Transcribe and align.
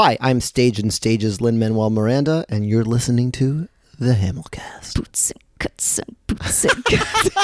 Hi, 0.00 0.16
I'm 0.20 0.40
Stage 0.40 0.78
and 0.78 0.94
Stages 0.94 1.40
Lin 1.40 1.58
Manuel 1.58 1.90
Miranda, 1.90 2.44
and 2.48 2.64
you're 2.64 2.84
listening 2.84 3.32
to 3.32 3.66
the 3.98 4.12
Hamilcast. 4.12 4.94
Boots 4.94 5.32
and 5.32 5.42
cuts 5.58 5.98
and 5.98 6.14
boots 6.28 6.64
and 6.64 6.84
cuts. 6.84 7.30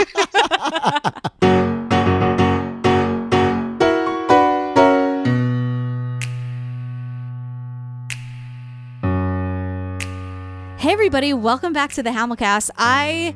Hey 10.78 10.92
everybody, 10.92 11.34
welcome 11.34 11.72
back 11.72 11.92
to 11.94 12.04
the 12.04 12.10
Hamilcast. 12.10 12.70
I 12.78 13.34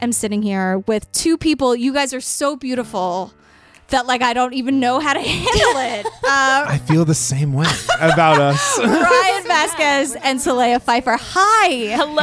am 0.00 0.10
sitting 0.10 0.42
here 0.42 0.78
with 0.88 1.12
two 1.12 1.38
people. 1.38 1.76
You 1.76 1.94
guys 1.94 2.12
are 2.12 2.20
so 2.20 2.56
beautiful 2.56 3.32
that 3.88 4.06
like 4.06 4.22
I 4.22 4.32
don't 4.32 4.54
even 4.54 4.80
know 4.80 4.98
how 5.00 5.12
to 5.12 5.20
handle 5.20 5.80
it. 6.00 6.06
Uh, 6.06 6.66
I 6.68 6.78
feel 6.86 7.04
the 7.04 7.14
same 7.14 7.52
way 7.52 7.66
about 8.00 8.40
us. 8.40 8.78
Ryan 8.82 9.42
Vasquez 9.46 10.16
and 10.16 10.38
Solea 10.40 10.80
Pfeiffer. 10.82 11.16
Hi. 11.20 11.68
Hello. 11.96 12.14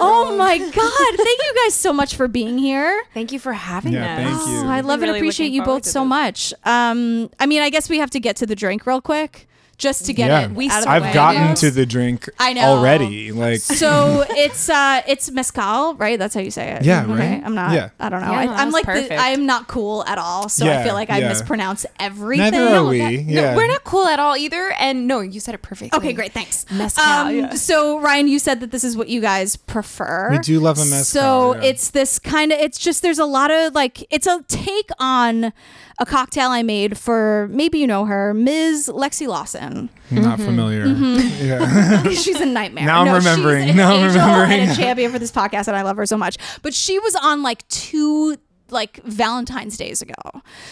Oh 0.00 0.36
my 0.36 0.58
God. 0.58 1.16
Thank 1.16 1.38
you 1.40 1.54
guys 1.64 1.74
so 1.74 1.92
much 1.92 2.14
for 2.14 2.28
being 2.28 2.58
here. 2.58 3.02
Thank 3.14 3.32
you 3.32 3.38
for 3.38 3.52
having 3.52 3.92
Yeah, 3.92 4.14
us. 4.16 4.18
thank 4.44 4.48
you. 4.48 4.58
Oh, 4.60 4.68
I 4.70 4.80
love 4.80 5.02
I'm 5.02 5.08
and 5.08 5.16
appreciate 5.16 5.52
you 5.52 5.62
both 5.62 5.84
so 5.84 6.00
this. 6.00 6.08
much. 6.08 6.54
Um, 6.64 7.30
I 7.40 7.46
mean, 7.46 7.62
I 7.62 7.70
guess 7.70 7.88
we 7.88 7.98
have 7.98 8.10
to 8.10 8.20
get 8.20 8.36
to 8.36 8.46
the 8.46 8.56
drink 8.56 8.86
real 8.86 9.00
quick 9.00 9.46
just 9.80 10.06
to 10.06 10.12
get 10.12 10.28
Yeah. 10.28 10.40
it 10.44 10.50
We 10.52 10.68
out 10.70 10.78
of 10.78 10.84
the 10.84 10.90
I've 10.90 11.02
way. 11.02 11.12
gotten 11.12 11.54
to 11.56 11.70
the 11.72 11.84
drink 11.86 12.28
I 12.38 12.52
know. 12.52 12.62
already. 12.62 13.32
Like 13.32 13.58
So 13.60 14.24
it's 14.28 14.68
uh 14.68 15.00
it's 15.08 15.30
mezcal, 15.30 15.94
right? 15.96 16.18
That's 16.18 16.34
how 16.34 16.40
you 16.40 16.50
say 16.52 16.68
it. 16.72 16.84
Yeah, 16.84 17.02
Okay. 17.04 17.12
right? 17.14 17.42
I'm 17.44 17.54
not. 17.54 17.72
Yeah. 17.72 17.88
I 17.98 18.08
don't 18.10 18.20
know. 18.20 18.30
Yeah, 18.30 18.38
I, 18.38 18.44
no, 18.46 18.52
I'm 18.52 18.70
like 18.70 18.86
the. 18.86 19.16
I'm 19.16 19.46
not 19.46 19.66
cool 19.66 20.04
at 20.04 20.18
all. 20.18 20.48
So 20.48 20.70
I 20.70 20.84
feel 20.84 20.94
like 20.94 21.10
I 21.10 21.18
yeah. 21.18 21.28
mispronounce 21.28 21.86
everything. 21.98 22.52
neither 22.52 22.76
are 22.76 22.84
we. 22.84 22.98
No, 23.24 23.40
yeah. 23.42 23.56
we're 23.56 23.66
not 23.66 23.82
cool 23.84 24.06
at 24.06 24.18
all 24.20 24.36
either. 24.36 24.72
And 24.78 25.08
no, 25.08 25.20
you 25.20 25.40
said 25.40 25.54
it 25.54 25.62
perfectly. 25.62 25.96
Okay, 25.98 26.12
great. 26.12 26.32
Thanks. 26.32 26.66
Mezcal, 26.70 27.02
Um, 27.04 27.34
yeah. 27.36 27.54
So 27.54 27.98
Ryan, 28.00 28.28
you 28.28 28.38
said 28.38 28.60
that 28.60 28.70
this 28.70 28.84
is 28.84 28.96
what 28.96 29.08
you 29.08 29.20
guys 29.20 29.56
prefer. 29.56 30.28
We 30.32 30.38
do 30.38 30.60
love 30.60 30.76
a 30.78 30.84
mezcal, 30.84 31.04
So 31.04 31.54
yeah. 31.56 31.68
it's 31.70 31.90
this 31.90 32.18
kind 32.18 32.52
of. 32.52 32.58
It's 32.60 32.78
just 32.78 33.02
there's 33.02 33.18
a 33.18 33.24
lot 33.24 33.50
of 33.50 33.74
like 33.74 34.06
it's 34.10 34.26
a 34.26 34.42
take 34.46 34.90
on 34.98 35.52
a 36.00 36.06
cocktail 36.06 36.48
I 36.50 36.62
made 36.62 36.98
for 36.98 37.48
maybe 37.52 37.78
you 37.78 37.86
know 37.86 38.06
her, 38.06 38.34
Ms. 38.34 38.90
Lexi 38.92 39.28
Lawson. 39.28 39.88
not 40.10 40.38
Mm-hmm. 40.38 40.44
familiar. 40.44 40.86
Yeah. 40.86 42.02
she's 42.10 42.40
a 42.40 42.46
nightmare. 42.46 42.86
Now 42.86 43.00
I'm 43.02 43.06
No, 43.06 43.14
remembering. 43.14 43.62
She's 43.64 43.70
an 43.72 43.76
Now 43.76 43.94
I'm 43.94 44.06
remembering. 44.08 44.60
and 44.60 44.70
a 44.72 44.74
champion 44.82 45.12
for 45.12 45.18
this 45.18 45.30
podcast, 45.30 45.68
and 45.68 45.76
I 45.76 45.82
love 45.82 45.96
her 45.98 46.06
so 46.06 46.16
much. 46.16 46.36
But 46.62 46.74
she 46.74 46.98
was 46.98 47.14
on 47.16 47.42
like 47.42 47.68
two 47.68 48.36
like 48.70 49.02
Valentine's 49.04 49.76
days 49.76 50.00
ago, 50.02 50.14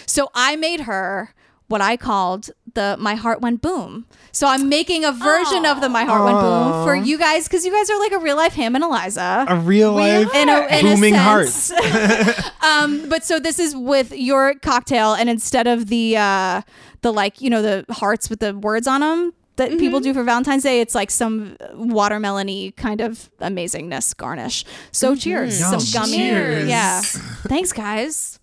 so 0.07 0.29
I 0.35 0.57
made 0.57 0.81
her 0.81 1.35
what 1.69 1.81
I 1.83 1.97
called 1.99 2.51
the 2.75 2.97
My 2.99 3.15
Heart 3.15 3.41
Went 3.41 3.61
Boom. 3.63 4.07
So 4.33 4.47
I'm 4.47 4.69
making 4.69 5.05
a 5.05 5.13
version 5.13 5.65
of 5.67 5.81
the 5.81 5.89
My 5.89 6.05
Heart 6.05 6.25
Went 6.25 6.41
Boom 6.41 6.85
for 6.85 6.95
you 6.95 7.19
guys 7.19 7.49
because 7.49 7.65
you 7.65 7.73
guys 7.73 7.89
are 7.91 7.99
like 7.99 8.13
a 8.13 8.19
real 8.19 8.37
life 8.37 8.53
Ham 8.55 8.75
and 8.75 8.85
Eliza. 8.85 9.45
a 9.49 9.57
real 9.57 9.93
life 9.93 10.29
in 10.35 10.49
a, 10.49 10.67
in 10.71 10.85
booming 10.85 11.15
a 11.15 11.19
heart. 11.19 11.49
um, 12.63 13.09
but 13.09 13.25
so 13.25 13.39
this 13.39 13.59
is 13.59 13.75
with 13.77 14.13
your 14.13 14.55
cocktail, 14.55 15.15
and 15.15 15.29
instead 15.29 15.67
of 15.67 15.87
the 15.89 16.17
uh, 16.17 16.63
the 17.03 17.13
like 17.13 17.41
you 17.41 17.51
know 17.51 17.63
the 17.63 17.85
hearts 17.93 18.29
with 18.31 18.41
the 18.41 18.57
words 18.57 18.87
on 18.87 19.01
them 19.01 19.33
that 19.57 19.71
Mm-hmm. 19.71 19.79
people 19.79 19.99
do 20.01 20.15
for 20.15 20.23
Valentine's 20.23 20.63
Day, 20.63 20.81
it's 20.81 20.95
like 20.95 21.11
some 21.11 21.57
watermelony 21.75 22.77
kind 22.77 23.01
of 23.01 23.29
amazingness 23.41 24.17
garnish. 24.17 24.65
So 24.93 25.17
cheers, 25.17 25.59
Yum. 25.59 25.81
some 25.81 26.01
gummy, 26.03 26.17
Cheers. 26.17 26.69
yeah. 26.69 27.01
Thanks, 27.49 27.73
guys. 27.73 28.39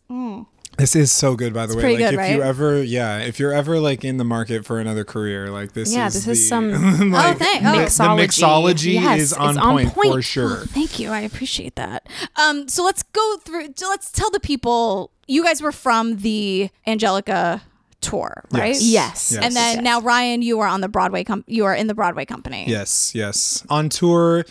This 0.78 0.96
is 0.96 1.12
so 1.12 1.36
good, 1.36 1.54
by 1.54 1.66
the 1.66 1.72
It's 1.74 1.76
way. 1.78 1.82
pretty 1.84 2.04
Like 2.04 2.16
good, 2.16 2.20
if 2.26 2.36
you 2.36 2.44
ever, 2.44 2.84
yeah, 2.84 3.20
if 3.20 3.40
you're 3.40 3.54
ever 3.54 3.80
like 3.80 4.04
in 4.04 4.18
the 4.18 4.24
market 4.26 4.66
for 4.66 4.80
another 4.80 5.04
career, 5.06 5.50
like 5.50 5.72
this 5.74 5.94
Yeah, 5.94 6.08
is 6.08 6.14
this 6.16 6.26
the, 6.26 6.32
is 6.32 6.50
some 6.50 6.72
oh, 6.74 7.34
thank. 7.34 7.64
Oh, 7.66 7.72
the 7.74 7.86
mixology. 7.86 8.26
mixology 8.28 8.94
Yes, 8.94 9.20
is 9.22 9.34
on, 9.34 9.58
on 9.58 9.74
point, 9.74 9.94
for 9.94 10.04
point. 10.04 10.24
sure. 10.26 10.58
Thank 10.68 11.00
you. 11.00 11.10
I 11.12 11.22
appreciate 11.22 11.76
that. 11.76 12.08
Um, 12.36 12.68
so 12.68 12.84
let's 12.84 13.04
go 13.04 13.38
through. 13.38 13.70
so 13.76 13.88
Let's 13.90 14.12
tell 14.12 14.30
the 14.32 14.40
people. 14.40 15.12
You 15.28 15.44
guys 15.44 15.62
were 15.62 15.72
from 15.72 16.18
the 16.18 16.70
Angelica 16.86 17.62
tour, 18.02 18.44
right? 18.52 18.76
Yes. 18.80 19.32
Yes. 19.32 19.34
And 19.34 19.56
then 19.56 19.76
Yes. 19.78 19.84
now 19.84 20.02
Ryan, 20.02 20.42
you 20.44 20.60
are 20.60 20.68
on 20.68 20.82
the 20.82 20.88
Broadway. 20.90 21.24
Com- 21.24 21.44
you 21.48 21.66
are 21.66 21.74
in 21.74 21.88
the 21.88 21.96
Broadway 21.96 22.26
company. 22.26 22.66
Yes, 22.68 23.16
yes. 23.16 23.66
On 23.70 23.90
tour, 23.90 24.46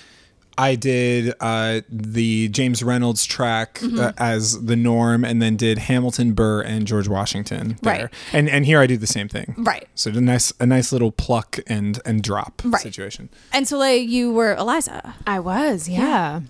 I 0.56 0.74
did 0.76 1.34
uh, 1.40 1.80
the 1.88 2.48
James 2.48 2.82
Reynolds 2.82 3.24
track 3.24 3.74
Mm-hmm. 3.80 3.98
uh, 4.00 4.12
as 4.18 4.64
the 4.64 4.76
norm, 4.76 5.24
and 5.24 5.42
then 5.42 5.56
did 5.56 5.78
Hamilton, 5.78 6.32
Burr, 6.32 6.62
and 6.62 6.86
George 6.86 7.08
Washington 7.08 7.76
there. 7.82 7.92
Right. 8.04 8.10
And 8.32 8.48
and 8.48 8.64
here 8.64 8.80
I 8.80 8.86
do 8.86 8.96
the 8.96 9.06
same 9.06 9.28
thing. 9.28 9.54
Right. 9.58 9.88
So 9.94 10.10
a 10.10 10.20
nice 10.20 10.52
a 10.60 10.66
nice 10.66 10.92
little 10.92 11.10
pluck 11.12 11.58
and 11.66 12.00
and 12.04 12.22
drop 12.22 12.62
Right. 12.64 12.80
situation. 12.82 13.28
And 13.52 13.66
so 13.66 13.78
like 13.78 14.08
you 14.08 14.32
were 14.32 14.54
Eliza. 14.54 15.14
I 15.26 15.40
was, 15.40 15.88
yeah. 15.88 16.40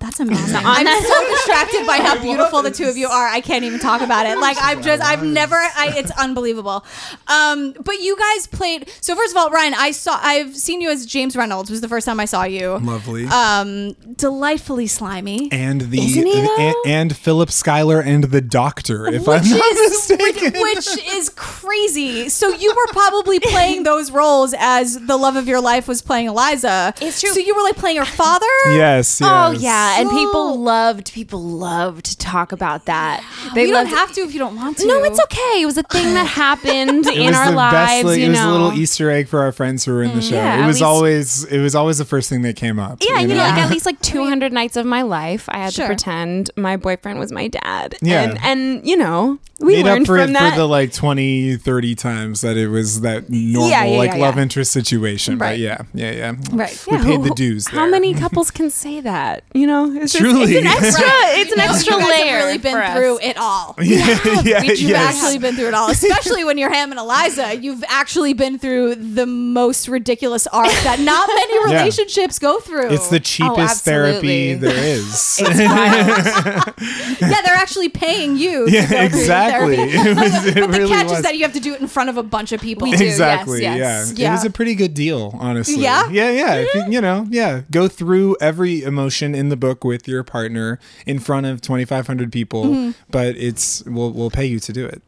That's 0.00 0.20
amazing. 0.20 0.60
I'm 0.64 0.86
so 1.02 1.28
distracted 1.30 1.86
by 1.86 1.96
how 1.98 2.20
beautiful 2.22 2.62
the 2.62 2.70
two 2.70 2.84
of 2.88 2.96
you 2.96 3.08
are. 3.08 3.26
I 3.28 3.40
can't 3.40 3.64
even 3.64 3.80
talk 3.80 4.00
about 4.00 4.26
it. 4.26 4.38
Like 4.38 4.56
I've 4.58 4.82
just, 4.82 5.02
I've 5.02 5.22
never. 5.24 5.56
I, 5.56 5.92
it's 5.96 6.10
unbelievable. 6.12 6.84
Um, 7.26 7.74
but 7.84 8.00
you 8.00 8.16
guys 8.16 8.46
played. 8.46 8.88
So 9.00 9.14
first 9.16 9.32
of 9.32 9.36
all, 9.38 9.50
Ryan, 9.50 9.74
I 9.74 9.90
saw. 9.90 10.18
I've 10.22 10.56
seen 10.56 10.80
you 10.80 10.90
as 10.90 11.04
James 11.06 11.36
Reynolds. 11.36 11.70
Was 11.70 11.80
the 11.80 11.88
first 11.88 12.06
time 12.06 12.20
I 12.20 12.26
saw 12.26 12.44
you. 12.44 12.78
Lovely. 12.78 13.26
Um, 13.26 13.92
delightfully 14.16 14.86
slimy. 14.86 15.50
and 15.52 15.80
the 15.82 15.98
Isn't 16.00 16.26
he, 16.26 16.48
and, 16.58 16.74
and 16.86 17.16
Philip 17.16 17.50
Schuyler 17.50 18.00
and 18.00 18.24
the 18.24 18.40
Doctor, 18.40 19.06
if 19.06 19.28
I'm 19.28 19.40
which 19.42 19.50
not 19.50 19.72
is 19.72 20.10
mistaken. 20.10 20.60
which 20.62 21.06
is 21.12 21.28
crazy. 21.30 22.28
So 22.28 22.50
you 22.50 22.70
were 22.74 22.92
probably 22.92 23.40
playing 23.40 23.82
those 23.82 24.10
roles 24.10 24.54
as 24.58 24.98
the 25.06 25.16
love 25.16 25.36
of 25.36 25.48
your 25.48 25.60
life 25.60 25.88
was 25.88 26.02
playing 26.02 26.28
Eliza. 26.28 26.94
It's 27.00 27.20
true. 27.20 27.30
So 27.30 27.40
you 27.40 27.54
were 27.56 27.62
like 27.62 27.76
playing 27.76 27.96
her 27.96 28.04
father. 28.04 28.46
yes, 28.66 29.20
yes. 29.20 29.22
Oh 29.22 29.50
yeah, 29.50 29.87
and 29.98 30.10
people 30.10 30.58
loved 30.60 31.12
people 31.12 31.40
loved 31.40 32.04
to 32.06 32.16
talk 32.18 32.52
about 32.52 32.84
that. 32.86 33.22
They 33.54 33.62
you 33.66 33.72
don't 33.72 33.84
loved 33.84 33.96
have 33.96 34.12
to 34.12 34.20
if 34.22 34.32
you 34.32 34.38
don't 34.38 34.56
want 34.56 34.78
to. 34.78 34.86
No, 34.86 35.02
it's 35.04 35.20
okay. 35.24 35.62
It 35.62 35.66
was 35.66 35.78
a 35.78 35.82
thing 35.82 36.14
that 36.14 36.26
happened 36.26 37.06
in 37.08 37.34
our 37.34 37.46
the 37.50 37.56
lives. 37.56 37.72
best, 37.74 38.04
like, 38.04 38.18
you 38.18 38.26
it 38.26 38.28
was 38.30 38.38
know, 38.38 38.50
a 38.50 38.52
little 38.52 38.72
Easter 38.72 39.10
egg 39.10 39.28
for 39.28 39.40
our 39.40 39.52
friends 39.52 39.84
who 39.84 39.92
were 39.92 40.02
in 40.02 40.14
the 40.14 40.20
mm. 40.20 40.28
show. 40.30 40.36
yeah, 40.36 40.62
it 40.62 40.66
was 40.66 40.76
least- 40.76 40.82
always 40.84 41.44
it 41.44 41.60
was 41.60 41.74
always 41.74 41.98
the 41.98 42.04
first 42.04 42.28
thing 42.28 42.42
that 42.42 42.56
came 42.56 42.78
up. 42.78 42.98
Yeah, 43.00 43.20
you 43.20 43.28
know, 43.28 43.34
know? 43.36 43.42
like 43.42 43.58
at 43.58 43.70
least 43.70 43.86
like 43.86 44.00
200 44.02 44.52
nights 44.52 44.76
of 44.76 44.86
my 44.86 45.02
life, 45.02 45.48
I 45.48 45.58
had 45.58 45.72
Sure. 45.72 45.84
to 45.84 45.88
pretend 45.88 46.50
my 46.56 46.76
boyfriend 46.76 47.18
was 47.18 47.32
my 47.32 47.48
dad. 47.48 47.96
Yeah. 48.00 48.22
And, 48.22 48.38
and 48.42 48.86
you 48.86 48.96
know, 48.96 49.38
we 49.60 49.74
made 49.76 49.84
learned 49.84 50.02
up 50.02 50.06
for 50.06 50.18
from 50.18 50.30
it 50.30 50.32
that. 50.34 50.50
for 50.52 50.58
the 50.60 50.66
like 50.68 50.92
20 50.92 51.56
30 51.56 51.94
times 51.94 52.40
that 52.42 52.56
it 52.56 52.68
was 52.68 53.00
that 53.00 53.28
normal 53.28 53.68
Yeah, 53.70 53.84
yeah, 53.84 53.98
like 53.98 54.10
yeah, 54.12 54.16
love 54.18 54.36
yeah. 54.36 54.42
interest 54.42 54.70
situation 54.72 55.36
Right. 55.38 55.50
but 55.52 55.58
yeah 55.58 55.82
yeah 55.94 56.10
yeah 56.12 56.34
Right. 56.52 56.84
we 56.88 56.96
Yeah, 56.96 57.02
paid 57.04 57.16
who- 57.20 57.28
the 57.28 57.34
dues 57.34 57.66
How 57.68 57.86
many 57.88 58.14
couples 58.22 58.50
can 58.50 58.70
say 58.70 59.00
that? 59.00 59.42
You 59.54 59.66
know, 59.66 59.77
it's 59.86 60.12
just, 60.12 60.16
Truly. 60.16 60.54
it's 60.56 60.60
an 60.60 60.66
extra. 60.66 61.08
It's 61.40 61.52
an 61.52 61.60
extra 61.60 61.94
you 61.94 62.00
guys 62.00 62.10
layer. 62.10 62.32
have 62.38 62.44
really 62.46 62.58
been 62.58 62.72
for 62.72 62.82
us. 62.82 62.96
through 62.96 63.18
it 63.20 63.36
all. 63.38 63.74
yeah 63.80 64.18
yeah 64.44 64.62
You've 64.62 64.80
yes. 64.80 65.14
actually 65.16 65.38
been 65.38 65.54
through 65.56 65.68
it 65.68 65.74
all, 65.74 65.90
especially 65.90 66.44
when 66.44 66.58
you're 66.58 66.70
Ham 66.72 66.90
and 66.90 66.98
Eliza. 67.00 67.56
You've 67.56 67.84
actually 67.88 68.32
been 68.34 68.58
through 68.58 68.94
the 68.96 69.26
most 69.26 69.88
ridiculous 69.88 70.46
arc 70.48 70.66
that 70.84 71.00
not 71.00 71.28
many 71.28 71.54
Yeah. 71.72 71.78
relationships 71.80 72.38
go 72.38 72.60
through. 72.60 72.90
it's 72.90 73.08
the 73.08 73.16
oh, 73.16 73.20
cheapest 73.20 73.84
therapy 73.84 74.54
there 74.54 74.76
is 74.76 75.38
It's 75.40 75.58
yeah, 75.60 77.40
they're 77.44 77.54
actually 77.54 77.88
paying 77.88 78.36
you. 78.36 78.66
to 78.66 78.72
Yeah, 78.72 78.82
go 78.82 78.88
through 79.08 79.20
exactly. 79.20 79.76
therapy. 79.76 80.20
Was- 80.20 80.44
but 80.54 80.54
the 80.54 80.78
really 80.78 80.88
catch 80.88 81.08
was. 81.08 81.18
is 81.18 81.22
that 81.22 81.36
you 81.36 81.42
have 81.42 81.52
to 81.52 81.60
do 81.60 81.74
it 81.74 81.80
in 81.80 81.86
front 81.86 82.10
of 82.10 82.16
a 82.16 82.22
bunch 82.22 82.52
of 82.52 82.60
people. 82.60 82.88
We 82.88 82.96
do. 82.96 83.04
exactly 83.04 83.62
yes, 83.62 83.78
yeah. 83.78 84.14
yes. 84.16 84.18
it 84.18 84.30
was 84.30 84.44
a 84.44 84.50
pretty 84.50 84.74
good 84.74 84.94
deal 84.94 85.34
honestly 85.38 85.82
Yeah? 85.82 86.08
yeah 86.10 86.30
yeah 86.30 86.54
if 86.54 86.74
you, 86.74 86.84
you 86.92 87.00
know 87.00 87.26
yeah 87.30 87.62
go 87.70 87.88
through 87.88 88.36
every 88.40 88.82
emotion 88.82 89.34
in 89.34 89.48
the 89.48 89.56
book 89.56 89.67
with 89.84 90.06
your 90.08 90.22
partner 90.24 90.78
in 91.06 91.18
front 91.18 91.46
of 91.46 91.60
2500 91.60 92.30
people 92.32 92.64
Mm-hmm. 92.64 92.90
but 93.10 93.36
it's 93.36 93.82
we'll, 93.86 94.10
we'll 94.10 94.30
pay 94.30 94.46
you 94.46 94.58
to 94.60 94.72
do 94.72 94.86
it 94.86 95.02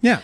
yeah 0.00 0.20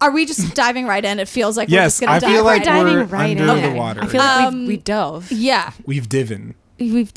Are 0.00 0.10
we 0.10 0.26
just 0.26 0.54
diving 0.54 0.86
right 0.86 1.04
in? 1.04 1.18
It 1.18 1.28
feels 1.28 1.56
like 1.56 1.68
we're 1.68 1.74
yes 1.74 1.92
just 1.92 2.00
gonna 2.02 2.12
i 2.12 2.18
dive 2.18 2.30
feel 2.30 2.44
like 2.44 2.66
right 2.66 2.84
we're 2.84 3.04
Diving 3.04 3.10
right 3.10 3.38
under 3.50 3.66
in. 3.66 3.72
the 3.72 3.78
water 3.78 4.00
I 4.02 4.06
feel 4.06 4.20
like 4.20 4.46
Um, 4.46 4.60
we, 4.62 4.66
we 4.68 4.76
dove. 4.76 5.30
Yeah, 5.32 5.72
we've 5.86 6.08
divin 6.08 6.54
we've, 6.78 7.12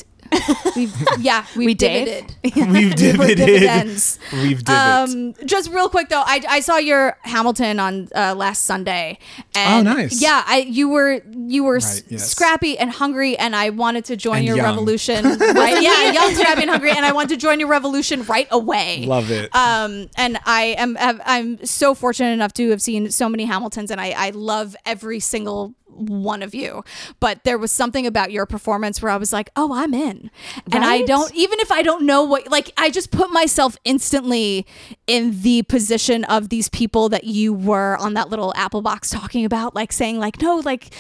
we've 0.76 0.96
yeah, 1.20 1.46
we've 1.56 1.66
We 1.68 1.74
did? 1.74 2.34
divided. 2.44 2.68
we've 2.74 2.96
divided 2.96 4.02
we've 4.34 4.64
divot 4.64 5.10
Um, 5.10 5.34
just 5.46 5.70
real 5.72 5.90
quick 5.90 6.10
though, 6.10 6.24
I, 6.26 6.42
I 6.50 6.60
saw 6.60 6.78
your 6.78 7.18
Hamilton 7.22 7.80
on 7.80 8.08
uh, 8.16 8.36
last 8.36 8.64
Sunday. 8.66 9.18
And 9.56 9.88
Oh, 9.88 9.94
nice. 9.94 10.22
Yeah, 10.22 10.44
I 10.46 10.60
you 10.60 10.90
were 10.90 11.22
you 11.36 11.64
were 11.64 11.78
s- 11.78 12.04
yes. 12.08 12.30
scrappy 12.30 12.78
and 12.78 12.90
hungry, 12.92 13.38
and 13.38 13.56
I 13.56 13.70
wanted 13.72 14.06
to 14.06 14.16
join 14.16 14.38
And 14.38 14.46
your 14.48 14.58
young. 14.58 14.66
revolution. 14.66 15.24
right? 15.26 15.81
Yeah, 15.81 16.12
young, 16.12 16.34
scrappy, 16.36 16.62
and 16.62 16.70
hungry, 16.72 16.92
and 16.92 17.06
I 17.06 17.12
wanted 17.12 17.30
to 17.30 17.38
join 17.38 17.60
your 17.60 17.70
revolution 17.70 18.24
right 18.24 18.48
away. 18.52 19.06
love 19.06 19.31
it 19.31 19.54
Um, 19.56 20.10
and 20.18 20.40
I 20.46 20.76
am 20.78 20.98
I'm 21.00 21.66
so 21.66 21.94
fortunate 21.94 22.31
enough 22.31 22.54
to 22.54 22.70
have 22.70 22.81
seen 22.81 23.12
so 23.12 23.28
many 23.30 23.46
Hamiltons, 23.46 23.92
and 23.92 24.00
I 24.00 24.12
I 24.18 24.30
love 24.31 24.76
every 24.86 25.20
single 25.20 25.74
one 26.00 26.42
of 26.42 26.54
you. 26.56 26.84
But 27.19 27.44
there 27.44 27.57
was 27.57 27.72
something 27.72 28.06
about 28.07 28.31
your 28.31 28.46
performance 28.46 29.01
where 29.01 29.12
I 29.12 29.18
was 29.18 29.34
like, 29.34 29.50
oh, 29.56 29.74
I'm 29.74 29.94
in, 29.94 30.31
and 30.72 30.84
I 30.84 31.01
don't 31.04 31.34
even 31.36 31.60
if 31.60 31.72
I 31.72 31.81
don't 31.81 32.06
know 32.06 32.24
what 32.24 32.50
like 32.50 32.72
I 32.78 32.90
just 32.90 33.12
put 33.12 33.31
myself 33.31 33.78
instantly 33.84 34.66
in 35.07 35.42
the 35.42 35.63
position 35.63 36.24
of 36.25 36.50
these 36.50 36.69
people 36.69 37.10
that 37.10 37.25
you 37.25 37.54
were 37.54 37.98
on 37.98 38.13
that 38.16 38.30
little 38.30 38.54
Apple 38.56 38.81
box 38.81 39.10
talking 39.10 39.46
about, 39.46 39.75
like 39.75 39.92
saying 39.92 40.19
like 40.19 40.42
no, 40.42 40.57
like 40.57 40.94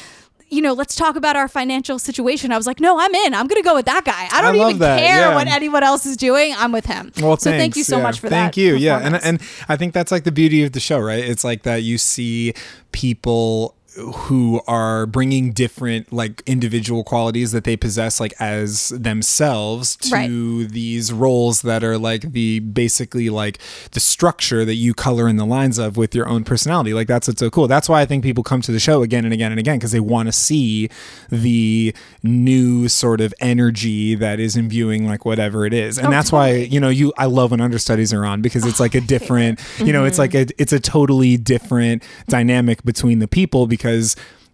you 0.49 0.61
know, 0.61 0.73
let's 0.73 0.95
talk 0.95 1.15
about 1.15 1.35
our 1.35 1.47
financial 1.47 1.99
situation. 1.99 2.51
I 2.51 2.57
was 2.57 2.67
like, 2.67 2.79
no, 2.79 2.99
I'm 2.99 3.13
in. 3.13 3.33
I'm 3.33 3.47
going 3.47 3.61
to 3.61 3.67
go 3.67 3.75
with 3.75 3.85
that 3.85 4.03
guy. 4.03 4.27
I 4.31 4.41
don't 4.41 4.57
love 4.57 4.71
even 4.71 4.79
that, 4.79 4.99
care 4.99 5.19
yeah. 5.19 5.35
what 5.35 5.47
anyone 5.47 5.83
else 5.83 6.05
is 6.05 6.17
doing. 6.17 6.53
I'm 6.57 6.71
with 6.71 6.85
him. 6.85 7.11
Well, 7.21 7.37
so 7.37 7.51
thank 7.51 7.75
you 7.75 7.83
so 7.83 7.97
yeah. 7.97 8.03
much 8.03 8.19
for 8.19 8.29
that. 8.29 8.35
Thank 8.35 8.57
you. 8.57 8.75
Yeah, 8.75 8.99
and 8.99 9.15
and 9.15 9.41
I 9.67 9.77
think 9.77 9.93
that's 9.93 10.11
like 10.11 10.23
the 10.23 10.31
beauty 10.31 10.63
of 10.63 10.71
the 10.71 10.79
show, 10.79 10.99
right? 10.99 11.23
It's 11.23 11.43
like 11.43 11.63
that 11.63 11.83
you 11.83 11.97
see 11.97 12.53
people 12.91 13.75
who 14.13 14.61
are 14.67 15.05
bringing 15.05 15.51
different 15.51 16.11
like 16.13 16.41
individual 16.45 17.03
qualities 17.03 17.51
that 17.51 17.63
they 17.63 17.75
possess 17.77 18.19
like 18.19 18.33
as 18.39 18.89
themselves 18.89 19.95
to 19.97 20.09
Right. 20.13 20.69
these 20.71 21.11
roles 21.13 21.61
that 21.63 21.83
are 21.83 21.97
like 21.97 22.31
the 22.31 22.59
basically 22.59 23.29
like 23.29 23.59
the 23.91 23.99
structure 23.99 24.63
that 24.65 24.75
you 24.75 24.93
color 24.93 25.27
in 25.27 25.37
the 25.37 25.45
lines 25.45 25.77
of 25.77 25.97
with 25.97 26.15
your 26.15 26.27
own 26.27 26.43
personality. 26.43 26.93
Like 26.93 27.07
that's 27.07 27.27
what's 27.27 27.39
so 27.39 27.49
cool. 27.49 27.67
That's 27.67 27.87
why 27.89 28.01
i 28.01 28.05
think 28.05 28.23
people 28.23 28.43
come 28.43 28.61
to 28.61 28.71
the 28.71 28.79
show 28.79 29.01
again 29.03 29.23
and 29.25 29.33
again 29.33 29.51
and 29.51 29.59
again 29.59 29.77
because 29.77 29.91
they 29.91 29.99
want 29.99 30.27
to 30.27 30.31
see 30.31 30.89
the 31.29 31.93
new 32.23 32.87
sort 32.87 33.21
of 33.21 33.33
energy 33.39 34.15
that 34.15 34.39
is 34.39 34.55
imbuing 34.55 35.05
like 35.07 35.25
whatever 35.25 35.65
it 35.65 35.73
is. 35.73 35.97
And 35.97 36.07
Oh, 36.07 36.11
that's 36.11 36.31
why 36.31 36.51
you 36.53 36.79
know 36.79 36.89
you 36.89 37.13
i 37.17 37.25
love 37.25 37.51
when 37.51 37.61
understudies 37.61 38.11
are 38.13 38.25
on 38.25 38.41
because 38.41 38.65
it's 38.65 38.79
like 38.79 38.95
a 38.95 39.01
different 39.15 39.59
you 39.79 39.91
know 39.93 40.05
it's 40.05 40.17
like 40.17 40.33
a 40.33 40.45
it's 40.57 40.73
a 40.73 40.79
totally 40.79 41.37
different 41.37 42.03
dynamic 42.27 42.83
between 42.83 43.19
the 43.19 43.27
people 43.27 43.67
because 43.67 43.88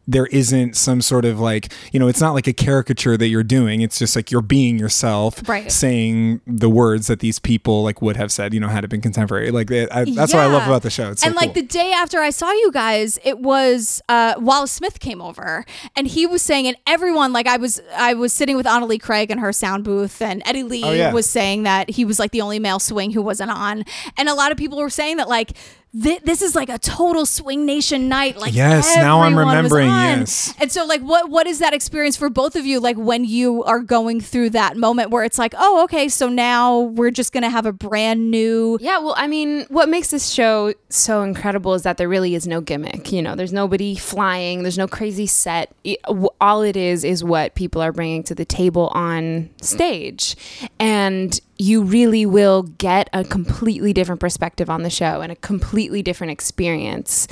there 0.08 0.28
isn't 0.28 0.76
some 0.76 1.02
sort 1.02 1.26
of 1.26 1.40
like 1.40 1.74
you 1.92 2.00
know 2.00 2.08
it's 2.08 2.22
not 2.22 2.36
like 2.36 2.46
a 2.46 2.54
caricature 2.54 3.18
that 3.18 3.28
you're 3.28 3.42
doing 3.42 3.82
it's 3.82 3.98
just 3.98 4.16
like 4.16 4.30
you're 4.30 4.40
being 4.44 4.78
yourself 4.78 5.42
Right. 5.50 5.72
saying 5.72 6.42
the 6.46 6.70
words 6.70 7.08
that 7.08 7.22
these 7.22 7.40
people 7.40 7.82
like 7.82 8.04
would 8.04 8.16
have 8.16 8.32
said 8.32 8.54
you 8.54 8.60
know 8.60 8.68
had 8.68 8.84
it 8.84 8.90
been 8.92 9.02
contemporary 9.02 9.50
like 9.50 9.68
they, 9.68 9.90
I, 9.90 10.06
that's 10.06 10.32
what 10.32 10.44
i 10.44 10.46
love 10.46 10.68
about 10.68 10.84
the 10.84 10.92
show 10.92 11.10
it's 11.10 11.22
so 11.24 11.28
and 11.28 11.36
like 11.36 11.56
cool. 11.56 11.64
the 11.64 11.68
day 11.68 11.92
after 11.92 12.20
I 12.20 12.30
saw 12.30 12.52
you 12.52 12.72
guys, 12.72 13.18
it 13.24 13.40
was 13.40 14.00
uh, 14.08 14.36
Wallace 14.38 14.72
Smith 14.72 15.00
came 15.00 15.22
over, 15.24 15.66
and 15.96 16.06
he 16.08 16.26
was 16.28 16.42
saying, 16.44 16.68
and 16.68 16.78
everyone 16.86 17.34
like 17.34 17.48
I 17.48 17.58
was 17.58 17.82
I 17.96 18.14
was 18.14 18.32
sitting 18.32 18.56
with 18.58 18.66
Annalie 18.68 19.02
Craig 19.02 19.32
in 19.32 19.40
her 19.40 19.52
sound 19.54 19.84
booth, 19.84 20.22
and 20.22 20.42
Eddie 20.46 20.64
Lee 20.64 20.84
Oh, 20.84 20.92
yeah. 20.92 21.14
was 21.14 21.28
saying 21.28 21.64
that 21.64 21.90
he 21.90 22.06
was 22.06 22.20
like 22.20 22.30
the 22.32 22.42
only 22.42 22.60
male 22.60 22.80
swing 22.80 23.12
who 23.12 23.22
wasn't 23.24 23.50
on, 23.52 23.84
and 24.18 24.30
a 24.30 24.34
lot 24.36 24.52
of 24.52 24.58
people 24.58 24.78
were 24.78 24.90
saying 24.92 25.18
that 25.18 25.28
like. 25.30 25.52
Thi- 26.00 26.20
This 26.24 26.42
is 26.42 26.56
like 26.56 26.70
a 26.70 26.78
total 26.80 27.26
swing 27.26 27.66
nation 27.66 28.08
night. 28.10 28.38
Like 28.38 28.54
Yes, 28.54 28.96
now 28.96 29.22
I'm 29.22 29.38
remembering, 29.38 29.88
yes. 29.88 30.54
And 30.60 30.72
so, 30.72 30.86
like, 30.86 31.02
what 31.02 31.30
what 31.30 31.48
is 31.48 31.60
that 31.60 31.74
experience 31.74 32.16
for 32.18 32.30
both 32.30 32.56
of 32.56 32.66
you? 32.66 32.80
Like 32.80 32.98
when 32.98 33.26
you 33.26 33.64
are 33.64 33.80
going 33.80 34.22
through 34.22 34.52
that 34.52 34.78
moment 34.78 35.10
where 35.12 35.24
it's 35.24 35.38
like, 35.38 35.54
oh, 35.58 35.84
okay, 35.86 36.10
so 36.10 36.28
now 36.30 36.80
we're 36.80 37.12
just 37.12 37.32
gonna 37.34 37.50
have 37.50 37.66
a 37.66 37.74
brand 37.74 38.32
new 38.32 38.78
Yeah, 38.82 39.00
well, 39.00 39.16
I 39.18 39.28
mean, 39.28 39.66
what 39.70 39.90
makes 39.90 40.10
this 40.12 40.30
show 40.30 40.74
so 40.90 41.22
incredible 41.24 41.74
is 41.74 41.84
that 41.84 41.98
there 41.98 42.10
really 42.10 42.36
is 42.36 42.48
no 42.48 42.62
gimmick. 42.62 43.12
You 43.12 43.22
know, 43.22 43.36
there's 43.36 43.54
nobody 43.54 43.96
flying, 43.96 44.64
there's 44.64 44.78
no 44.78 44.88
crazy 44.88 45.28
set. 45.28 45.74
It- 45.84 46.00
all 46.42 46.62
it 46.62 46.76
is 46.78 47.04
is 47.04 47.24
what 47.24 47.56
people 47.56 47.82
are 47.82 47.92
bringing 47.92 48.24
to 48.24 48.36
the 48.36 48.46
table 48.46 48.92
on 48.94 49.50
stage. 49.62 50.36
And 50.80 51.40
you 51.58 51.82
really 51.82 52.26
will 52.26 52.64
get 52.64 53.10
a 53.14 53.24
completely 53.24 53.94
different 53.94 54.20
perspective 54.20 54.70
on 54.70 54.84
the 54.84 54.90
show 54.90 55.22
and 55.22 55.32
a 55.32 55.36
completely 55.38 56.02
different 56.02 56.32
experience 56.32 57.28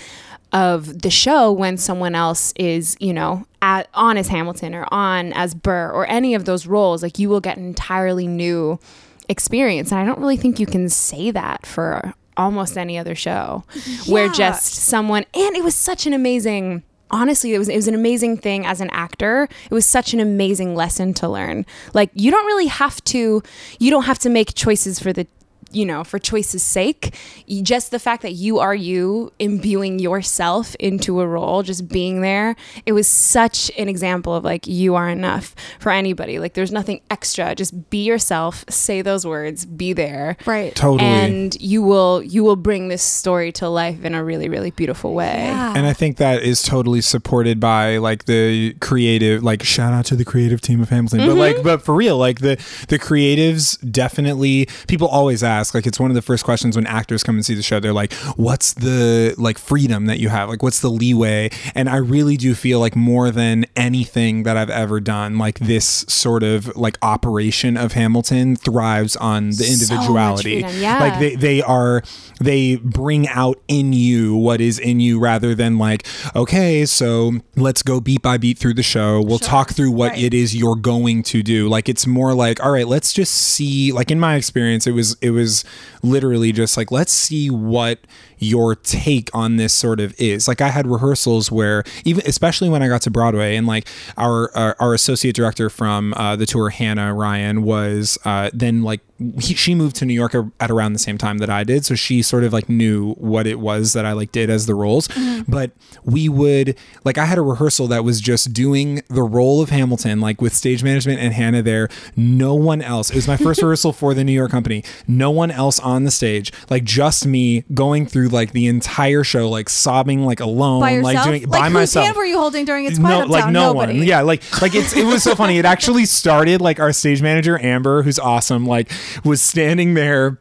of 0.53 1.01
the 1.01 1.09
show 1.09 1.51
when 1.51 1.77
someone 1.77 2.15
else 2.15 2.53
is, 2.55 2.95
you 2.99 3.13
know, 3.13 3.45
at, 3.61 3.87
on 3.93 4.17
as 4.17 4.27
Hamilton 4.27 4.75
or 4.75 4.85
on 4.91 5.33
as 5.33 5.55
Burr 5.55 5.91
or 5.91 6.07
any 6.07 6.35
of 6.35 6.45
those 6.45 6.67
roles. 6.67 7.01
Like 7.01 7.17
you 7.17 7.27
will 7.27 7.41
get 7.41 7.57
an 7.57 7.65
entirely 7.65 8.27
new 8.27 8.79
experience. 9.27 9.91
And 9.91 9.99
I 9.99 10.05
don't 10.05 10.19
really 10.19 10.37
think 10.37 10.59
you 10.59 10.67
can 10.67 10.89
say 10.89 11.31
that 11.31 11.65
for 11.65 12.13
almost 12.37 12.77
any 12.77 12.97
other 12.97 13.15
show 13.15 13.63
where 14.07 14.29
just 14.29 14.73
someone, 14.73 15.25
and 15.33 15.55
it 15.55 15.63
was 15.63 15.75
such 15.75 16.05
an 16.05 16.13
amazing. 16.13 16.83
Honestly, 17.13 17.54
it 17.54 17.60
was 17.60 17.69
it 17.69 17.75
was 17.75 17.88
an 17.88 17.94
amazing 17.94 18.38
thing 18.38 18.65
as 18.65 18.81
an 18.81 18.89
actor. 18.89 19.48
It 19.69 19.74
was 19.74 19.86
such 19.86 20.13
an 20.15 20.19
amazing 20.19 20.75
lesson 20.75 21.13
to 21.15 21.30
learn. 21.30 21.63
Like 21.94 22.10
you 22.15 22.31
don't 22.31 22.45
really 22.48 22.65
have 22.65 23.04
to 23.06 23.44
you 23.80 23.92
don't 23.92 24.04
have 24.04 24.18
to 24.19 24.30
make 24.30 24.56
choices 24.56 25.00
for 25.00 25.13
the 25.13 25.27
you 25.73 25.85
know, 25.85 26.03
for 26.03 26.19
choice's 26.19 26.63
sake. 26.63 27.15
Just 27.63 27.91
the 27.91 27.99
fact 27.99 28.21
that 28.21 28.33
you 28.33 28.59
are 28.59 28.75
you, 28.75 29.31
imbuing 29.39 29.99
yourself 29.99 30.75
into 30.75 31.19
a 31.21 31.27
role, 31.27 31.63
just 31.63 31.87
being 31.87 32.21
there. 32.21 32.55
It 32.85 32.93
was 32.93 33.07
such 33.07 33.71
an 33.77 33.87
example 33.89 34.33
of 34.33 34.43
like, 34.43 34.67
you 34.67 34.95
are 34.95 35.09
enough 35.09 35.55
for 35.79 35.91
anybody. 35.91 36.39
Like, 36.39 36.53
there's 36.53 36.71
nothing 36.71 37.01
extra. 37.11 37.55
Just 37.55 37.89
be 37.89 38.03
yourself, 38.03 38.65
say 38.69 39.01
those 39.01 39.25
words, 39.25 39.65
be 39.65 39.93
there. 39.93 40.37
right. 40.45 40.73
totally 40.75 41.09
And 41.09 41.55
you 41.61 41.81
will 41.83 42.21
you 42.23 42.43
will 42.43 42.55
bring 42.55 42.87
this 42.87 43.03
story 43.03 43.51
to 43.53 43.67
life 43.69 44.03
in 44.05 44.13
a 44.15 44.23
really 44.23 44.49
really 44.49 44.71
beautiful 44.71 45.13
way. 45.13 45.35
Yeah. 45.45 45.73
and 45.75 45.85
I 45.85 45.93
think 45.93 46.17
that 46.17 46.41
is 46.43 46.61
totally 46.63 47.01
supported 47.01 47.59
by 47.59 47.97
like 47.97 48.25
the 48.25 48.73
creative, 48.79 49.43
like 49.43 49.63
shout 49.63 49.93
out 49.93 50.05
to 50.07 50.15
the 50.15 50.25
creative 50.25 50.61
team 50.61 50.81
of 50.81 50.89
Hamilton. 50.89 51.19
But 51.19 51.23
Mm-hmm. 51.33 51.39
like, 51.39 51.63
but 51.63 51.81
for 51.81 51.93
real, 51.95 52.17
like 52.17 52.39
the 52.39 52.55
the 52.89 52.99
creatives 52.99 53.77
definitely. 53.91 54.67
People 54.87 55.07
always 55.07 55.43
ask, 55.43 55.62
like, 55.74 55.86
it's 55.86 56.00
one 56.00 56.10
of 56.12 56.15
the 56.15 56.21
first 56.21 56.44
questions 56.44 56.75
when 56.75 56.88
actors 56.88 57.24
come 57.24 57.36
and 57.36 57.45
see 57.45 57.54
the 57.54 57.62
show. 57.62 57.80
They're 57.80 57.94
like, 57.94 58.12
"What's 58.36 58.74
the 58.74 59.36
like 59.38 59.57
freedom 59.57 60.07
that 60.07 60.19
you 60.19 60.30
have? 60.30 60.50
Like, 60.50 60.63
what's 60.63 60.80
the 60.80 60.89
leeway?" 60.89 61.50
And 61.75 61.88
I 61.89 61.98
really 61.98 62.38
do 62.38 62.56
feel 62.56 62.80
like 62.80 62.95
more 62.95 63.30
than 63.31 63.65
anything 63.75 64.44
that 64.44 64.57
I've 64.57 64.69
ever 64.69 65.00
done, 65.00 65.38
like 65.38 65.60
this 65.60 66.06
sort 66.10 66.42
of 66.44 66.75
like 66.75 66.98
operation 67.01 67.77
of 67.77 67.92
Hamilton 67.94 68.56
thrives 68.56 69.15
on 69.18 69.50
the 69.50 69.63
So 69.63 69.74
individuality. 69.74 70.62
freedom, 70.63 70.81
yeah. 70.81 71.00
Like 71.00 71.19
they 71.19 71.36
they 71.36 71.62
are 71.62 72.01
they 72.39 72.77
bring 72.77 73.27
out 73.27 73.59
in 73.68 73.94
you 73.94 74.36
what 74.36 74.59
is 74.59 74.80
in 74.80 75.00
you 75.00 75.19
rather 75.19 75.54
than 75.54 75.77
like 75.77 76.06
okay 76.36 76.86
so 76.86 77.31
let's 77.56 77.83
go 77.83 78.00
beat 78.01 78.21
by 78.21 78.38
beat 78.38 78.57
through 78.57 78.74
the 78.74 78.83
show 78.83 79.21
we'll 79.21 79.39
talk 79.39 79.69
through 79.71 79.92
what 79.92 80.12
Right. 80.13 80.24
it 80.24 80.33
is 80.33 80.56
you're 80.56 80.75
going 80.75 81.21
to 81.24 81.44
do 81.44 81.69
like 81.69 81.88
it's 81.88 82.06
more 82.07 82.33
like 82.33 82.62
all 82.63 82.71
right 82.71 82.88
let's 82.88 83.13
just 83.13 83.33
see 83.33 83.92
like 83.92 84.09
in 84.12 84.19
my 84.19 84.36
experience 84.36 84.88
it 84.88 84.92
was 84.92 85.16
it 85.21 85.30
was 85.30 85.52
literally 86.01 86.51
just 86.51 86.77
like 86.77 86.91
let's 86.91 87.13
see 87.13 87.50
what 87.50 88.00
your 88.44 88.75
take 88.75 89.30
on 89.34 89.57
this 89.57 89.74
sort 89.74 90.00
of 90.00 90.13
is. 90.19 90.48
Like 90.48 90.62
i 90.62 90.69
had 90.69 90.88
rehearsals 90.88 91.51
where 91.51 91.84
even 92.06 92.24
especially 92.25 92.69
when 92.69 92.81
i 92.84 92.88
got 92.88 93.01
to 93.04 93.12
broadway 93.12 93.56
and 93.56 93.68
like 93.68 93.88
our 94.18 94.56
our, 94.56 94.75
our 94.80 94.94
associate 94.94 95.36
director 95.36 95.69
from 95.69 96.13
uh, 96.16 96.36
the 96.36 96.45
tour 96.45 96.69
hannah 96.69 97.13
ryan 97.13 97.63
was 97.63 98.18
uh, 98.25 98.50
then 98.54 98.84
like 98.84 99.01
he, 99.40 99.54
she 99.54 99.75
moved 99.75 99.95
to 99.98 100.06
new 100.06 100.13
york 100.13 100.36
at 100.60 100.72
around 100.72 100.94
the 100.94 101.00
same 101.00 101.18
time 101.18 101.38
that 101.38 101.50
i 101.50 101.63
did. 101.63 101.86
So 101.86 101.95
she 101.95 102.22
sort 102.22 102.44
of 102.44 102.54
like 102.54 102.69
knew 102.69 103.13
what 103.13 103.48
it 103.48 103.60
was 103.60 103.94
that 103.94 104.06
i 104.06 104.12
like 104.13 104.31
did 104.31 104.50
as 104.50 104.66
the 104.66 104.75
roles. 104.75 105.07
But 105.48 105.72
we 106.04 106.30
would 106.30 106.78
like 107.04 107.18
i 107.18 107.25
had 107.25 107.38
a 107.38 107.42
rehearsal 107.42 107.88
that 107.88 108.04
was 108.04 108.22
just 108.22 108.54
doing 108.54 109.01
the 109.10 109.24
role 109.24 109.62
of 109.62 109.69
hamilton 109.69 110.19
like 110.19 110.42
with 110.42 110.54
stage 110.54 110.83
management 110.83 111.19
and 111.19 111.33
hannah 111.33 111.62
there. 111.62 111.90
No 112.16 112.54
one 112.56 112.81
else 112.81 113.09
it 113.09 113.16
was 113.16 113.28
my 113.28 113.38
first 113.38 113.62
rehearsal 113.62 113.94
for 113.94 114.14
the 114.14 114.23
new 114.23 114.31
york 114.31 114.52
company. 114.52 114.83
No 115.07 115.31
one 115.31 115.52
else 115.52 115.80
on 115.80 116.04
the 116.04 116.12
stage 116.12 116.52
like 116.69 116.83
just 116.83 117.26
me 117.26 117.62
going 117.73 118.06
through 118.06 118.30
like 118.33 118.52
the 118.52 118.68
entire 118.68 119.23
show 119.23 119.49
like 119.49 119.69
sobbing 119.69 120.25
like 120.25 120.40
alone 120.40 120.81
by 120.81 120.92
yourself. 120.92 121.16
like 121.16 121.25
doing 121.25 121.44
it 121.44 121.49
like 121.49 121.59
by 121.61 121.68
whose 121.68 121.73
myself 121.73 122.06
hand 122.06 122.18
were 122.18 122.25
you 122.25 122.37
holding 122.37 122.66
during 122.66 122.85
its 122.85 122.97
no, 122.97 123.19
like 123.21 123.45
no 123.45 123.73
Nobody. 123.73 123.99
one. 123.99 124.07
Yeah, 124.07 124.21
like 124.21 124.44
like 124.61 124.75
it's 124.75 124.95
it 124.95 125.06
was 125.06 125.23
so 125.23 125.35
funny. 125.35 125.57
It 125.57 125.66
actually 125.66 126.06
started 126.06 126.59
like 126.59 126.80
our 126.80 126.92
stage 126.92 127.21
manager 127.21 127.57
Amber, 127.59 128.04
who's 128.04 128.19
awesome, 128.19 128.66
like 128.66 128.92
was 129.23 129.42
standing 129.42 129.94
there 129.94 130.40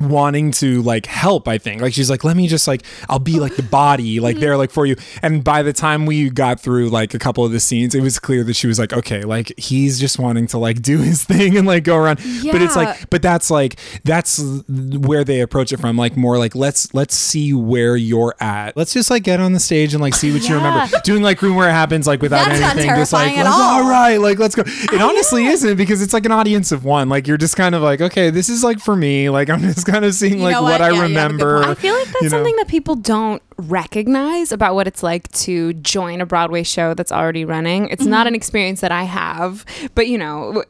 wanting 0.00 0.50
to 0.50 0.82
like 0.82 1.06
help 1.06 1.48
i 1.48 1.58
think. 1.58 1.80
Like 1.82 1.94
she's 1.94 2.10
like 2.10 2.24
let 2.24 2.36
me 2.36 2.48
just 2.48 2.66
like 2.68 2.82
i'll 3.08 3.18
be 3.18 3.40
like 3.40 3.56
the 3.56 3.62
body 3.62 4.20
like 4.20 4.36
mm-hmm. 4.36 4.40
there 4.40 4.56
like 4.56 4.70
for 4.70 4.86
you. 4.86 4.96
And 5.22 5.42
by 5.44 5.62
the 5.62 5.72
time 5.72 6.06
we 6.06 6.30
got 6.30 6.60
through 6.60 6.90
like 6.90 7.14
a 7.14 7.18
couple 7.18 7.44
of 7.44 7.52
the 7.52 7.60
scenes 7.60 7.94
it 7.94 8.02
was 8.02 8.18
clear 8.18 8.44
that 8.44 8.54
she 8.54 8.66
was 8.66 8.78
like 8.78 8.92
okay 8.92 9.22
like 9.22 9.52
he's 9.58 10.00
just 10.00 10.18
wanting 10.18 10.46
to 10.48 10.58
like 10.58 10.82
do 10.82 10.98
his 10.98 11.24
thing 11.24 11.56
and 11.56 11.66
like 11.66 11.84
go 11.84 11.96
around. 11.96 12.16
But 12.50 12.62
it's 12.62 12.76
like 12.76 13.10
but 13.10 13.22
that's 13.22 13.50
like 13.50 13.76
that's 14.04 14.42
where 14.68 15.24
they 15.24 15.40
approach 15.40 15.72
it 15.72 15.78
from 15.78 15.96
like 15.96 16.16
more 16.16 16.38
like 16.38 16.54
let's 16.54 16.92
let's 16.94 17.14
see 17.14 17.52
where 17.52 17.96
you're 17.96 18.34
at. 18.40 18.76
Let's 18.76 18.92
just 18.92 19.10
like 19.10 19.22
get 19.22 19.40
on 19.40 19.52
the 19.52 19.60
stage 19.60 19.94
and 19.94 20.02
like 20.02 20.14
see 20.14 20.32
what 20.32 20.48
you 20.48 20.56
remember. 20.56 20.88
Doing 21.04 21.22
like 21.22 21.40
room 21.42 21.56
where 21.56 21.68
it 21.68 21.72
happens 21.72 22.06
like 22.06 22.22
without 22.22 22.48
That's 22.48 22.60
anything 22.60 22.90
just 22.96 23.12
like 23.12 23.34
terrifying 23.34 23.46
all. 23.46 23.82
all. 23.82 23.90
Right 23.90 24.16
like 24.18 24.38
let's 24.38 24.54
go. 24.54 24.62
It 24.66 25.00
honestly 25.00 25.46
isn't 25.46 25.76
because 25.76 26.02
it's 26.02 26.12
like 26.12 26.26
an 26.26 26.32
audience 26.32 26.72
of 26.72 26.84
one. 26.84 27.08
Like 27.08 27.26
you're 27.26 27.36
just 27.36 27.56
kind 27.56 27.74
of 27.74 27.82
like 27.82 28.00
okay 28.00 28.30
this 28.30 28.48
is 28.48 28.64
like 28.64 28.78
for 28.78 28.96
me. 28.96 29.30
Like 29.30 29.50
i'm 29.50 29.60
just 29.60 29.81
kind 29.84 30.04
of 30.04 30.14
seeing 30.14 30.38
You 30.38 30.44
like 30.44 30.54
what, 30.54 30.64
what? 30.64 30.80
i 30.82 30.90
Yeah, 30.90 30.94
you 30.94 31.00
have 31.00 31.04
a 31.04 31.08
good 31.08 31.16
remember. 31.16 31.62
I 31.64 31.74
feel 31.74 31.94
like 31.94 32.06
that's 32.06 32.22
you 32.22 32.28
know? 32.28 32.36
something 32.36 32.56
that 32.56 32.68
people 32.68 32.94
don't 32.94 33.42
recognize 33.56 34.52
about 34.52 34.74
what 34.74 34.86
it's 34.86 35.02
like 35.02 35.30
to 35.32 35.72
join 35.74 36.20
a 36.20 36.26
Broadway 36.26 36.62
show 36.62 36.94
that's 36.94 37.12
already 37.12 37.44
running. 37.44 37.88
It's 37.88 38.04
not 38.04 38.22
Mm-hmm. 38.22 38.28
an 38.28 38.34
experience 38.34 38.80
that 38.82 38.92
I 38.92 39.04
have, 39.04 39.64
but 39.94 40.06
you 40.08 40.18
know, 40.18 40.62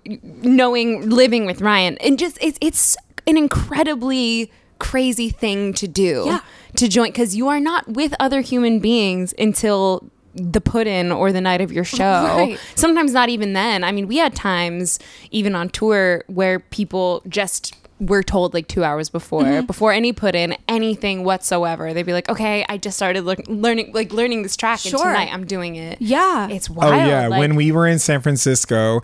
knowing 0.42 1.09
living 1.11 1.47
with 1.47 1.61
Ryan 1.61 1.99
and 1.99 2.19
just 2.19 2.38
it's 2.40 2.59
it's 2.61 2.97
an 3.26 3.37
incredibly 3.37 4.50
crazy 4.78 5.31
thing 5.31 5.73
to 5.75 5.87
do 5.87 6.25
Yeah. 6.26 6.40
to 6.76 6.88
join 6.88 7.07
because 7.09 7.37
you 7.37 7.49
are 7.49 7.61
not 7.61 7.88
with 7.88 8.14
other 8.19 8.40
human 8.40 8.81
beings 8.81 9.33
until 9.38 10.11
the 10.35 10.61
put 10.61 10.87
in 10.87 11.12
or 11.12 11.31
the 11.31 11.40
night 11.40 11.61
of 11.61 11.71
your 11.71 11.85
show. 11.99 12.25
Right. 12.25 12.59
Sometimes 12.75 13.12
not 13.12 13.28
even 13.28 13.52
then. 13.52 13.85
I 13.85 13.92
mean, 13.92 14.09
we 14.09 14.16
had 14.16 14.35
times 14.35 14.99
even 15.31 15.54
on 15.54 15.69
tour 15.69 16.25
where 16.26 16.59
people 16.59 17.23
just 17.28 17.75
we're 18.06 18.23
told 18.23 18.52
like 18.54 18.66
two 18.68 18.82
hours 18.85 19.09
before 19.09 19.42
Mm-hmm. 19.44 19.66
before 19.66 19.92
any 19.92 20.12
put 20.12 20.35
in 20.35 20.56
anything 20.68 21.25
whatsoever. 21.25 21.94
They'd 21.94 22.04
be 22.04 22.12
like, 22.12 22.28
okay, 22.28 22.64
I 22.68 22.76
just 22.76 22.97
started 22.97 23.25
lear- 23.25 23.37
learning 23.47 23.92
like 23.92 24.12
learning 24.12 24.42
this 24.42 24.56
track, 24.56 24.85
and 24.85 24.92
tonight 24.97 25.30
I'm 25.32 25.47
doing 25.47 25.76
it. 25.76 25.99
Yeah. 26.00 26.49
it's 26.49 26.68
wild. 26.68 26.92
Oh 26.92 26.97
yeah, 26.97 27.28
like- 27.28 27.38
when 27.38 27.54
we 27.54 27.71
were 27.73 27.87
in 27.87 27.99
San 27.99 28.21
Francisco, 28.21 29.00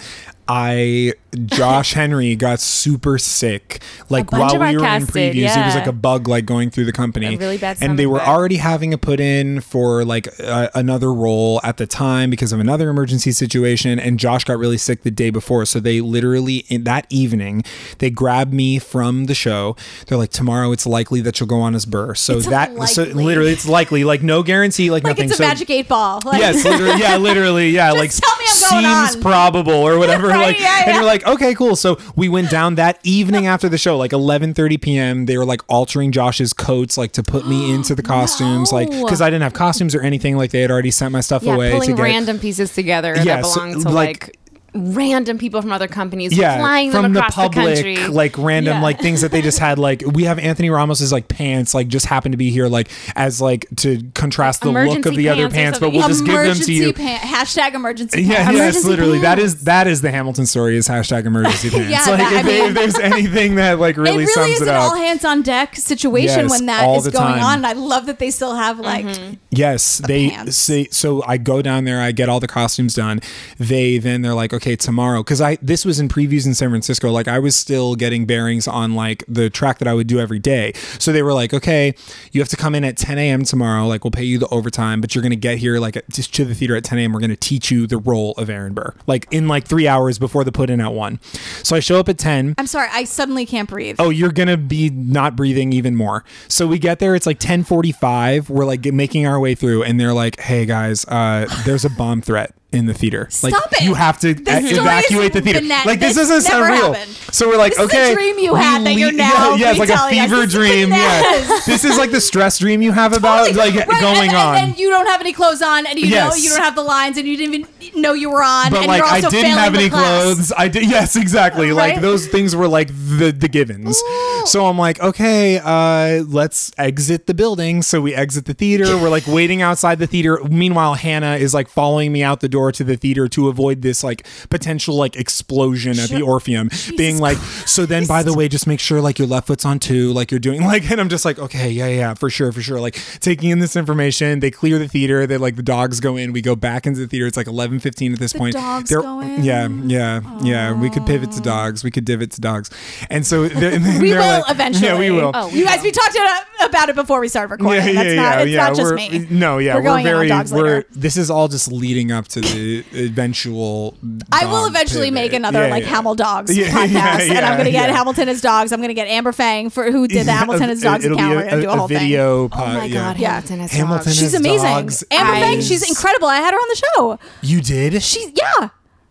I 0.48 1.12
Josh 1.44 1.92
Henry 1.94 2.34
got 2.34 2.58
super 2.58 3.18
sick. 3.18 3.82
Like 4.08 4.32
while 4.32 4.52
we 4.52 4.58
were 4.58 4.66
in 4.66 5.02
previews, 5.06 5.54
it 5.54 5.66
was 5.66 5.74
like 5.74 5.86
a 5.86 5.92
bug 5.92 6.26
like 6.26 6.46
going 6.46 6.70
through 6.70 6.86
the 6.86 6.92
company. 6.92 7.34
A 7.34 7.38
really 7.38 7.58
bad 7.58 7.76
and 7.82 7.98
they 7.98 8.06
were 8.06 8.18
bug. 8.18 8.28
already 8.28 8.56
having 8.56 8.94
a 8.94 8.98
put 8.98 9.20
in 9.20 9.60
for 9.60 10.04
like 10.06 10.28
uh, 10.40 10.68
another 10.74 11.12
role 11.12 11.60
at 11.62 11.76
the 11.76 11.86
time 11.86 12.30
because 12.30 12.52
of 12.52 12.60
another 12.60 12.88
emergency 12.88 13.30
situation. 13.30 13.98
And 13.98 14.18
Josh 14.18 14.44
got 14.44 14.58
really 14.58 14.78
sick 14.78 15.02
the 15.02 15.10
day 15.10 15.28
before, 15.28 15.66
so 15.66 15.80
they 15.80 16.00
literally 16.00 16.64
in 16.68 16.84
that 16.84 17.06
evening 17.10 17.62
they 17.98 18.08
grabbed 18.08 18.54
me 18.54 18.78
from 18.78 19.26
the 19.26 19.34
show. 19.34 19.76
They're 20.06 20.18
like, 20.18 20.30
tomorrow 20.30 20.72
it's 20.72 20.86
likely 20.86 21.20
that 21.20 21.40
you'll 21.40 21.46
go 21.46 21.60
on 21.60 21.74
as 21.74 21.84
Burr. 21.84 22.14
So 22.14 22.38
It's 22.38 22.46
that 22.46 22.74
so 22.88 23.04
literally 23.04 23.52
it's 23.52 23.68
likely 23.68 24.04
like 24.04 24.22
no 24.22 24.42
guarantee 24.42 24.90
like, 24.90 25.04
like 25.04 25.18
nothing. 25.18 25.24
it's 25.26 25.34
a 25.34 25.36
so, 25.36 25.46
magic 25.46 25.68
eight 25.68 25.88
ball. 25.88 26.20
Like, 26.24 26.40
Yes, 26.40 26.64
literally, 26.64 27.00
yeah, 27.00 27.16
literally, 27.18 27.70
yeah. 27.70 27.92
like 27.98 28.10
tell 28.12 28.34
me 28.36 28.44
I'm 28.48 28.84
going 28.84 29.10
seems 29.12 29.22
probable 29.22 29.72
or 29.72 29.98
whatever. 29.98 30.28
Like, 30.40 30.60
yeah, 30.60 30.84
and 30.86 30.94
you're 30.94 31.04
like, 31.04 31.26
okay, 31.26 31.54
cool. 31.54 31.76
So 31.76 31.98
we 32.16 32.28
went 32.28 32.50
down 32.50 32.76
that 32.76 32.98
evening 33.02 33.46
after 33.46 33.68
the 33.68 33.78
show, 33.78 33.96
like 33.96 34.12
11:30 34.12 34.80
p.m. 34.80 35.26
They 35.26 35.36
were 35.36 35.44
like 35.44 35.62
altering 35.68 36.12
Josh's 36.12 36.52
coats, 36.52 36.96
like 36.96 37.12
to 37.12 37.22
put 37.22 37.46
me 37.46 37.72
into 37.74 37.94
the 37.94 38.02
costumes, 38.14 38.72
like 38.72 38.90
because 38.90 39.20
I 39.20 39.30
didn't 39.30 39.42
have 39.42 39.54
costumes 39.54 39.94
or 39.94 40.00
anything. 40.02 40.36
Like 40.36 40.50
they 40.50 40.60
had 40.60 40.70
already 40.70 40.90
sent 40.90 41.12
my 41.12 41.20
stuff 41.20 41.42
yeah, 41.42 41.54
away 41.54 41.72
pulling 41.72 41.90
to 41.90 41.96
get. 41.96 42.02
random 42.02 42.38
pieces 42.38 42.74
together 42.74 43.14
Yeah, 43.16 43.42
that 43.42 43.46
so, 43.46 43.60
to 43.72 43.78
like- 43.90 44.26
like, 44.26 44.37
random 44.74 45.38
people 45.38 45.62
from 45.62 45.72
other 45.72 45.88
companies, 45.88 46.36
yeah, 46.36 46.58
flying 46.58 46.90
from 46.92 47.02
them 47.04 47.12
the 47.14 47.20
across 47.20 47.34
the, 47.34 47.42
public, 47.42 47.74
country. 47.74 47.96
like 48.08 48.36
random, 48.36 48.74
Yeah. 48.76 48.82
like 48.82 49.00
things 49.00 49.22
that 49.22 49.30
they 49.32 49.40
just 49.42 49.58
had. 49.58 49.78
Like 49.88 50.02
we 50.04 50.24
have 50.24 50.38
Anthony 50.38 50.70
Ramos's 50.70 51.12
like 51.12 51.28
pants, 51.28 51.72
like 51.72 51.88
just 51.88 52.06
happened 52.06 52.32
to 52.32 52.36
be 52.36 52.50
here, 52.50 52.68
like 52.68 52.88
as 53.16 53.40
like 53.40 53.66
to 53.76 54.02
contrast 54.14 54.60
the 54.62 54.70
look 54.72 55.06
of 55.06 55.14
the 55.14 55.28
other 55.28 55.48
pants 55.48 55.54
or 55.54 55.56
pants, 55.56 55.78
but 55.78 55.92
we'll 55.92 56.08
just 56.08 56.24
give 56.26 56.34
them 56.34 56.56
to 56.56 56.72
you. 56.72 56.92
Pan- 56.92 57.20
hashtag 57.20 57.74
emergency. 57.74 58.22
Yeah, 58.22 58.44
pants. 58.44 58.52
yes, 58.52 58.58
Emergency 58.84 58.88
literally. 58.88 59.18
That 59.20 59.38
pants. 59.38 59.54
is 59.54 59.64
that 59.64 59.86
is 59.86 60.00
the 60.02 60.10
Hamilton 60.10 60.46
story. 60.46 60.76
Is 60.76 60.88
hashtag 60.88 61.24
emergency 61.26 61.70
pants. 61.70 61.90
Yeah, 61.90 61.98
like 62.12 62.18
that- 62.18 62.32
if, 62.32 62.44
I 62.44 62.48
mean- 62.48 62.64
if 62.70 62.74
there's 62.74 62.98
anything 63.14 63.54
that 63.54 63.78
like 63.78 63.96
really, 63.96 64.26
sums 64.26 64.36
it 64.36 64.40
really 64.40 64.50
sums 64.50 64.56
is 64.56 64.62
it 64.62 64.68
an 64.68 64.74
up. 64.74 64.82
all 64.82 64.96
hands 64.96 65.24
on 65.24 65.42
deck 65.42 65.76
situation 65.76 66.40
Yes, 66.40 66.50
when 66.50 66.66
that 66.66 66.84
all 66.84 66.98
is 66.98 67.04
the 67.04 67.10
going 67.12 67.34
time. 67.34 67.42
on. 67.44 67.54
And 67.58 67.66
I 67.66 67.72
love 67.74 68.06
that 68.06 68.18
they 68.18 68.30
still 68.30 68.54
have 68.56 68.78
like 68.80 69.06
mm-hmm. 69.06 69.34
Yes, 69.50 69.98
they 69.98 70.30
pants. 70.30 70.56
say 70.56 70.88
so. 70.90 71.22
I 71.24 71.36
go 71.38 71.62
down 71.62 71.84
there, 71.84 72.00
I 72.00 72.12
get 72.12 72.28
all 72.28 72.40
the 72.40 72.48
costumes 72.48 72.94
done. 72.94 73.20
They 73.58 73.98
then 73.98 74.22
they're 74.22 74.34
like, 74.34 74.52
okay, 74.58 74.76
tomorrow, 74.76 75.22
because 75.22 75.40
I 75.40 75.56
this 75.62 75.84
was 75.84 76.00
in 76.00 76.08
previews 76.08 76.46
in 76.46 76.54
San 76.54 76.70
Francisco. 76.70 77.10
Like 77.10 77.28
I 77.28 77.38
was 77.38 77.54
still 77.54 77.94
getting 77.94 78.26
bearings 78.26 78.66
on 78.66 78.94
like 78.94 79.24
the 79.28 79.48
track 79.48 79.78
that 79.78 79.86
I 79.86 79.94
would 79.94 80.08
do 80.08 80.18
every 80.18 80.40
day. 80.40 80.72
So 80.98 81.12
they 81.12 81.22
were 81.22 81.32
like, 81.32 81.54
okay, 81.54 81.94
you 82.32 82.40
have 82.40 82.48
to 82.48 82.56
come 82.56 82.74
in 82.74 82.84
at 82.84 82.96
10 82.96 83.18
a.m. 83.18 83.44
tomorrow. 83.44 83.86
Like 83.86 84.04
we'll 84.04 84.10
pay 84.10 84.24
you 84.24 84.38
the 84.38 84.48
overtime, 84.48 85.00
but 85.00 85.14
you're 85.14 85.22
gonna 85.22 85.36
get 85.36 85.58
here 85.58 85.78
like 85.78 85.96
at, 85.96 86.08
just 86.10 86.34
to 86.34 86.44
the 86.44 86.54
theater 86.54 86.76
at 86.76 86.84
10 86.84 86.98
a.m. 86.98 87.12
We're 87.12 87.20
gonna 87.20 87.36
teach 87.36 87.70
you 87.70 87.86
the 87.86 87.98
role 87.98 88.32
of 88.32 88.50
Aaron 88.50 88.74
Burr, 88.74 88.94
like 89.06 89.26
in 89.30 89.48
like 89.48 89.66
three 89.66 89.86
hours 89.86 90.18
before 90.18 90.44
the 90.44 90.52
put 90.52 90.70
in 90.70 90.80
at 90.80 90.92
one. 90.92 91.20
So 91.62 91.76
I 91.76 91.80
show 91.80 92.00
up 92.00 92.08
at 92.08 92.18
10. 92.18 92.54
I'm 92.58 92.66
sorry, 92.66 92.88
I 92.92 93.04
suddenly 93.04 93.46
can't 93.46 93.68
breathe. 93.68 93.96
Oh, 93.98 94.10
you're 94.10 94.32
gonna 94.32 94.56
be 94.56 94.90
not 94.90 95.36
breathing 95.36 95.72
even 95.72 95.94
more. 95.94 96.24
So 96.48 96.66
we 96.66 96.78
get 96.78 96.98
there. 96.98 97.14
It's 97.14 97.26
like 97.26 97.38
10:45. 97.38 98.50
We're 98.50 98.64
like 98.64 98.84
making 98.92 99.26
our 99.26 99.38
way 99.38 99.54
through, 99.54 99.84
and 99.84 100.00
they're 100.00 100.12
like, 100.12 100.40
"Hey 100.40 100.66
guys, 100.66 101.04
uh, 101.06 101.46
there's 101.64 101.84
a 101.84 101.90
bomb 101.90 102.22
threat 102.22 102.57
in 102.70 102.84
the 102.84 102.92
theater. 102.92 103.28
like 103.42 103.54
Stop 103.54 103.72
it. 103.72 103.80
you 103.82 103.94
have 103.94 104.18
to 104.20 104.28
evacuate 104.28 105.32
the 105.32 105.40
theater. 105.40 105.60
like 105.86 106.00
this, 106.00 106.14
this 106.14 106.28
doesn't 106.28 106.42
sound 106.42 106.70
real. 106.70 106.92
happened. 106.92 107.12
So 107.32 107.48
we're 107.48 107.56
like, 107.56 107.74
This 107.74 107.80
is 107.86 107.92
a 107.94 107.96
okay, 107.96 108.14
dream 108.14 108.38
you 108.38 108.54
had 108.54 108.84
that 108.84 108.92
you're 108.94 109.10
now 109.12 109.54
yeah, 109.54 109.56
yeah, 109.56 109.70
it's 109.70 109.78
like 109.78 109.88
a 109.88 109.92
retelling 109.92 110.18
us. 110.20 110.30
fever 110.30 110.46
dream. 110.46 110.88
Yeah, 110.90 111.60
this 111.66 111.84
is 111.84 111.96
like 111.96 112.10
the 112.10 112.20
stress 112.20 112.58
dream 112.58 112.82
you 112.82 112.92
have 112.92 113.14
about 113.14 113.46
Totally. 113.48 113.70
like 113.70 113.88
Right, 113.88 114.00
going 114.00 114.28
and, 114.28 114.36
on. 114.36 114.56
And 114.56 114.72
then 114.72 114.78
you 114.78 114.90
don't 114.90 115.06
have 115.06 115.20
any 115.22 115.32
clothes 115.32 115.62
on, 115.62 115.86
and 115.86 115.98
you 115.98 116.10
know 116.10 116.34
you 116.34 116.50
don't 116.50 116.60
have 116.60 116.74
the 116.74 116.82
lines, 116.82 117.16
and 117.16 117.26
you 117.26 117.36
didn't 117.38 117.54
even 117.54 117.68
know 117.96 118.12
you 118.12 118.30
were 118.30 118.42
on, 118.42 118.70
but 118.70 118.86
like 118.86 119.02
I 119.02 119.20
didn't 119.20 119.52
have 119.52 119.74
any 119.74 119.88
clothes. 119.88 120.52
I 120.56 120.68
did 120.68 120.88
yes, 120.88 121.16
exactly. 121.16 121.72
Like 121.78 122.00
those 122.00 122.26
things 122.26 122.56
were 122.56 122.66
like 122.66 122.88
the 122.88 123.30
the 123.30 123.48
givens. 123.48 124.02
So 124.44 124.66
I'm 124.66 124.78
like, 124.78 125.00
okay, 125.00 125.60
uh, 125.62 126.24
let's 126.24 126.72
exit 126.76 127.26
the 127.26 127.34
building. 127.34 127.82
So 127.82 128.00
we 128.00 128.14
exit 128.14 128.46
the 128.46 128.54
theater. 128.54 128.96
We're 128.96 129.10
like 129.10 129.26
waiting 129.26 129.62
outside 129.62 129.98
the 129.98 130.06
theater. 130.06 130.40
Meanwhile, 130.48 130.94
Hannah 130.94 131.36
is 131.36 131.54
like 131.54 131.68
following 131.68 132.12
me 132.12 132.22
out 132.22 132.40
the 132.40 132.48
door 132.48 132.72
to 132.72 132.82
the 132.82 132.96
theater 132.96 133.28
to 133.28 133.48
avoid 133.48 133.82
this 133.82 134.02
like 134.02 134.26
potential 134.50 134.96
like 134.96 135.16
explosion 135.16 135.98
at 135.98 136.08
the 136.08 136.22
Orpheum. 136.22 136.70
being 136.96 137.18
like, 137.18 137.36
so 137.36 137.86
then 137.86 138.06
by 138.06 138.22
the 138.22 138.34
way, 138.34 138.48
just 138.48 138.66
make 138.66 138.80
sure 138.80 139.00
like 139.00 139.18
your 139.18 139.28
left 139.28 139.46
foot's 139.46 139.64
on 139.64 139.78
two, 139.78 140.12
like 140.12 140.30
you're 140.30 140.40
doing 140.40 140.62
like, 140.64 140.90
and 140.90 141.00
I'm 141.00 141.08
just 141.08 141.24
like, 141.24 141.38
okay, 141.38 141.70
yeah, 141.70 141.88
yeah, 141.88 142.14
for 142.14 142.30
sure, 142.30 142.50
for 142.50 142.62
sure. 142.62 142.80
Like 142.80 142.98
taking 143.20 143.50
in 143.50 143.58
this 143.58 143.76
information. 143.76 144.40
They 144.40 144.50
clear 144.50 144.78
the 144.78 144.88
theater. 144.88 145.26
They 145.26 145.36
like 145.36 145.56
the 145.56 145.62
dogs 145.62 146.00
go 146.00 146.16
in. 146.16 146.32
We 146.32 146.42
go 146.42 146.56
back 146.56 146.86
into 146.86 147.00
the 147.00 147.06
theater. 147.06 147.26
It's 147.26 147.36
like 147.36 147.46
11:15 147.80 148.12
at 148.14 148.18
this 148.18 148.32
The 148.32 148.38
point. 148.38 148.54
dogs 148.54 148.90
They're- 148.90 149.02
go 149.02 149.20
in? 149.20 149.42
Yeah, 149.44 149.68
yeah, 149.68 150.20
yeah. 150.42 150.72
We 150.72 150.90
could 150.90 151.06
pivot 151.06 151.32
to 151.32 151.40
dogs. 151.40 151.82
We 151.84 151.90
could 151.90 152.04
divot 152.04 152.30
to 152.32 152.40
dogs. 152.40 152.70
And 153.10 153.26
so 153.26 153.48
they're, 153.48 153.72
We 154.00 154.10
they're 154.10 154.18
will 154.20 154.40
like- 154.42 154.50
eventually. 154.50 154.86
Yeah, 154.86 154.98
we 154.98 155.10
will. 155.10 155.30
Oh, 155.34 155.48
You 155.50 155.64
guys, 155.64 155.82
we 155.82 155.90
talked 155.90 156.14
about- 156.14 156.42
about 156.60 156.88
it 156.88 156.96
before 156.96 157.20
we 157.20 157.28
started 157.28 157.52
recording. 157.52 157.84
Yeah, 157.84 157.90
yeah, 157.90 158.02
That's 158.02 158.14
yeah, 158.16 158.22
not, 158.22 158.40
it's 158.40 158.50
yeah. 158.50 158.66
not 158.66 158.76
just 158.76 158.90
we're, 158.90 158.96
me. 158.96 159.26
No, 159.30 159.58
yeah, 159.58 159.74
We're 159.76 159.80
we're, 159.80 159.84
going 159.90 160.06
in 160.06 160.12
on 160.12 160.16
very. 160.18 160.28
dogs 160.28 160.52
we're. 160.52 160.62
later. 160.64 160.86
This 160.90 161.16
is 161.16 161.30
all 161.30 161.46
just 161.46 161.70
leading 161.70 162.10
up 162.10 162.26
to 162.28 162.40
the 162.40 162.84
eventual. 162.94 163.96
I 164.32 164.44
will 164.46 164.66
eventually 164.66 165.06
pivot. 165.10 165.14
make 165.14 165.32
another 165.34 165.64
Yeah, 165.66 165.70
like 165.70 165.84
yeah. 165.84 165.90
Hamil 166.02 166.16
Dogs 166.16 166.56
Yeah, 166.56 166.66
podcast, 166.70 166.90
yeah, 167.28 167.36
and 167.36 167.46
I'm 167.46 167.54
going 167.54 167.66
to 167.66 167.70
get 167.70 167.88
yeah. 167.90 167.96
Hamilton 167.96 168.28
as 168.28 168.40
dogs. 168.40 168.72
I'm 168.72 168.80
going 168.80 168.88
to 168.88 168.94
get 168.94 169.06
Amber 169.08 169.32
Fang 169.32 169.70
for 169.70 169.90
who 169.92 170.08
did 170.08 170.26
the 170.26 170.32
Hamilton 170.32 170.70
as 170.70 170.82
dogs 170.82 171.04
It'll 171.04 171.16
account. 171.16 171.36
We're 171.36 171.42
going 171.42 171.54
to 171.56 171.60
do 171.62 171.70
a, 171.70 171.76
whole 171.76 171.88
video. 171.88 172.48
oh 172.52 172.66
my 172.74 172.88
god. 172.88 173.16
Hamilton 173.16 173.60
has 173.60 173.72
Hamilton 173.72 174.04
dogs. 174.06 174.18
She's 174.18 174.34
amazing. 174.34 174.68
Amber 175.12 175.32
Fang, 175.34 175.60
she's 175.60 175.88
incredible. 175.88 176.26
I 176.28 176.36
had 176.38 176.52
her 176.52 176.58
on 176.58 176.68
the 176.68 176.76
show. 176.96 177.18
You 177.42 177.57
did. 177.60 178.02
She's 178.02 178.30
yeah. 178.34 178.70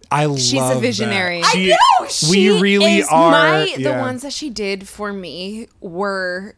I 0.09 0.25
love. 0.25 0.39
She's 0.39 0.61
a 0.61 0.79
visionary. 0.79 1.41
That. 1.41 1.51
I 1.53 1.57
She- 1.57 1.67
know, 1.69 1.77
we 2.01 2.09
she 2.09 2.49
really 2.61 2.97
is 2.99 3.07
are. 3.09 3.31
My 3.31 3.75
the 3.77 3.91
ones 3.93 4.21
that 4.21 4.31
she 4.33 4.49
did 4.49 4.87
for 4.87 5.11
me 5.11 5.67
were 5.81 6.55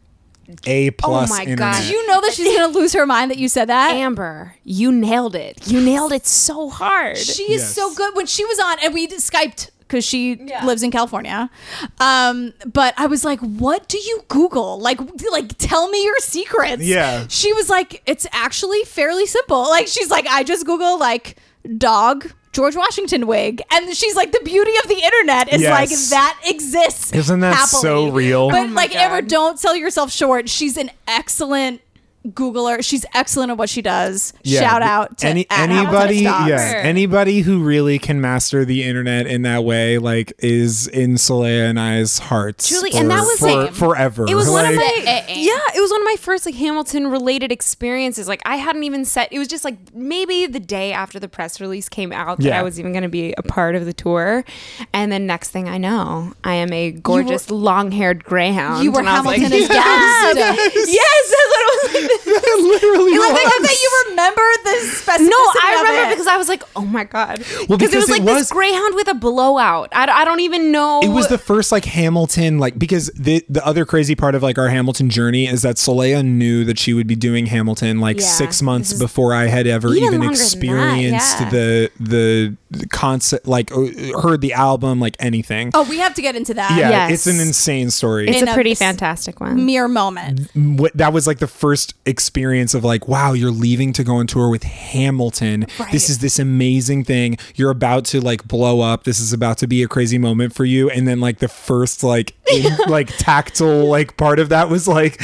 A 0.66 0.90
plus. 0.92 1.30
Oh 1.30 1.34
my 1.34 1.44
God. 1.44 1.50
internet. 1.50 1.82
Did 1.82 1.90
you 1.90 2.06
know 2.06 2.20
that 2.20 2.32
she's 2.32 2.56
going 2.56 2.72
to 2.72 2.78
lose 2.78 2.92
her 2.92 3.06
mind 3.06 3.30
that 3.32 3.38
you 3.38 3.48
said 3.48 3.68
that? 3.68 3.92
Amber. 3.94 4.54
You 4.64 4.92
nailed 4.92 5.34
it. 5.34 5.66
You 5.66 5.80
nailed 5.80 6.12
it 6.12 6.26
so 6.26 6.68
hard. 6.70 7.16
She 7.18 7.52
is 7.52 7.62
Yes. 7.62 7.74
so 7.74 7.92
good. 7.94 8.14
When 8.16 8.26
she 8.26 8.44
was 8.44 8.58
on, 8.60 8.76
and 8.84 8.94
we 8.94 9.08
Skyped 9.08 9.70
because 9.80 10.04
she 10.04 10.36
lives 10.64 10.84
in 10.84 10.92
California. 10.92 11.50
Um, 11.98 12.52
but 12.72 12.94
I 12.96 13.06
was 13.06 13.24
like, 13.24 13.40
"What 13.40 13.88
do 13.88 13.98
you 13.98 14.22
Google? 14.28 14.78
Like, 14.78 15.00
like 15.32 15.56
tell 15.58 15.88
me 15.88 16.04
your 16.04 16.18
secrets." 16.20 16.82
Yeah. 16.84 17.24
She 17.28 17.52
was 17.52 17.68
like, 17.68 18.00
"It's 18.06 18.26
actually 18.32 18.84
fairly 18.84 19.26
simple." 19.26 19.62
Like, 19.68 19.88
she's 19.88 20.08
like, 20.10 20.26
"I 20.28 20.44
just 20.44 20.64
Google 20.66 20.98
like 20.98 21.36
dog." 21.76 22.32
George 22.52 22.74
Washington 22.74 23.28
wig, 23.28 23.62
and 23.70 23.96
she's 23.96 24.16
like, 24.16 24.32
the 24.32 24.40
beauty 24.44 24.72
of 24.82 24.88
the 24.88 24.96
internet 25.00 25.52
is 25.52 25.60
Yes. 25.62 25.70
like 25.70 26.10
that 26.10 26.36
exists. 26.44 27.12
Isn't 27.12 27.38
that 27.40 27.54
happily. 27.54 27.80
so 27.80 28.08
real? 28.10 28.50
But 28.50 28.70
Oh 28.70 28.72
like, 28.72 28.92
Amber, 28.96 29.20
God. 29.20 29.28
don't 29.30 29.58
sell 29.60 29.76
yourself 29.76 30.10
short. 30.10 30.48
She's 30.48 30.76
an 30.76 30.90
excellent 31.06 31.80
Googler. 32.28 32.84
She's 32.84 33.06
excellent 33.14 33.50
at 33.50 33.56
what 33.56 33.68
she 33.70 33.80
does. 33.82 34.32
Yeah, 34.42 34.60
Shout 34.60 34.82
out 34.82 35.18
to 35.18 35.26
any 35.26 35.46
anybody 35.50 36.16
It's 36.18 36.24
Dogs. 36.24 36.50
yeah 36.50 36.80
anybody 36.84 37.40
who 37.40 37.62
really 37.64 37.98
can 37.98 38.20
master 38.20 38.64
the 38.64 38.82
internet 38.84 39.26
in 39.26 39.42
that 39.42 39.64
way 39.64 39.96
like 39.98 40.32
is 40.38 40.86
in 40.88 41.14
Solea 41.14 41.68
and 41.70 41.80
I's 41.80 42.18
hearts 42.18 42.68
Truly, 42.68 42.90
for, 42.90 42.98
and 42.98 43.10
that 43.10 43.20
was 43.22 43.38
for, 43.38 43.46
like- 43.46 43.72
forever 43.72 44.26
It 44.28 44.34
was 44.34 44.50
one 44.50 44.66
of 44.66 44.74
Like, 44.76 45.04
my 45.04 45.24
yeah. 45.28 45.58
It 45.74 45.80
was 45.80 45.90
one 45.90 46.02
of 46.02 46.04
my 46.06 46.16
first 46.18 46.44
like 46.44 46.54
Hamilton 46.54 47.06
related 47.08 47.50
experiences. 47.52 48.28
Like 48.28 48.42
I 48.44 48.56
hadn't 48.56 48.84
even 48.84 49.04
set. 49.04 49.32
It 49.32 49.38
was 49.38 49.48
just 49.48 49.64
like 49.64 49.76
maybe 49.94 50.46
the 50.46 50.60
day 50.60 50.92
after 50.92 51.18
the 51.18 51.28
press 51.28 51.60
release 51.60 51.88
came 51.88 52.12
out 52.12 52.38
that 52.38 52.44
Yeah. 52.44 52.60
I 52.60 52.62
was 52.62 52.78
even 52.78 52.92
going 52.92 53.02
to 53.02 53.08
be 53.08 53.32
a 53.38 53.42
part 53.42 53.74
of 53.76 53.86
the 53.86 53.92
tour, 53.94 54.44
and 54.92 55.10
then 55.10 55.26
next 55.26 55.50
thing 55.50 55.68
I 55.68 55.78
know, 55.78 56.34
I 56.44 56.54
am 56.56 56.72
a 56.72 56.90
gorgeous 56.92 57.50
long 57.50 57.90
haired 57.92 58.24
greyhound. 58.24 58.84
You 58.84 58.92
were 58.92 59.00
and 59.00 59.08
I 59.08 59.16
was 59.18 59.26
like, 59.26 59.40
Hamilton 59.40 59.62
as 59.62 59.68
yes, 59.74 60.34
dogs. 60.74 60.92
yes, 60.92 61.34
that's 61.92 62.26
what 62.26 62.44
it 62.44 62.62
was. 62.62 62.82
literally 62.82 63.12
I 63.12 63.18
was. 63.18 63.38
think 63.40 63.62
that 63.62 63.78
you 63.82 64.04
remember 64.10 64.42
the 64.64 64.76
specificity 64.96 65.30
No, 65.30 65.36
I 65.62 65.74
of 65.76 65.82
remember 65.82 66.06
it. 66.10 66.14
because 66.14 66.26
I 66.26 66.36
was 66.36 66.48
like, 66.48 66.62
oh 66.76 66.84
my 66.84 67.04
god, 67.04 67.44
Well, 67.68 67.78
because 67.78 67.88
it 67.88 67.90
because 67.90 67.94
was 67.94 68.08
it 68.08 68.12
like 68.12 68.22
was- 68.22 68.36
this 68.42 68.52
greyhound 68.52 68.94
with 68.94 69.08
a 69.08 69.14
blowout. 69.14 69.88
I, 69.92 70.06
I 70.10 70.24
don't 70.24 70.40
even 70.40 70.72
know. 70.72 71.00
it 71.02 71.08
was 71.08 71.28
the 71.28 71.38
first 71.38 71.72
like 71.72 71.84
Hamilton 71.84 72.58
like 72.58 72.78
because 72.78 73.06
the 73.16 73.44
the 73.48 73.64
other 73.66 73.84
crazy 73.84 74.14
part 74.14 74.34
of 74.34 74.42
like 74.42 74.58
our 74.58 74.68
Hamilton 74.68 75.10
journey 75.10 75.46
is 75.46 75.62
that 75.62 75.76
Solea 75.76 76.24
knew 76.24 76.64
that 76.64 76.78
she 76.78 76.92
would 76.94 77.06
be 77.06 77.16
doing 77.16 77.46
Hamilton 77.46 78.00
like 78.00 78.18
Yeah, 78.18 78.26
six 78.26 78.62
months 78.62 78.90
this 78.90 78.98
before 78.98 79.34
I 79.34 79.46
had 79.46 79.66
ever 79.66 79.88
even 79.88 80.02
even 80.14 80.20
longer 80.20 80.26
than 80.26 80.32
that, 80.34 80.40
experienced 80.42 81.40
yeah. 81.40 81.50
the 81.50 81.90
the 82.00 82.56
the 82.70 82.86
concept 82.88 83.46
like 83.48 83.72
uh, 83.72 83.86
heard 84.20 84.40
the 84.40 84.52
album 84.52 85.00
like 85.00 85.16
anything. 85.18 85.70
oh, 85.74 85.88
we 85.88 85.98
have 85.98 86.14
to 86.14 86.22
get 86.22 86.36
into 86.36 86.54
that. 86.54 86.70
yeah, 86.78 86.90
yes. 86.90 87.12
it's 87.12 87.26
an 87.26 87.40
insane 87.44 87.90
story. 87.90 88.28
it's 88.28 88.40
in 88.42 88.48
a 88.48 88.50
a 88.52 88.54
pretty 88.54 88.72
s- 88.72 88.78
fantastic 88.78 89.40
one. 89.40 89.64
Mere 89.66 89.88
moment. 89.88 90.50
what 90.54 90.96
that 90.96 91.12
was 91.12 91.26
like 91.26 91.38
the 91.38 91.46
first 91.48 91.79
experience 92.06 92.74
of 92.74 92.84
like 92.84 93.08
wow 93.08 93.32
you're 93.32 93.50
leaving 93.50 93.92
to 93.92 94.02
go 94.04 94.16
on 94.16 94.26
tour 94.26 94.48
with 94.48 94.62
hamilton 94.62 95.66
this 95.92 96.08
is 96.10 96.18
this 96.18 96.38
amazing 96.38 97.04
thing. 97.04 97.36
You're 97.54 97.70
about 97.70 98.04
to 98.06 98.20
like 98.20 98.46
blow 98.46 98.80
up. 98.80 99.04
This 99.04 99.20
is 99.20 99.32
about 99.32 99.58
to 99.58 99.66
be 99.66 99.82
a 99.82 99.88
crazy 99.88 100.18
moment 100.18 100.54
for 100.54 100.64
you. 100.64 100.90
And 100.90 101.06
then 101.06 101.20
like 101.20 101.38
the 101.38 101.48
first 101.48 102.02
like 102.02 102.34
in, 102.52 102.76
like 102.88 103.08
tactile 103.18 103.86
like 103.86 104.16
part 104.16 104.38
of 104.38 104.48
that 104.50 104.68
was 104.68 104.86
like 104.88 105.18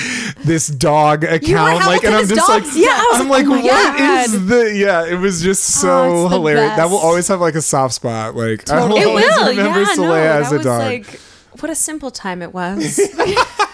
this 0.44 0.68
dog 0.68 1.24
account. 1.24 1.84
Like 1.86 2.04
and 2.04 2.14
I'm 2.14 2.26
just 2.26 2.48
like. 2.48 2.64
Yeah, 2.74 3.02
I'm 3.12 3.28
like, 3.28 3.46
like, 3.46 3.60
oh 3.60 3.64
what 3.64 3.98
God. 3.98 4.26
is 4.26 4.46
the 4.46 4.74
yeah, 4.76 5.06
it 5.06 5.18
was 5.18 5.42
just 5.42 5.76
Oh, 5.78 5.80
so 5.80 6.28
the 6.28 6.36
hilarious. 6.36 6.76
That 6.76 6.90
will 6.90 6.98
always 6.98 7.28
have 7.28 7.40
like 7.40 7.54
a 7.54 7.62
soft 7.62 7.94
spot. 7.94 8.34
Like 8.34 8.68
I 8.70 8.84
will 8.86 8.98
always 8.98 9.24
will. 9.24 9.48
remember 9.48 9.80
Yeah, 9.80 9.86
Solea 9.96 10.24
no, 10.24 10.40
as 10.40 10.52
a 10.52 10.62
dog. 10.62 10.80
like 10.80 11.20
what 11.60 11.70
a 11.70 11.74
simple 11.74 12.10
time 12.10 12.42
it 12.42 12.52
was. 12.54 13.00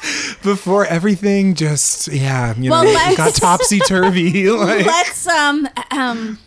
Before 0.42 0.84
everything 0.86 1.54
just 1.54 2.08
yeah, 2.08 2.54
you 2.56 2.70
Well, 2.70 2.84
know, 2.84 2.90
let's- 2.92 3.16
got 3.16 3.34
topsy 3.34 3.78
turvy. 3.80 4.48
like 4.50 4.86
Let's 4.86 5.26
um 5.28 5.68
um 5.90 6.38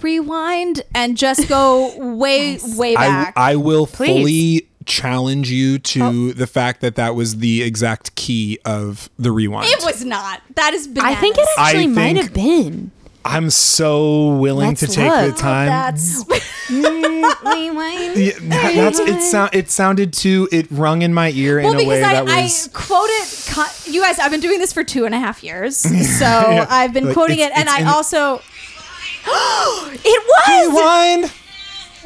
rewind 0.00 0.82
and 0.94 1.16
just 1.16 1.48
go 1.48 1.94
way 2.16 2.58
way 2.76 2.94
back. 2.94 3.34
I 3.36 3.56
will 3.56 3.86
Please. 3.86 4.18
fully 4.20 4.68
challenge 4.86 5.50
you 5.50 5.78
to 5.78 6.32
the 6.32 6.46
fact 6.46 6.80
that 6.80 6.96
that 6.96 7.14
was 7.14 7.36
the 7.38 7.62
exact 7.62 8.14
key 8.16 8.58
of 8.64 9.08
the 9.18 9.30
rewind. 9.30 9.68
it 9.68 9.84
was 9.84 10.04
not. 10.04 10.42
That 10.56 10.72
is 10.74 10.88
bananas. 10.88 11.16
I 11.18 11.20
think 11.20 11.36
it 11.38 11.46
I 11.58 11.68
actually 11.68 11.86
might 11.88 12.02
think- 12.14 12.18
have 12.24 12.34
been. 12.34 12.90
I'm 13.24 13.50
so 13.50 14.36
willing 14.36 14.68
Let's 14.68 14.80
to 14.80 14.86
take 14.88 15.10
look. 15.10 15.34
the 15.36 15.40
time. 15.40 15.66
That's 15.68 16.24
Rewind. 16.70 18.16
Yeah, 18.16 18.32
that's 18.40 18.98
it. 19.00 19.20
Sound 19.22 19.50
it 19.54 19.70
sounded 19.70 20.12
too. 20.12 20.48
It 20.50 20.66
rung 20.70 21.02
in 21.02 21.14
my 21.14 21.30
ear 21.30 21.60
well 21.62 21.72
in 21.72 21.84
a 21.84 21.88
way 21.88 21.98
because 22.00 22.02
I, 22.12 22.24
that 22.24 22.28
I 22.28 22.48
quoted 22.72 23.92
you 23.92 24.00
guys. 24.02 24.18
I've 24.18 24.30
been 24.30 24.40
doing 24.40 24.58
this 24.58 24.72
for 24.72 24.82
two 24.84 25.04
and 25.04 25.14
a 25.14 25.18
half 25.18 25.42
years, 25.44 25.76
so 26.18 26.26
I've 26.68 26.92
been 26.92 27.06
Like, 27.06 27.14
quoting 27.14 27.38
it's- 27.38 27.50
it, 27.50 27.58
and 27.60 27.68
it's 27.68 27.78
I 27.88 27.92
also. 27.92 28.36
it 29.24 30.22
was. 30.26 30.68
Rewind. 30.68 31.32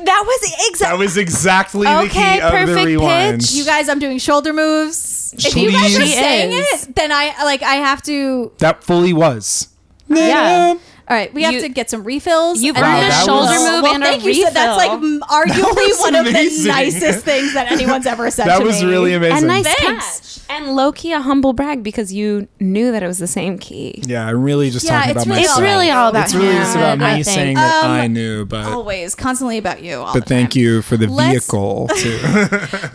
That 0.05 0.25
was 0.27 0.53
exactly. 0.69 0.85
That 0.97 0.99
was 0.99 1.17
exactly 1.17 1.87
the 1.87 1.99
Okay, 2.01 2.35
key 2.35 2.41
of 2.41 2.53
the 2.53 2.59
perfect 2.59 2.87
rewind. 2.87 3.41
pitch. 3.41 3.53
You 3.53 3.65
guys, 3.65 3.89
I'm 3.89 3.99
doing 3.99 4.19
shoulder 4.19 4.53
moves. 4.53 5.33
If 5.39 5.57
you 5.57 5.73
guys 5.73 5.97
are 5.97 6.05
saying 6.05 6.51
it, 6.53 6.95
then 6.95 7.11
I 7.13 7.43
like 7.45 7.63
I 7.63 7.77
have 7.77 8.03
to. 8.03 8.53
that 8.59 8.85
fully 8.85 9.13
was. 9.15 9.69
Yeah. 10.09 10.75
All 11.09 11.17
right, 11.17 11.33
we 11.33 11.45
have 11.45 11.55
You- 11.55 11.61
to 11.61 11.69
get 11.69 11.89
some 11.89 12.03
refills. 12.03 12.61
You've 12.63 12.75
brought 12.77 13.01
then- 13.01 13.11
a 13.13 13.25
shoulder 13.25 13.53
move 13.53 13.83
well, 13.85 13.95
and 13.95 14.03
a 14.03 14.07
thank 14.07 14.25
you. 14.25 14.35
So 14.45 14.51
that's 14.51 14.77
like 14.77 14.91
arguably 14.91 15.77
was 15.89 16.01
one 16.01 16.15
of 16.17 16.25
the 16.25 16.33
nicest 16.33 17.25
things 17.25 17.55
that 17.55 17.71
anyone's 17.71 18.07
ever 18.07 18.29
said 18.31 18.47
That 18.49 18.59
to 18.59 18.65
was 18.65 18.83
me. 18.83 18.91
really 18.91 19.15
amazing. 19.15 19.37
and 19.39 19.47
nice 19.47 19.65
Thanks. 19.75 20.21
catch. 20.21 20.57
And 20.57 20.75
low 20.77 20.93
key 20.93 21.13
a 21.13 21.21
humble 21.21 21.53
brag 21.53 21.83
because 21.83 22.13
you 22.13 22.47
knew 22.61 22.93
that 22.93 23.03
it 23.03 23.07
was 23.07 23.19
the 23.19 23.27
same 23.27 23.59
key. 23.59 24.01
Yeah, 24.07 24.27
I'm 24.29 24.43
really 24.43 24.71
just 24.71 24.85
Yeah, 24.87 24.99
talking 24.99 25.11
about 25.13 25.27
really 25.27 25.41
myself. 25.41 25.59
It's 25.59 25.63
really 25.63 25.91
all 25.91 26.09
about 26.09 26.25
It's 26.27 26.35
really 26.35 26.49
him, 26.49 26.63
just 26.63 26.77
about 26.77 26.99
me 26.99 27.23
saying 27.25 27.57
that 27.57 27.85
Um, 27.85 27.91
I 27.91 28.07
knew, 28.07 28.45
but 28.45 28.67
Always, 28.67 29.15
constantly 29.17 29.59
about 29.59 29.83
you. 29.83 29.99
All 29.99 30.15
but 30.15 30.25
the 30.25 30.29
thank 30.29 30.53
time. 30.53 30.61
you 30.63 30.83
for 30.83 30.97
the 30.97 31.09
Let's- 31.09 31.31
vehicle 31.47 31.89
too. 31.97 32.19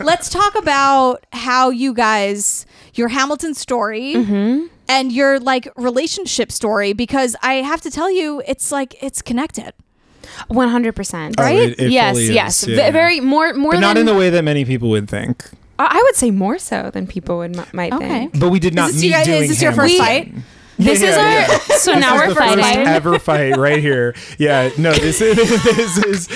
Let's 0.04 0.28
talk 0.30 0.54
about 0.56 1.24
how 1.32 1.70
you 1.70 1.92
guys, 1.94 2.64
your 2.94 3.08
Hamilton 3.08 3.54
story. 3.54 4.14
Mm-hmm. 4.14 4.66
And 4.88 5.10
your 5.12 5.40
like 5.40 5.68
relationship 5.76 6.52
story 6.52 6.92
because 6.92 7.34
I 7.42 7.54
have 7.54 7.80
to 7.82 7.90
tell 7.90 8.10
you, 8.10 8.42
it's 8.46 8.70
like 8.70 8.94
it's 9.02 9.22
connected. 9.22 9.72
One 10.48 10.68
hundred 10.68 10.94
percent. 10.96 11.36
Oh, 11.38 11.44
Right? 11.44 11.70
it- 11.70 11.80
it 11.80 11.90
yes. 11.92 12.12
fully 12.12 12.24
is, 12.24 12.30
yes. 12.30 12.66
yeah. 12.66 12.86
V- 12.86 12.92
very 12.92 13.20
more 13.20 13.54
more 13.54 13.72
but 13.72 13.76
than 13.76 13.80
not 13.80 13.96
in 13.96 14.06
the 14.06 14.14
way 14.14 14.28
that 14.28 14.42
many 14.44 14.64
people 14.66 14.90
would 14.90 15.08
think. 15.08 15.48
I 15.78 15.86
I 15.98 16.02
would 16.02 16.16
say 16.16 16.30
more 16.30 16.58
so 16.58 16.90
than 16.92 17.06
people 17.06 17.38
would 17.38 17.56
m- 17.56 17.64
might 17.72 17.92
Okay. 17.94 18.06
think. 18.08 18.38
But 18.38 18.50
we 18.50 18.58
did 18.58 18.74
not 18.74 18.88
this 18.92 19.00
meet 19.00 19.06
you 19.06 19.12
guys- 19.12 19.28
is 19.28 19.48
this 19.48 19.62
your 19.62 19.72
first 19.72 19.94
Hamilton. 19.96 20.32
fight? 20.34 20.42
This 20.78 21.02
Yeah, 21.02 21.08
is 21.10 21.16
our 21.18 21.28
yeah. 21.30 21.58
so 21.76 21.92
now 21.94 22.14
we're 22.16 22.24
is 22.24 22.34
the 22.34 22.40
first 22.40 22.54
fighting. 22.60 22.86
ever 22.86 23.18
fight 23.18 23.56
right 23.56 23.78
here. 23.80 24.14
Yeah, 24.38 24.70
no, 24.78 24.92
this 25.06 25.20
is, 25.20 25.36
this 25.64 26.28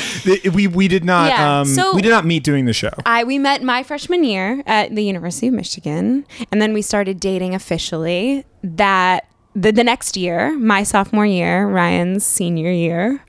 is 0.43 0.55
we 0.55 0.66
we 0.66 0.88
did 0.88 1.05
not 1.05 1.31
Yeah, 1.31 1.61
um 1.61 1.66
so- 1.66 1.95
we 1.95 2.02
did 2.02 2.11
not 2.11 2.25
meet 2.26 2.43
doing 2.45 2.66
the 2.66 2.73
show. 2.73 2.90
I 3.07 3.25
we 3.25 3.38
met 3.38 3.62
my 3.62 3.83
freshman 3.83 4.25
year 4.25 4.62
at 4.66 4.95
the 4.95 5.02
University 5.02 5.49
of 5.49 5.55
Michigan, 5.55 6.26
and 6.52 6.61
then 6.61 6.73
we 6.75 6.83
started 6.83 7.19
dating 7.21 7.55
officially 7.55 8.45
that 8.62 9.26
the, 9.56 9.72
the 9.72 9.82
next 9.82 10.18
year, 10.18 10.56
my 10.58 10.82
sophomore 10.82 11.25
year, 11.25 11.66
Ryan's 11.66 12.26
senior 12.26 12.70
year, 12.70 13.25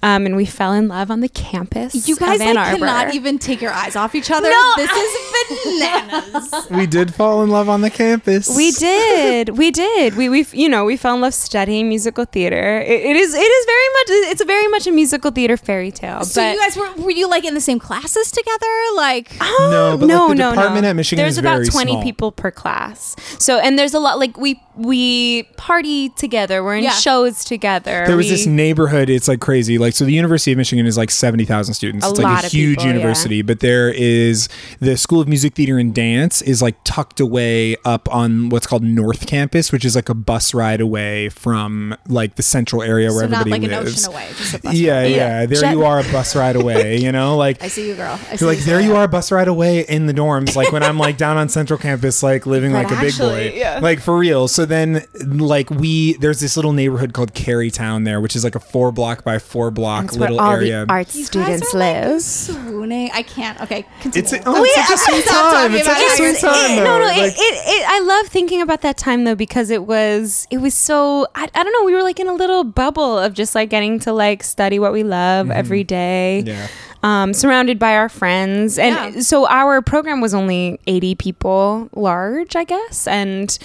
um, 0.00 0.26
and 0.26 0.36
we 0.36 0.46
fell 0.46 0.72
in 0.72 0.86
love 0.86 1.10
on 1.10 1.20
the 1.20 1.28
campus. 1.28 2.06
You 2.06 2.14
guys 2.14 2.40
of 2.40 2.46
Ann 2.46 2.54
like 2.54 2.66
Arbor. 2.68 2.78
cannot 2.78 3.14
even 3.14 3.36
take 3.38 3.60
your 3.60 3.72
eyes 3.72 3.96
off 3.96 4.14
each 4.14 4.30
other. 4.30 4.48
No, 4.48 4.72
this 4.76 4.90
is 4.90 5.22
bananas. 5.66 6.66
we 6.70 6.86
did 6.86 7.12
fall 7.12 7.42
in 7.42 7.50
love 7.50 7.68
on 7.68 7.80
the 7.80 7.90
campus. 7.90 8.54
We 8.56 8.70
did, 8.70 9.58
we 9.58 9.72
did. 9.72 10.16
We 10.16 10.28
we 10.28 10.46
you 10.52 10.68
know 10.68 10.84
we 10.84 10.96
fell 10.96 11.16
in 11.16 11.20
love 11.20 11.34
studying 11.34 11.88
musical 11.88 12.26
theater. 12.26 12.80
It, 12.80 13.00
it 13.00 13.16
is 13.16 13.34
it 13.34 13.38
is 13.40 13.66
very 13.66 13.88
much 13.88 14.30
it's 14.30 14.40
a 14.40 14.44
very 14.44 14.68
much 14.68 14.86
a 14.86 14.92
musical 14.92 15.32
theater 15.32 15.56
fairy 15.56 15.90
tale. 15.90 16.22
so 16.24 16.40
but 16.42 16.54
you 16.54 16.60
guys 16.60 16.76
were 16.76 16.92
were 17.02 17.10
you 17.10 17.28
like 17.28 17.44
in 17.44 17.54
the 17.54 17.60
same 17.60 17.80
classes 17.80 18.30
together? 18.30 18.66
Like 18.94 19.32
No, 19.40 19.96
but 19.98 20.08
like 20.08 20.28
the 20.28 20.34
department 20.34 20.86
at 20.86 20.94
Michigan 20.94 21.22
There's 21.24 21.34
is 21.34 21.38
about 21.38 21.56
very 21.56 21.66
20 21.66 21.90
small. 21.92 22.02
people 22.04 22.30
per 22.30 22.52
class. 22.52 23.16
So 23.40 23.58
and 23.58 23.76
there's 23.76 23.94
a 23.94 24.00
lot 24.00 24.20
like 24.20 24.36
we 24.36 24.62
we 24.76 25.44
party 25.72 26.08
together. 26.10 26.62
We're 26.62 26.76
in 26.76 26.84
Yeah. 26.84 26.90
shows 26.90 27.44
together. 27.44 28.04
There 28.06 28.16
was 28.16 28.26
we, 28.26 28.32
this 28.32 28.46
neighborhood. 28.46 29.08
It's 29.08 29.26
like 29.28 29.40
crazy. 29.40 29.78
Like 29.78 29.94
so, 29.94 30.04
the 30.04 30.12
University 30.12 30.52
of 30.52 30.58
Michigan 30.58 30.86
is 30.86 30.96
like 30.98 31.10
seventy 31.10 31.44
thousand 31.46 31.74
students. 31.74 32.04
A 32.06 32.10
it's 32.10 32.18
like 32.18 32.24
lot 32.26 32.42
a 32.44 32.46
of 32.46 32.52
huge 32.52 32.78
people, 32.78 32.84
yeah. 32.90 32.94
university. 32.96 33.42
But 33.42 33.60
there 33.60 33.88
is 33.90 34.48
the 34.80 34.96
School 34.96 35.20
of 35.20 35.28
Music, 35.28 35.54
Theater, 35.54 35.78
and 35.78 35.94
Dance 35.94 36.42
is 36.42 36.60
like 36.60 36.76
tucked 36.84 37.20
away 37.20 37.76
up 37.84 38.06
on 38.12 38.50
what's 38.50 38.66
called 38.66 38.82
North 38.82 39.26
Campus, 39.26 39.72
which 39.72 39.84
is 39.84 39.96
like 39.96 40.08
a 40.10 40.14
bus 40.14 40.52
ride 40.54 40.80
away 40.80 41.28
from 41.30 41.96
like 42.08 42.36
the 42.36 42.42
central 42.42 42.82
area 42.82 43.08
where 43.10 43.20
so 43.24 43.28
not 43.28 43.40
everybody 43.46 43.68
like 43.68 43.70
lives. 43.84 44.06
an 44.06 44.10
ocean 44.10 44.12
away, 44.14 44.28
just 44.36 44.54
a 44.54 44.58
bus 44.60 44.74
Yeah, 44.74 45.00
ride. 45.00 45.06
yeah, 45.10 45.46
There 45.46 45.60
Jet- 45.60 45.72
you 45.72 45.84
are, 45.84 46.00
a 46.00 46.04
bus 46.12 46.36
ride 46.36 46.56
away. 46.56 46.98
You 47.02 47.10
know, 47.12 47.36
like 47.36 47.62
I 47.62 47.68
see 47.68 47.88
you, 47.88 47.94
girl. 47.94 48.18
I 48.30 48.36
see 48.36 48.44
you're 48.44 48.50
like 48.52 48.58
you, 48.60 48.64
there 48.66 48.78
girl. 48.78 48.86
you 48.86 48.96
are, 48.96 49.04
a 49.04 49.08
bus 49.08 49.32
ride 49.32 49.48
away 49.48 49.80
in 49.80 50.06
the 50.06 50.12
dorms. 50.14 50.54
Like 50.54 50.72
when 50.72 50.82
I'm 50.82 50.98
like 50.98 51.16
down 51.16 51.36
on 51.36 51.48
Central 51.48 51.78
Campus, 51.78 52.22
like 52.22 52.44
living 52.46 52.72
But 52.72 52.84
like 52.90 52.98
a 52.98 53.00
big 53.00 53.16
boy, 53.18 53.52
yeah. 53.54 53.78
like 53.80 54.00
for 54.00 54.16
real. 54.16 54.46
So 54.48 54.64
then, 54.66 55.04
like 55.24 55.61
we 55.70 56.14
there's 56.14 56.40
this 56.40 56.56
little 56.56 56.72
neighborhood 56.72 57.12
called 57.12 57.34
Kerrytown 57.34 58.04
there, 58.04 58.20
which 58.20 58.34
is 58.36 58.44
like 58.44 58.54
a 58.54 58.60
four 58.60 58.92
block 58.92 59.24
by 59.24 59.38
four 59.38 59.70
block 59.70 60.12
little 60.12 60.40
area. 60.40 60.40
where 60.40 60.46
all 60.48 60.52
area. 60.56 60.86
the 60.86 60.92
art 60.92 61.14
You 61.14 61.20
guys 61.22 61.26
students 61.26 61.74
are, 61.74 61.78
like, 61.78 62.04
live. 62.04 62.22
swooning. 62.22 63.10
I 63.12 63.22
can't. 63.22 63.60
Okay, 63.62 63.84
continue. 64.00 64.24
It's 64.24 64.32
a, 64.32 64.42
oh, 64.46 64.62
it's 64.64 64.88
such 64.88 64.94
a 64.94 64.98
sweet 65.12 65.24
Stop 65.24 65.52
time. 65.52 65.70
talking 65.70 65.76
It's 65.78 65.86
such 65.86 65.96
about 65.96 66.20
a 66.20 66.22
it. 66.30 66.36
sweet 66.36 66.48
time. 66.50 66.70
It- 66.72 66.76
though. 66.76 66.84
no, 66.84 66.98
no, 66.98 67.04
Like- 67.06 67.32
it, 67.32 67.34
it, 67.38 67.54
it, 67.68 67.84
I 67.88 68.00
love 68.00 68.26
thinking 68.28 68.60
about 68.62 68.80
that 68.82 68.96
time 68.96 69.24
though 69.24 69.34
because 69.34 69.70
it 69.70 69.84
was 69.84 70.46
it 70.50 70.58
was 70.58 70.74
so 70.74 71.26
I, 71.34 71.48
I 71.54 71.62
don't 71.62 71.72
know 71.72 71.84
we 71.84 71.94
were 71.94 72.02
like 72.02 72.20
in 72.20 72.28
a 72.28 72.34
little 72.34 72.64
bubble 72.64 73.18
of 73.18 73.34
just 73.34 73.54
like 73.54 73.70
getting 73.70 73.98
to 74.00 74.12
like 74.12 74.42
study 74.42 74.78
what 74.78 74.92
we 74.92 75.02
love 75.04 75.50
every 75.50 75.84
day, 75.84 76.42
Mm-hmm. 76.44 76.48
Yeah. 76.48 76.68
um, 77.02 77.34
surrounded 77.34 77.78
by 77.78 77.96
our 77.96 78.08
friends, 78.08 78.78
and 78.78 79.14
Yeah. 79.14 79.20
so 79.20 79.46
our 79.48 79.82
program 79.82 80.20
was 80.20 80.34
only 80.34 80.78
eighty 80.86 81.14
people 81.14 81.88
large, 81.94 82.56
I 82.56 82.64
guess, 82.64 83.06
and 83.06 83.56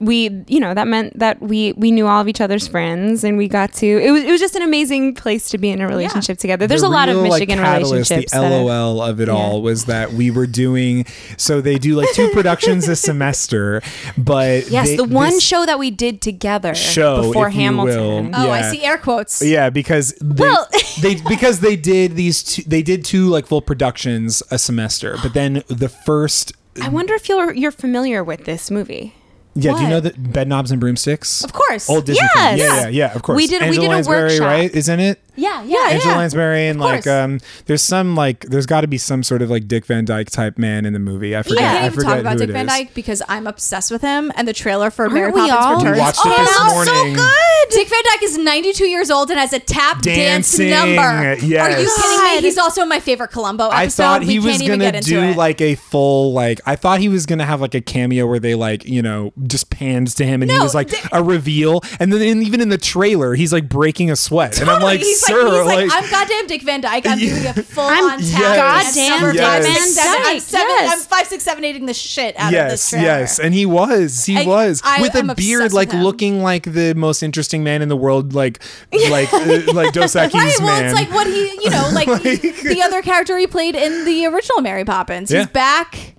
we 0.00 0.44
you 0.46 0.60
know 0.60 0.74
that 0.74 0.86
meant 0.86 1.18
that 1.18 1.40
we 1.40 1.72
we 1.72 1.90
knew 1.90 2.06
all 2.06 2.20
of 2.20 2.28
each 2.28 2.40
other's 2.40 2.68
friends 2.68 3.24
and 3.24 3.36
we 3.36 3.48
got 3.48 3.72
to 3.72 3.86
it 3.86 4.10
was 4.12 4.22
it 4.22 4.30
was 4.30 4.40
just 4.40 4.54
an 4.54 4.62
amazing 4.62 5.14
place 5.14 5.48
to 5.50 5.58
be 5.58 5.70
in 5.70 5.80
a 5.80 5.88
relationship 5.88 6.38
together. 6.38 6.66
There's 6.68 6.82
the 6.82 6.86
a 6.86 6.88
lot 6.88 7.08
of 7.08 7.16
real, 7.16 7.22
like, 7.24 7.32
Michigan 7.40 7.58
catalyst, 7.58 7.92
relationships. 7.92 8.32
The 8.32 8.40
that 8.40 8.48
LOL 8.62 9.02
of 9.02 9.20
it 9.20 9.26
Yeah. 9.28 9.34
all 9.34 9.60
was 9.62 9.86
that 9.86 10.12
we 10.12 10.30
were 10.30 10.46
doing 10.46 11.04
so 11.36 11.60
they 11.60 11.78
do 11.78 11.96
like 11.96 12.12
two 12.14 12.28
productions 12.32 12.86
a 12.88 12.94
semester, 12.96 13.82
but 14.16 14.68
Yes, 14.70 14.88
they- 14.88 14.96
the 14.96 15.04
one 15.04 15.40
show 15.40 15.66
that 15.66 15.78
we 15.78 15.90
did 15.90 16.20
together 16.20 16.74
show 16.74 17.22
before 17.22 17.50
Hamilton. 17.50 18.30
will. 18.30 18.36
Oh, 18.36 18.50
I 18.50 18.70
see 18.70 18.84
air 18.84 18.98
quotes. 18.98 19.42
Yeah, 19.42 19.70
because 19.70 20.14
they, 20.20 20.42
Well- 20.44 20.68
they 21.02 21.16
because 21.28 21.60
they 21.60 21.74
did 21.76 22.14
these 22.14 22.42
two, 22.42 22.62
they 22.62 22.82
did 22.82 23.04
two 23.04 23.26
like 23.28 23.46
full 23.46 23.62
productions 23.62 24.42
a 24.50 24.58
semester, 24.58 25.16
but 25.22 25.34
then 25.34 25.62
the 25.68 25.88
first 25.88 26.52
I 26.80 26.88
wonder 26.88 27.14
if 27.14 27.28
you're 27.28 27.52
you're 27.52 27.72
familiar 27.72 28.22
with 28.22 28.44
this 28.44 28.70
movie. 28.70 29.14
Yeah, 29.60 29.76
do 29.76 29.82
you 29.82 29.88
know 29.88 30.00
that 30.00 30.16
Bedknobs 30.16 30.70
and 30.70 30.80
Broomsticks? 30.80 31.44
Of 31.44 31.52
course. 31.52 31.88
Old 31.88 32.06
Disney 32.06 32.26
Yes. 32.34 32.58
Yeah, 32.58 32.80
yeah, 32.82 32.88
yeah, 32.88 33.14
of 33.14 33.22
course. 33.22 33.36
We 33.36 33.46
did- 33.46 33.62
we 33.62 33.76
did 33.76 33.84
a 33.84 33.88
Lansbury, 33.88 34.22
workshop. 34.22 34.46
right? 34.46 34.74
Isn't 34.74 35.00
it? 35.00 35.20
Yeah, 35.38 35.62
yeah. 35.62 35.90
Angela 35.90 36.16
Lansbury 36.16 36.66
and 36.66 36.80
like 36.80 37.06
um 37.06 37.38
there's 37.66 37.82
some 37.82 38.16
like 38.16 38.40
there's 38.46 38.66
got 38.66 38.80
to 38.80 38.88
be 38.88 38.98
some 38.98 39.22
sort 39.22 39.40
of 39.40 39.48
like 39.48 39.68
Dick 39.68 39.86
Van 39.86 40.04
Dyke 40.04 40.30
type 40.30 40.58
man 40.58 40.84
in 40.84 40.94
the 40.94 40.98
movie. 40.98 41.36
I 41.36 41.42
forget. 41.42 41.58
I 41.58 41.62
I, 41.62 41.72
can't 41.72 41.84
even 41.84 41.94
forget 41.94 42.10
talk 42.10 42.20
about 42.20 42.38
Dick 42.38 42.50
Van. 42.50 42.66
Dyke 42.66 42.92
because 42.92 43.22
I'm 43.28 43.46
obsessed 43.46 43.92
with 43.92 44.02
him 44.02 44.32
and 44.34 44.48
the 44.48 44.52
trailer 44.52 44.90
for 44.90 45.08
Mary 45.08 45.30
we 45.30 45.48
Poppins 45.48 45.64
all? 45.64 45.76
Returns. 45.76 45.96
We 45.96 46.00
watched 46.00 46.26
it 46.26 46.32
oh, 46.32 46.84
this 46.84 46.88
so 46.88 47.14
good. 47.14 47.70
Dick 47.70 47.88
Van 47.88 48.02
Dyke 48.04 48.22
is 48.24 48.38
92 48.38 48.84
years 48.86 49.10
old 49.10 49.30
and 49.30 49.38
has 49.38 49.52
a 49.52 49.60
tap 49.60 50.02
Dancing, 50.02 50.70
dance 50.70 50.86
number. 50.86 51.02
Are 51.02 51.34
you 51.36 51.46
yes. 51.46 52.02
kidding 52.02 52.36
me? 52.36 52.40
He's 52.40 52.58
also 52.58 52.82
in 52.82 52.88
my 52.88 52.98
favorite 52.98 53.30
Columbo 53.30 53.68
episode. 53.68 53.76
I 53.76 53.88
thought 53.88 54.22
he 54.22 54.40
we 54.40 54.50
was 54.50 54.62
gonna 54.62 55.00
do 55.00 55.34
like 55.34 55.60
a 55.60 55.76
full 55.76 56.32
like 56.32 56.60
I 56.66 56.74
thought 56.74 56.98
he 56.98 57.08
was 57.08 57.26
gonna 57.26 57.46
have 57.46 57.60
like 57.60 57.74
a 57.74 57.80
cameo 57.80 58.26
where 58.26 58.40
they 58.40 58.56
like 58.56 58.84
you 58.86 59.02
know 59.02 59.32
just 59.48 59.70
panned 59.70 60.08
to 60.08 60.24
him 60.24 60.42
and 60.42 60.50
he 60.50 60.58
was 60.58 60.74
like 60.74 60.88
th- 60.90 61.04
a 61.12 61.22
reveal 61.22 61.80
and 62.00 62.12
then 62.12 62.20
in, 62.22 62.42
even 62.42 62.60
in 62.60 62.68
the 62.68 62.78
trailer 62.78 63.34
he's 63.34 63.52
like 63.52 63.68
breaking 63.68 64.10
a 64.10 64.16
sweat 64.16 64.60
and 64.60 64.70
I'm 64.70 64.82
like 64.82 65.00
he's 65.00 65.20
sir 65.20 65.42
like, 65.48 65.52
he's 65.52 65.66
like, 65.66 65.88
like, 65.90 66.04
I'm 66.04 66.10
goddamn 66.10 66.46
Dick 66.46 66.62
Van 66.62 66.80
Dyke. 66.80 67.06
I'm 67.06 67.18
Yeah. 67.28 67.28
doing 67.34 67.46
a 67.46 67.52
full 67.62 67.84
I'm 67.84 68.04
on 68.04 68.18
tap. 68.20 68.22
Yes. 68.22 68.94
dance 68.94 68.96
goddamn 68.96 69.10
number 69.20 69.32
Dick 69.32 69.40
five, 69.42 69.62
Van 69.62 69.74
six, 69.74 69.94
seven. 69.94 70.12
I'm 70.18 70.22
Dyke, 70.34 70.42
seven. 70.42 70.66
yes. 70.68 70.92
I'm 70.92 70.98
five, 71.08 71.26
six, 71.26 71.44
seven, 71.44 71.64
eighting 71.64 71.86
the 71.86 71.94
shit 71.94 72.34
out 72.38 72.52
of 72.54 72.70
this 72.70 72.70
yes 72.70 72.90
trailer. 72.90 73.04
yes 73.06 73.38
and 73.40 73.54
he 73.54 73.66
was 73.66 74.24
he 74.24 74.36
I- 74.38 74.44
was 74.44 74.82
I 74.84 75.00
with 75.00 75.14
a 75.14 75.18
am 75.18 75.30
obsessed 75.30 75.46
beard 75.48 75.72
like 75.72 75.92
looking 75.92 76.42
like 76.42 76.64
the 76.72 76.94
most 76.94 77.22
interesting 77.22 77.62
man 77.64 77.82
in 77.82 77.88
the 77.88 77.96
world 77.96 78.34
like 78.34 78.62
like 79.10 79.32
uh, 79.32 79.62
like 79.72 79.92
Dos 79.92 80.14
Equis 80.14 80.34
Right, 80.34 80.54
well, 80.58 80.66
man 80.80 80.84
it's 80.86 80.94
like 80.94 81.10
what 81.12 81.26
he, 81.26 81.48
you 81.62 81.70
know, 81.70 81.90
like, 81.94 82.06
the 82.08 82.80
other 82.84 83.02
character 83.02 83.36
he 83.38 83.46
played 83.46 83.74
in 83.74 84.04
the 84.04 84.26
original 84.26 84.60
Mary 84.60 84.84
Poppins. 84.84 85.30
Yeah. 85.30 85.38
He's 85.40 85.48
back 85.48 86.14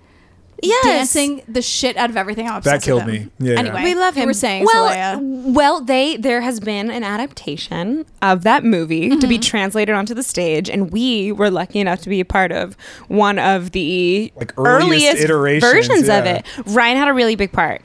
Yes. 0.62 0.84
dancing 0.84 1.42
the 1.48 1.62
shit 1.62 1.96
out 1.96 2.10
of 2.10 2.16
everything. 2.16 2.48
I'm 2.48 2.56
obsessed 2.56 2.84
killed 2.84 3.04
with 3.06 3.14
him. 3.14 3.24
me. 3.24 3.30
Yeah, 3.46 3.52
yeah. 3.54 3.58
Anyway, 3.60 3.82
we 3.84 3.94
love 3.94 4.14
him. 4.14 4.26
We're 4.26 4.32
saying, 4.32 4.64
well, 4.64 4.88
Solea. 4.90 5.52
well, 5.52 5.80
they 5.80 6.16
there 6.16 6.40
has 6.40 6.60
been 6.60 6.90
an 6.90 7.02
adaptation 7.04 8.04
of 8.22 8.42
that 8.42 8.64
movie 8.64 9.08
to 9.10 9.16
Mm-hmm. 9.16 9.28
be 9.28 9.38
translated 9.38 9.94
onto 9.94 10.14
the 10.14 10.22
stage, 10.22 10.68
and 10.70 10.90
we 10.90 11.32
were 11.32 11.50
lucky 11.50 11.80
enough 11.80 12.00
to 12.02 12.08
be 12.08 12.20
a 12.20 12.24
part 12.24 12.52
of 12.52 12.76
one 13.08 13.38
of 13.38 13.72
the 13.72 14.32
Like, 14.36 14.52
earliest 14.58 15.18
iterations, 15.22 15.72
versions 15.72 16.08
of 16.08 16.26
it. 16.26 16.44
Ryan 16.66 16.96
had 16.96 17.08
a 17.08 17.12
really 17.14 17.36
big 17.36 17.52
part. 17.52 17.82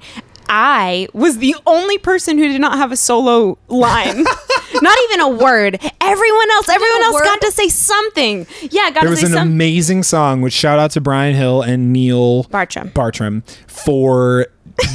I 0.47 1.07
was 1.13 1.39
the 1.39 1.55
only 1.65 1.97
person 1.97 2.38
who 2.38 2.47
did 2.47 2.61
not 2.61 2.77
have 2.77 2.91
a 2.91 2.97
solo 2.97 3.57
line. 3.67 4.25
not 4.81 4.97
even 5.05 5.19
a 5.21 5.29
word. 5.29 5.79
Everyone 6.01 6.51
else, 6.51 6.69
everyone 6.69 7.03
else 7.03 7.13
word? 7.15 7.23
got 7.23 7.41
to 7.41 7.51
say 7.51 7.69
something. 7.69 8.47
Yeah, 8.71 8.89
got 8.91 8.93
there 8.93 9.03
to 9.03 9.09
was 9.09 9.19
say 9.21 9.27
an 9.27 9.33
something. 9.33 9.53
amazing 9.53 10.03
song 10.03 10.41
which 10.41 10.53
shout 10.53 10.79
out 10.79 10.91
to 10.91 11.01
Brian 11.01 11.35
Hill 11.35 11.61
and 11.61 11.91
Neil 11.93 12.43
Bartram. 12.43 12.89
Bartram 12.89 13.43
for 13.67 14.47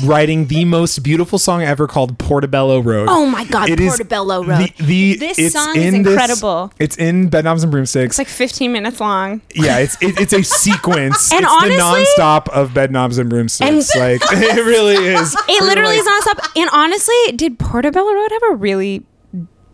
writing 0.05 0.47
the 0.49 0.63
most 0.67 1.03
beautiful 1.03 1.39
song 1.39 1.63
ever 1.63 1.87
called 1.87 2.19
Portobello 2.19 2.81
Road. 2.81 3.09
Oh 3.09 3.25
my 3.25 3.45
God, 3.47 3.71
It 3.71 3.81
is 3.81 3.89
Portobello 3.93 4.45
Road. 4.45 4.71
The, 4.77 4.85
the- 4.85 5.17
This 5.17 5.39
it's 5.39 5.55
song 5.55 5.75
is 5.75 5.95
in 5.95 6.03
this- 6.03 6.13
incredible. 6.13 6.71
it's 6.79 6.99
in 6.99 7.31
Bedknobs 7.31 7.63
and 7.63 7.73
Broomsticks. 7.73 8.13
It's 8.13 8.19
like 8.19 8.29
15 8.29 8.73
minutes 8.73 9.01
long. 9.01 9.41
yeah, 9.55 9.79
it's 9.79 9.97
it, 10.03 10.21
it's 10.21 10.35
a 10.35 10.43
sequence. 10.43 11.33
And 11.33 11.45
it's 11.45 11.51
honestly- 11.53 11.77
the 11.77 11.83
nonstop 12.19 12.49
of 12.51 12.71
Bedknobs 12.71 13.19
and 13.19 13.31
Broomsticks. 13.31 13.97
like 13.97 14.21
it 14.33 14.65
really 14.67 14.97
is. 15.15 15.35
It 15.49 15.63
literally 15.63 15.99
Like, 15.99 16.07
is 16.07 16.25
nonstop. 16.27 16.61
And 16.61 16.69
honestly, 16.75 17.15
did 17.37 17.59
Portobello 17.59 18.13
Road 18.13 18.33
have 18.33 18.43
a 18.53 18.55
really 18.57 19.07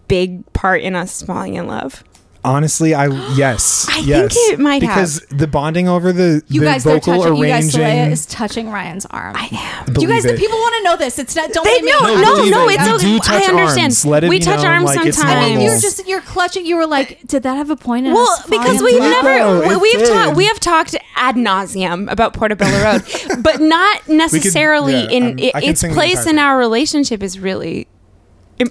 big 0.08 0.50
part 0.52 0.82
in 0.82 0.94
us 0.94 1.22
falling 1.22 1.54
in 1.54 1.66
love? 1.66 2.02
Honestly, 2.44 2.94
I 2.94 3.06
yes, 3.34 3.86
I 3.90 4.02
think 4.02 4.30
it 4.52 4.60
might 4.60 4.80
have. 4.82 4.94
because 4.94 5.18
the 5.30 5.48
bonding 5.48 5.88
over 5.88 6.12
the 6.12 6.42
You 6.46 6.60
the 6.60 6.66
guys, 6.66 6.84
they're 6.84 6.94
vocal 7.00 7.20
touching. 7.24 7.36
You 7.38 7.46
guys, 7.48 7.76
arranging. 7.76 8.12
Is 8.12 8.24
touching 8.26 8.70
Ryan's 8.70 9.04
arm. 9.06 9.34
I 9.36 9.48
am. 9.50 9.88
you 9.88 9.94
believe 9.94 10.08
guys, 10.10 10.22
the 10.22 10.34
it. 10.34 10.38
people 10.38 10.56
want 10.56 10.74
to 10.76 10.82
know 10.84 10.96
this. 10.96 11.18
It's 11.18 11.34
not. 11.34 11.50
Don't 11.52 11.64
They 11.64 11.80
blame 11.80 11.84
me. 11.86 11.90
no, 11.90 11.98
No, 11.98 12.20
no, 12.20 12.34
believe 12.36 12.52
it. 12.52 12.74
It's 12.82 12.88
We 12.88 12.94
okay. 12.94 13.02
do 13.02 13.18
touch 13.18 13.42
I 13.42 13.46
understand. 13.50 13.82
arms. 13.82 14.06
Let 14.06 14.22
it 14.22 14.28
we 14.30 14.38
be 14.38 14.44
touch 14.44 14.58
known, 14.58 14.66
arms 14.66 14.84
like, 14.84 15.06
it's 15.06 15.16
sometimes. 15.18 15.38
I 15.38 15.40
mean, 15.48 15.52
you're 15.54 15.62
normal. 15.64 15.80
just 15.80 16.06
you're 16.06 16.20
clutching. 16.20 16.64
You 16.66 16.76
were 16.76 16.86
like, 16.86 17.20
did 17.26 17.42
that 17.42 17.56
have 17.56 17.70
a 17.70 17.76
point? 17.76 18.06
In 18.06 18.12
well, 18.14 18.22
us 18.28 18.42
falling 18.42 18.60
because 18.62 18.78
in 18.78 18.84
we've 18.84 19.00
love? 19.00 19.24
No, 19.24 19.60
never 19.60 19.72
it 19.74 19.80
we've 19.80 19.98
did. 19.98 20.08
talked 20.08 20.36
we 20.36 20.46
have 20.46 20.60
talked 20.60 20.94
ad 21.16 21.34
nauseum 21.34 22.08
about 22.08 22.32
Portobello 22.32 22.80
Road, 22.84 23.02
but 23.42 23.60
not 23.60 24.06
necessarily 24.08 24.92
yeah, 24.94 25.10
in 25.10 25.22
I'm- 25.24 25.38
it, 25.40 25.52
can 25.54 25.62
its 25.64 25.80
sing 25.80 25.90
the 25.90 25.94
place 25.96 26.10
entire 26.18 26.30
in 26.30 26.36
thing. 26.36 26.44
our 26.44 26.58
relationship 26.58 27.24
is 27.24 27.40
really 27.40 27.88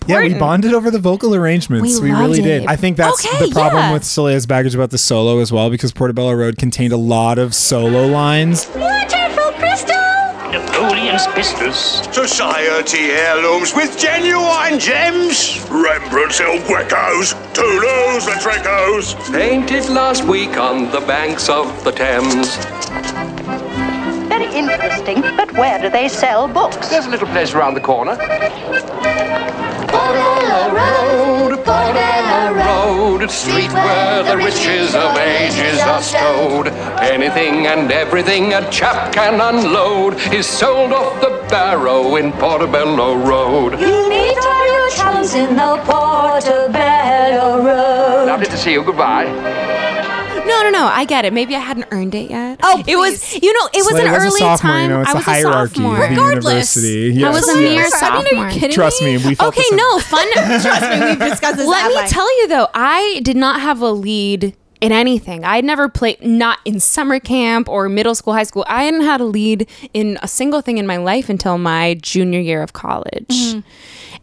Yeah, 0.07 0.21
we 0.21 0.33
bonded 0.33 0.73
over 0.73 0.89
the 0.89 0.99
vocal 0.99 1.35
arrangements. 1.35 1.99
We 1.99 2.09
We, 2.11 2.15
really 2.17 2.39
loved 2.39 2.43
did. 2.43 2.65
I 2.67 2.75
think 2.75 2.97
that's 2.97 3.25
Okay, 3.25 3.45
the 3.47 3.51
problem 3.51 3.83
yeah. 3.83 3.93
with 3.93 4.03
Solea's 4.03 4.45
baggage 4.45 4.73
about 4.75 4.89
the 4.89 4.97
solo 4.97 5.39
as 5.39 5.51
well, 5.51 5.69
because 5.69 5.91
Portobello 5.91 6.33
Road 6.33 6.57
contained 6.57 6.91
a 6.93 6.97
lot 6.97 7.37
of 7.37 7.53
solo 7.53 8.07
lines. 8.07 8.67
Wonderful 8.75 9.51
crystal! 9.59 9.95
Napoleon's 10.51 11.27
pistols. 11.27 12.01
Society 12.15 13.11
heirlooms 13.11 13.73
with 13.75 13.97
genuine 13.99 14.79
gems. 14.79 15.59
Rembrandt's 15.69 16.39
El 16.41 16.57
Greco's, 16.59 17.33
Toulouse-Lautrec's. 17.53 19.13
Painted 19.31 19.87
last 19.89 20.23
week 20.23 20.57
on 20.57 20.89
the 20.91 21.01
banks 21.01 21.47
of 21.49 21.83
the 21.83 21.91
Thames. 21.91 22.57
Very 24.55 24.73
interesting, 24.73 25.21
but 25.35 25.51
where 25.53 25.79
do 25.81 25.89
they 25.89 26.07
sell 26.07 26.47
books? 26.47 26.87
There's 26.87 27.05
a 27.05 27.09
little 27.09 27.27
place 27.27 27.53
around 27.53 27.73
the 27.73 27.81
corner. 27.81 28.15
Portobello 28.15 28.45
Road, 30.73 31.57
Portobello 31.65 32.53
Road, 32.53 33.29
street 33.29 33.69
where 33.73 34.23
the 34.23 34.37
riches 34.37 34.95
of 34.95 35.17
ages 35.17 35.81
are 35.81 36.01
stowed. 36.01 36.67
Anything 37.01 37.67
and 37.67 37.91
everything 37.91 38.53
a 38.53 38.71
chap 38.71 39.11
can 39.13 39.41
unload 39.41 40.13
is 40.33 40.47
sold 40.47 40.93
off 40.93 41.19
the 41.19 41.45
barrow 41.49 42.15
in 42.15 42.31
Portobello 42.31 43.17
Road. 43.17 43.77
You 43.77 44.07
meet 44.09 44.37
all 44.37 44.73
your 44.73 44.89
chums 44.91 45.33
in 45.33 45.57
the 45.57 45.81
Portobello 45.83 47.61
Road. 47.61 48.27
Lovely 48.27 48.45
to 48.45 48.55
see 48.57 48.71
you. 48.71 48.83
Goodbye. 48.83 49.25
No, 50.45 50.61
no, 50.63 50.69
no. 50.69 50.85
I 50.85 51.05
get 51.05 51.25
it. 51.25 51.33
Maybe 51.33 51.55
I 51.55 51.59
hadn't 51.59 51.87
earned 51.91 52.13
it 52.15 52.29
yet. 52.29 52.59
Oh, 52.63 52.83
it 52.87 52.95
was. 52.95 53.33
You 53.35 53.51
know, 53.53 53.65
it 53.73 53.77
was 53.77 53.87
Slay 53.89 54.05
an 54.05 54.11
was 54.11 54.23
a 54.23 54.25
early 54.27 54.39
sophomore, 54.39 54.57
time. 54.71 54.81
you 54.83 54.95
know, 54.95 55.01
it's 55.01 55.09
I 55.09 55.13
was 55.13 55.21
a 55.27 55.29
hierarchy 55.31 55.73
sophomore. 55.75 55.93
of 55.93 56.01
the 56.01 56.09
Regardless. 56.09 56.75
university. 56.75 57.25
I 57.25 57.29
was 57.29 57.47
Yes, 57.47 57.55
a 57.55 57.59
mere 57.59 57.71
yes. 57.73 57.93
I 58.03 58.09
mean, 58.09 58.15
are 58.15 58.23
sophomore. 58.25 58.45
you 58.49 58.53
kidding 58.59 58.75
Trust 58.75 59.01
me, 59.01 59.17
we 59.17 59.35
felt 59.35 59.53
Okay, 59.53 59.61
the 59.61 59.63
same. 59.69 59.77
no 59.77 59.99
fun. 59.99 60.27
Trust 60.61 60.81
me, 60.91 61.05
we've 61.09 61.19
discussed 61.31 61.57
this. 61.57 61.67
Let 61.67 61.87
me 61.89 61.95
length. 61.95 62.11
tell 62.11 62.41
you 62.41 62.47
though, 62.47 62.67
I 62.73 63.19
did 63.23 63.37
not 63.37 63.61
have 63.61 63.81
a 63.81 63.91
lead 63.91 64.55
in 64.85 64.91
anything. 64.91 65.43
I 65.43 65.55
had 65.57 65.65
never 65.65 65.89
played, 65.89 66.21
not 66.21 66.59
in 66.65 66.79
summer 66.79 67.19
camp 67.19 67.67
or 67.69 67.89
middle 67.89 68.15
school, 68.15 68.33
high 68.33 68.43
school. 68.43 68.65
I 68.67 68.83
hadn't 68.83 69.01
had 69.01 69.21
a 69.21 69.25
lead 69.25 69.67
in 69.93 70.17
a 70.21 70.27
single 70.27 70.61
thing 70.61 70.77
in 70.77 70.85
my 70.87 70.97
life 70.97 71.29
until 71.29 71.57
my 71.57 71.95
junior 72.01 72.39
year 72.39 72.61
of 72.61 72.73
college. 72.73 73.25
Mm-hmm. 73.29 73.59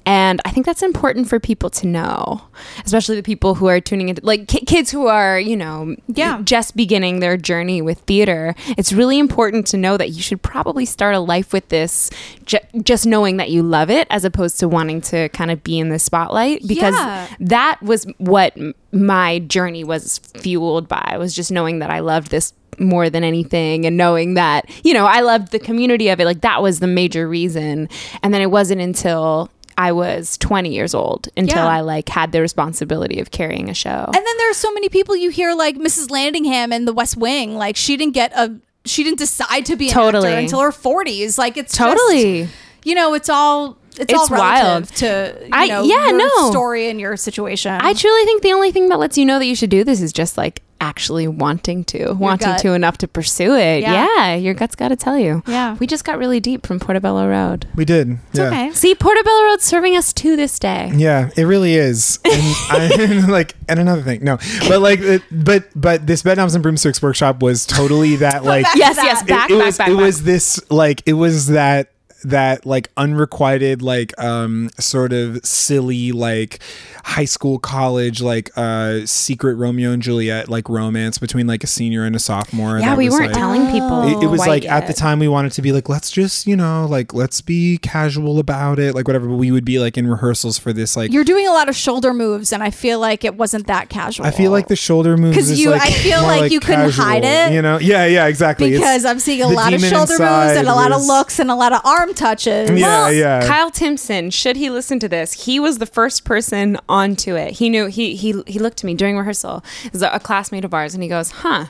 And 0.04 0.40
I 0.44 0.50
think 0.50 0.66
that's 0.66 0.82
important 0.82 1.28
for 1.28 1.38
people 1.38 1.70
to 1.70 1.86
know, 1.86 2.42
especially 2.84 3.14
the 3.14 3.22
people 3.22 3.54
who 3.54 3.66
are 3.68 3.80
tuning 3.80 4.08
in, 4.08 4.18
like 4.22 4.48
ki- 4.48 4.64
kids 4.64 4.90
who 4.90 5.06
are, 5.06 5.38
you 5.38 5.56
know, 5.56 5.94
Yeah. 6.08 6.40
just 6.42 6.74
beginning 6.74 7.20
their 7.20 7.36
journey 7.36 7.80
with 7.80 8.00
theater. 8.00 8.56
It's 8.76 8.92
really 8.92 9.20
important 9.20 9.64
to 9.68 9.76
know 9.76 9.96
that 9.96 10.10
you 10.10 10.20
should 10.20 10.42
probably 10.42 10.86
start 10.86 11.14
a 11.14 11.20
life 11.20 11.52
with 11.52 11.68
this, 11.68 12.10
ju- 12.46 12.58
just 12.82 13.06
knowing 13.06 13.36
that 13.36 13.50
you 13.50 13.62
love 13.62 13.90
it, 13.90 14.08
as 14.10 14.24
opposed 14.24 14.58
to 14.58 14.68
wanting 14.68 15.02
to 15.02 15.28
kind 15.28 15.52
of 15.52 15.62
be 15.62 15.78
in 15.78 15.88
the 15.90 16.00
spotlight. 16.00 16.66
Because 16.66 16.94
Yeah. 16.96 17.28
that 17.38 17.80
was 17.80 18.04
what 18.18 18.56
my 18.92 19.38
journey 19.40 19.84
was 19.84 20.18
fueled 20.18 20.86
by 20.88 21.16
was 21.18 21.34
just 21.34 21.50
knowing 21.50 21.78
that 21.80 21.90
I 21.90 22.00
loved 22.00 22.30
this 22.30 22.52
more 22.78 23.08
than 23.10 23.24
anything 23.24 23.84
and 23.86 23.96
knowing 23.96 24.34
that 24.34 24.68
you 24.84 24.92
know 24.94 25.06
I 25.06 25.20
loved 25.20 25.52
the 25.52 25.58
community 25.58 26.08
of 26.08 26.20
it 26.20 26.24
like 26.24 26.40
that 26.42 26.62
was 26.62 26.80
the 26.80 26.86
major 26.86 27.28
reason 27.28 27.88
and 28.22 28.32
then 28.34 28.40
it 28.42 28.50
wasn't 28.50 28.80
until 28.80 29.50
I 29.78 29.92
was 29.92 30.36
20 30.38 30.72
years 30.72 30.94
old 30.94 31.28
until 31.36 31.56
Yeah. 31.64 31.66
I 31.68 31.80
like 31.80 32.08
had 32.08 32.32
the 32.32 32.40
responsibility 32.42 33.20
of 33.20 33.30
carrying 33.30 33.70
a 33.70 33.74
show. 33.74 34.04
And 34.04 34.14
then 34.14 34.36
there 34.38 34.50
are 34.50 34.54
so 34.54 34.70
many 34.72 34.90
people 34.90 35.16
you 35.16 35.30
hear 35.30 35.54
like 35.54 35.76
Mrs. 35.76 36.08
Landingham 36.08 36.74
in 36.74 36.84
The 36.84 36.92
West 36.92 37.16
Wing. 37.16 37.56
Like 37.56 37.74
she 37.76 37.96
didn't 37.96 38.12
get 38.12 38.32
a, 38.36 38.54
she 38.84 39.02
didn't 39.02 39.18
decide 39.18 39.64
to 39.66 39.76
be 39.76 39.88
an 39.88 39.94
Totally. 39.94 40.28
actor 40.28 40.38
until 40.40 40.60
her 40.60 40.72
forties. 40.72 41.38
Like 41.38 41.56
it's 41.56 41.74
Totally. 41.74 42.42
Just, 42.42 42.54
you 42.84 42.94
know, 42.94 43.14
it's 43.14 43.30
all 43.30 43.78
it's, 43.98 44.12
all 44.12 44.22
It's 44.22 44.30
relative 44.30 44.64
wild. 44.64 44.88
to 44.96 45.36
you 45.42 45.48
I- 45.52 45.68
know 45.68 45.82
yeah, 45.84 46.08
your 46.08 46.18
no. 46.18 46.50
story 46.50 46.88
and 46.88 47.00
your 47.00 47.16
situation. 47.16 47.72
I 47.72 47.92
truly 47.94 48.24
think 48.24 48.42
the 48.42 48.52
only 48.52 48.72
thing 48.72 48.88
that 48.88 48.98
lets 48.98 49.16
you 49.18 49.24
know 49.24 49.38
that 49.38 49.46
you 49.46 49.54
should 49.54 49.70
do 49.70 49.84
this 49.84 50.00
is 50.00 50.12
just 50.12 50.36
like 50.36 50.62
actually 50.80 51.28
wanting 51.28 51.84
to, 51.84 52.12
wanting 52.14 52.48
gut. 52.48 52.58
to 52.58 52.72
enough 52.72 52.98
to 52.98 53.06
pursue 53.06 53.54
it. 53.54 53.82
Yeah. 53.82 54.04
Yeah, 54.16 54.34
your 54.34 54.52
gut's 54.52 54.74
got 54.74 54.88
to 54.88 54.96
tell 54.96 55.16
you. 55.16 55.40
Yeah. 55.46 55.76
We 55.78 55.86
just 55.86 56.04
got 56.04 56.18
really 56.18 56.40
deep 56.40 56.66
from 56.66 56.80
Portobello 56.80 57.28
Road. 57.28 57.68
We 57.76 57.84
did. 57.84 58.18
yeah. 58.32 58.48
okay. 58.48 58.72
See, 58.72 58.92
Portobello 58.96 59.44
Road's 59.44 59.62
serving 59.62 59.96
us 59.96 60.12
to 60.14 60.34
this 60.34 60.58
day. 60.58 60.90
Yeah, 60.96 61.30
it 61.36 61.44
really 61.44 61.74
is. 61.76 62.18
And 62.24 62.32
I, 62.34 63.24
like, 63.28 63.54
and 63.68 63.78
another 63.78 64.02
thing, 64.02 64.24
no, 64.24 64.38
but 64.68 64.80
like, 64.80 64.98
it, 65.00 65.22
but 65.30 65.68
but 65.76 66.04
this 66.08 66.24
Bedknobs 66.24 66.54
and 66.54 66.64
Broomsticks 66.64 67.00
workshop 67.00 67.42
was 67.42 67.64
totally 67.64 68.16
that 68.16 68.42
like. 68.52 68.64
back 68.64 68.74
Yes, 68.74 68.96
that. 68.96 69.04
yes, 69.04 69.22
it- 69.22 69.28
back, 69.28 69.50
it, 69.50 69.58
back, 69.58 69.66
was 69.66 69.78
back, 69.78 69.88
it 69.88 69.94
was 69.94 70.22
this 70.24 70.60
like 70.68 71.02
it 71.06 71.12
was 71.12 71.46
that 71.48 71.92
that 72.24 72.64
like 72.66 72.88
unrequited 72.96 73.82
like 73.82 74.12
um 74.18 74.70
sort 74.78 75.12
of 75.12 75.44
silly 75.44 76.12
like 76.12 76.60
high 77.04 77.24
school 77.24 77.58
college 77.58 78.20
like 78.22 78.50
uh 78.56 79.00
secret 79.06 79.54
Romeo 79.54 79.90
and 79.90 80.02
Juliet 80.02 80.48
like 80.48 80.68
romance 80.68 81.18
between 81.18 81.46
like 81.46 81.64
a 81.64 81.66
senior 81.66 82.04
and 82.04 82.14
a 82.14 82.18
sophomore. 82.18 82.78
Yeah, 82.78 82.90
that 82.90 82.98
we 82.98 83.06
was, 83.06 83.14
weren't 83.14 83.26
like- 83.32 83.36
telling 83.38 83.66
people. 83.70 84.02
it, 84.02 84.24
it 84.24 84.28
was 84.28 84.40
like 84.40 84.64
at 84.66 84.86
the 84.86 84.92
time 84.92 85.18
we 85.18 85.28
wanted 85.28 85.52
to 85.52 85.62
be 85.62 85.72
like 85.72 85.88
let's 85.88 86.10
just 86.10 86.46
you 86.46 86.56
know 86.56 86.86
like 86.88 87.12
let's 87.12 87.40
be 87.40 87.78
casual 87.78 88.38
about 88.38 88.78
it 88.78 88.94
like 88.94 89.06
whatever 89.08 89.26
but 89.28 89.36
we 89.36 89.50
would 89.50 89.64
be 89.64 89.78
like 89.78 89.98
in 89.98 90.06
rehearsals 90.06 90.58
for 90.58 90.72
this 90.72 90.96
like 90.96 91.12
You're 91.12 91.24
doing 91.24 91.46
a 91.46 91.52
lot 91.52 91.68
of 91.68 91.76
shoulder 91.76 92.14
moves, 92.14 92.52
and 92.52 92.62
I 92.62 92.70
feel 92.70 92.98
like 92.98 93.24
it 93.24 93.34
wasn't 93.36 93.66
that 93.66 93.88
casual. 93.88 94.26
I 94.26 94.30
feel 94.30 94.50
like 94.50 94.68
the 94.68 94.76
shoulder 94.76 95.16
moves 95.16 95.36
because 95.36 95.58
you- 95.58 95.70
like 95.70 95.82
I 95.82 95.90
feel 95.90 96.20
more, 96.20 96.30
like 96.30 96.52
you 96.52 96.60
couldn't 96.60 96.90
casual, 96.90 97.04
hide 97.04 97.24
it. 97.24 97.52
You 97.52 97.62
know? 97.62 97.78
Yeah, 97.78 98.06
yeah, 98.06 98.26
exactly. 98.26 98.68
It's- 98.74 98.80
because 98.80 99.04
I'm 99.04 99.18
seeing 99.18 99.42
a 99.42 99.48
lot 99.48 99.72
of 99.74 99.80
shoulder 99.80 100.12
moves 100.18 100.56
and 100.56 100.68
a 100.68 100.74
lot 100.74 100.92
of 100.92 101.02
looks 101.04 101.38
and 101.38 101.50
a 101.50 101.54
lot 101.54 101.72
of 101.72 101.80
arm 101.84 102.11
touches. 102.12 102.70
Yeah, 102.70 102.86
Well, 102.86 103.12
yeah. 103.12 103.46
Kyle 103.46 103.70
Timpson, 103.70 104.30
should 104.30 104.56
he 104.56 104.70
listen 104.70 104.98
to 105.00 105.08
this, 105.08 105.44
he 105.44 105.58
was 105.60 105.78
the 105.78 105.86
first 105.86 106.24
person 106.24 106.78
onto 106.88 107.34
it. 107.36 107.52
He 107.52 107.68
knew 107.68 107.86
he 107.86 108.14
he 108.16 108.42
he 108.46 108.58
looked 108.58 108.78
to 108.78 108.86
me 108.86 108.94
during 108.94 109.16
rehearsal. 109.16 109.64
It 109.84 109.92
was 109.92 110.02
a, 110.02 110.08
a 110.10 110.20
classmate 110.20 110.64
of 110.64 110.74
ours, 110.74 110.94
and 110.94 111.02
he 111.02 111.08
goes, 111.08 111.30
"Huh." 111.30 111.66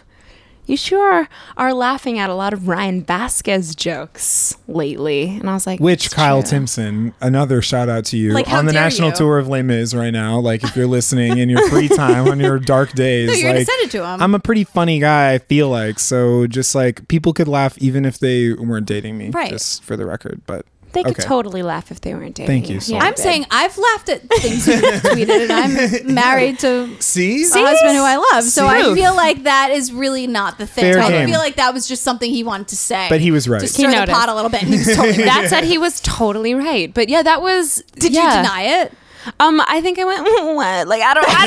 You 0.67 0.77
sure 0.77 1.29
are 1.57 1.75
laughing 1.75 2.19
at 2.19 2.31
a 2.31 2.35
lot 2.35 2.53
of 2.53 2.69
Ryan 2.69 3.03
Vasquez 3.03 3.75
jokes 3.75 4.57
lately. 4.69 5.25
And 5.39 5.51
I 5.51 5.55
was 5.55 5.67
like, 5.67 5.81
Which 5.81 6.11
Kyle 6.11 6.41
true." 6.43 6.51
Timpson, 6.51 7.15
another 7.21 7.61
shout 7.63 7.89
out 7.89 8.05
to 8.07 8.17
you 8.17 8.33
Like, 8.33 8.49
on 8.49 8.67
the 8.67 8.73
national 8.73 9.09
you? 9.11 9.15
tour 9.17 9.39
of 9.39 9.49
Les 9.49 9.63
Mis 9.63 9.93
right 9.95 10.11
now. 10.13 10.39
Like, 10.39 10.63
if 10.65 10.77
you're 10.77 10.87
listening 10.87 11.39
in 11.39 11.49
your 11.51 11.69
free 11.69 11.89
time 11.89 12.29
on 12.29 12.39
your 12.41 12.59
dark 12.59 12.93
days, 12.95 13.29
No, 13.29 13.35
you're 13.35 13.55
like, 13.55 13.67
send 13.67 13.83
it 13.83 13.91
to 13.93 14.07
him. 14.07 14.23
I'm 14.23 14.35
a 14.35 14.41
pretty 14.41 14.65
funny 14.65 14.99
guy. 15.01 15.35
I 15.35 15.39
feel 15.39 15.69
like 15.69 15.99
so. 15.99 16.47
Just 16.47 16.75
like 16.75 17.09
people 17.09 17.33
could 17.33 17.49
laugh 17.49 17.77
even 17.79 18.05
if 18.05 18.19
they 18.19 18.53
weren't 18.53 18.87
dating 18.87 19.19
me. 19.19 19.31
Right. 19.31 19.51
Just 19.51 19.83
for 19.83 19.97
the 19.97 20.07
record, 20.07 20.43
but 20.47 20.65
They 20.93 21.03
could 21.03 21.13
Okay. 21.19 21.23
totally 21.23 21.63
laugh 21.63 21.91
if 21.91 22.01
they 22.03 22.13
weren't 22.15 22.35
dating. 22.35 22.47
Thank 22.47 22.69
you, 22.69 22.79
Sol. 22.81 22.97
Yeah, 22.97 23.05
I'm 23.05 23.17
saying 23.17 23.47
I've 23.51 23.77
laughed 23.79 24.09
at 24.11 24.21
things 24.29 24.67
you 24.69 24.75
tweeted, 24.75 25.49
and 25.49 25.53
I'm 25.53 26.15
married 26.23 26.59
to 26.61 26.95
see, 27.01 27.45
a 27.45 27.49
husband 27.49 27.97
who 27.97 28.03
I 28.03 28.17
love. 28.33 28.45
So 28.45 28.67
I 28.67 28.95
feel 28.95 29.15
like 29.17 29.45
that 29.45 29.71
is 29.71 29.93
really 29.93 30.27
not 30.27 30.59
the 30.59 30.67
thing. 30.67 30.93
Fair 30.93 31.03
I 31.03 31.09
game. 31.11 31.29
feel 31.29 31.39
like 31.39 31.57
that 31.57 31.73
was 31.73 31.89
just 31.89 32.03
something 32.03 32.31
he 32.31 32.45
wanted 32.45 32.69
to 32.69 32.77
say. 32.77 33.07
But 33.09 33.21
he 33.21 33.31
was 33.31 33.49
right. 33.49 33.61
To 33.61 33.67
He 33.67 33.73
stir 33.73 34.05
the 34.07 34.13
pot 34.13 34.29
a 34.29 34.35
little 34.35 34.51
bit. 34.51 34.63
And 34.63 34.73
he 34.73 34.79
was 34.79 34.87
totally 34.97 35.19
right. 35.19 35.25
that 35.27 35.47
said 35.49 35.65
he 35.65 35.79
was 35.79 36.01
totally 36.01 36.55
right. 36.55 36.93
But 36.93 37.09
yeah, 37.09 37.23
that 37.23 37.41
was. 37.41 37.83
Did 37.95 38.13
yeah. 38.13 38.37
you 38.37 38.43
deny 38.43 38.63
it? 38.83 38.93
Um, 39.39 39.63
I 39.67 39.81
think 39.81 40.01
I 40.01 40.05
went 40.05 40.25
what? 40.25 40.89
Like 40.89 41.01
I 41.01 41.15
don't. 41.15 41.25
I 41.29 41.45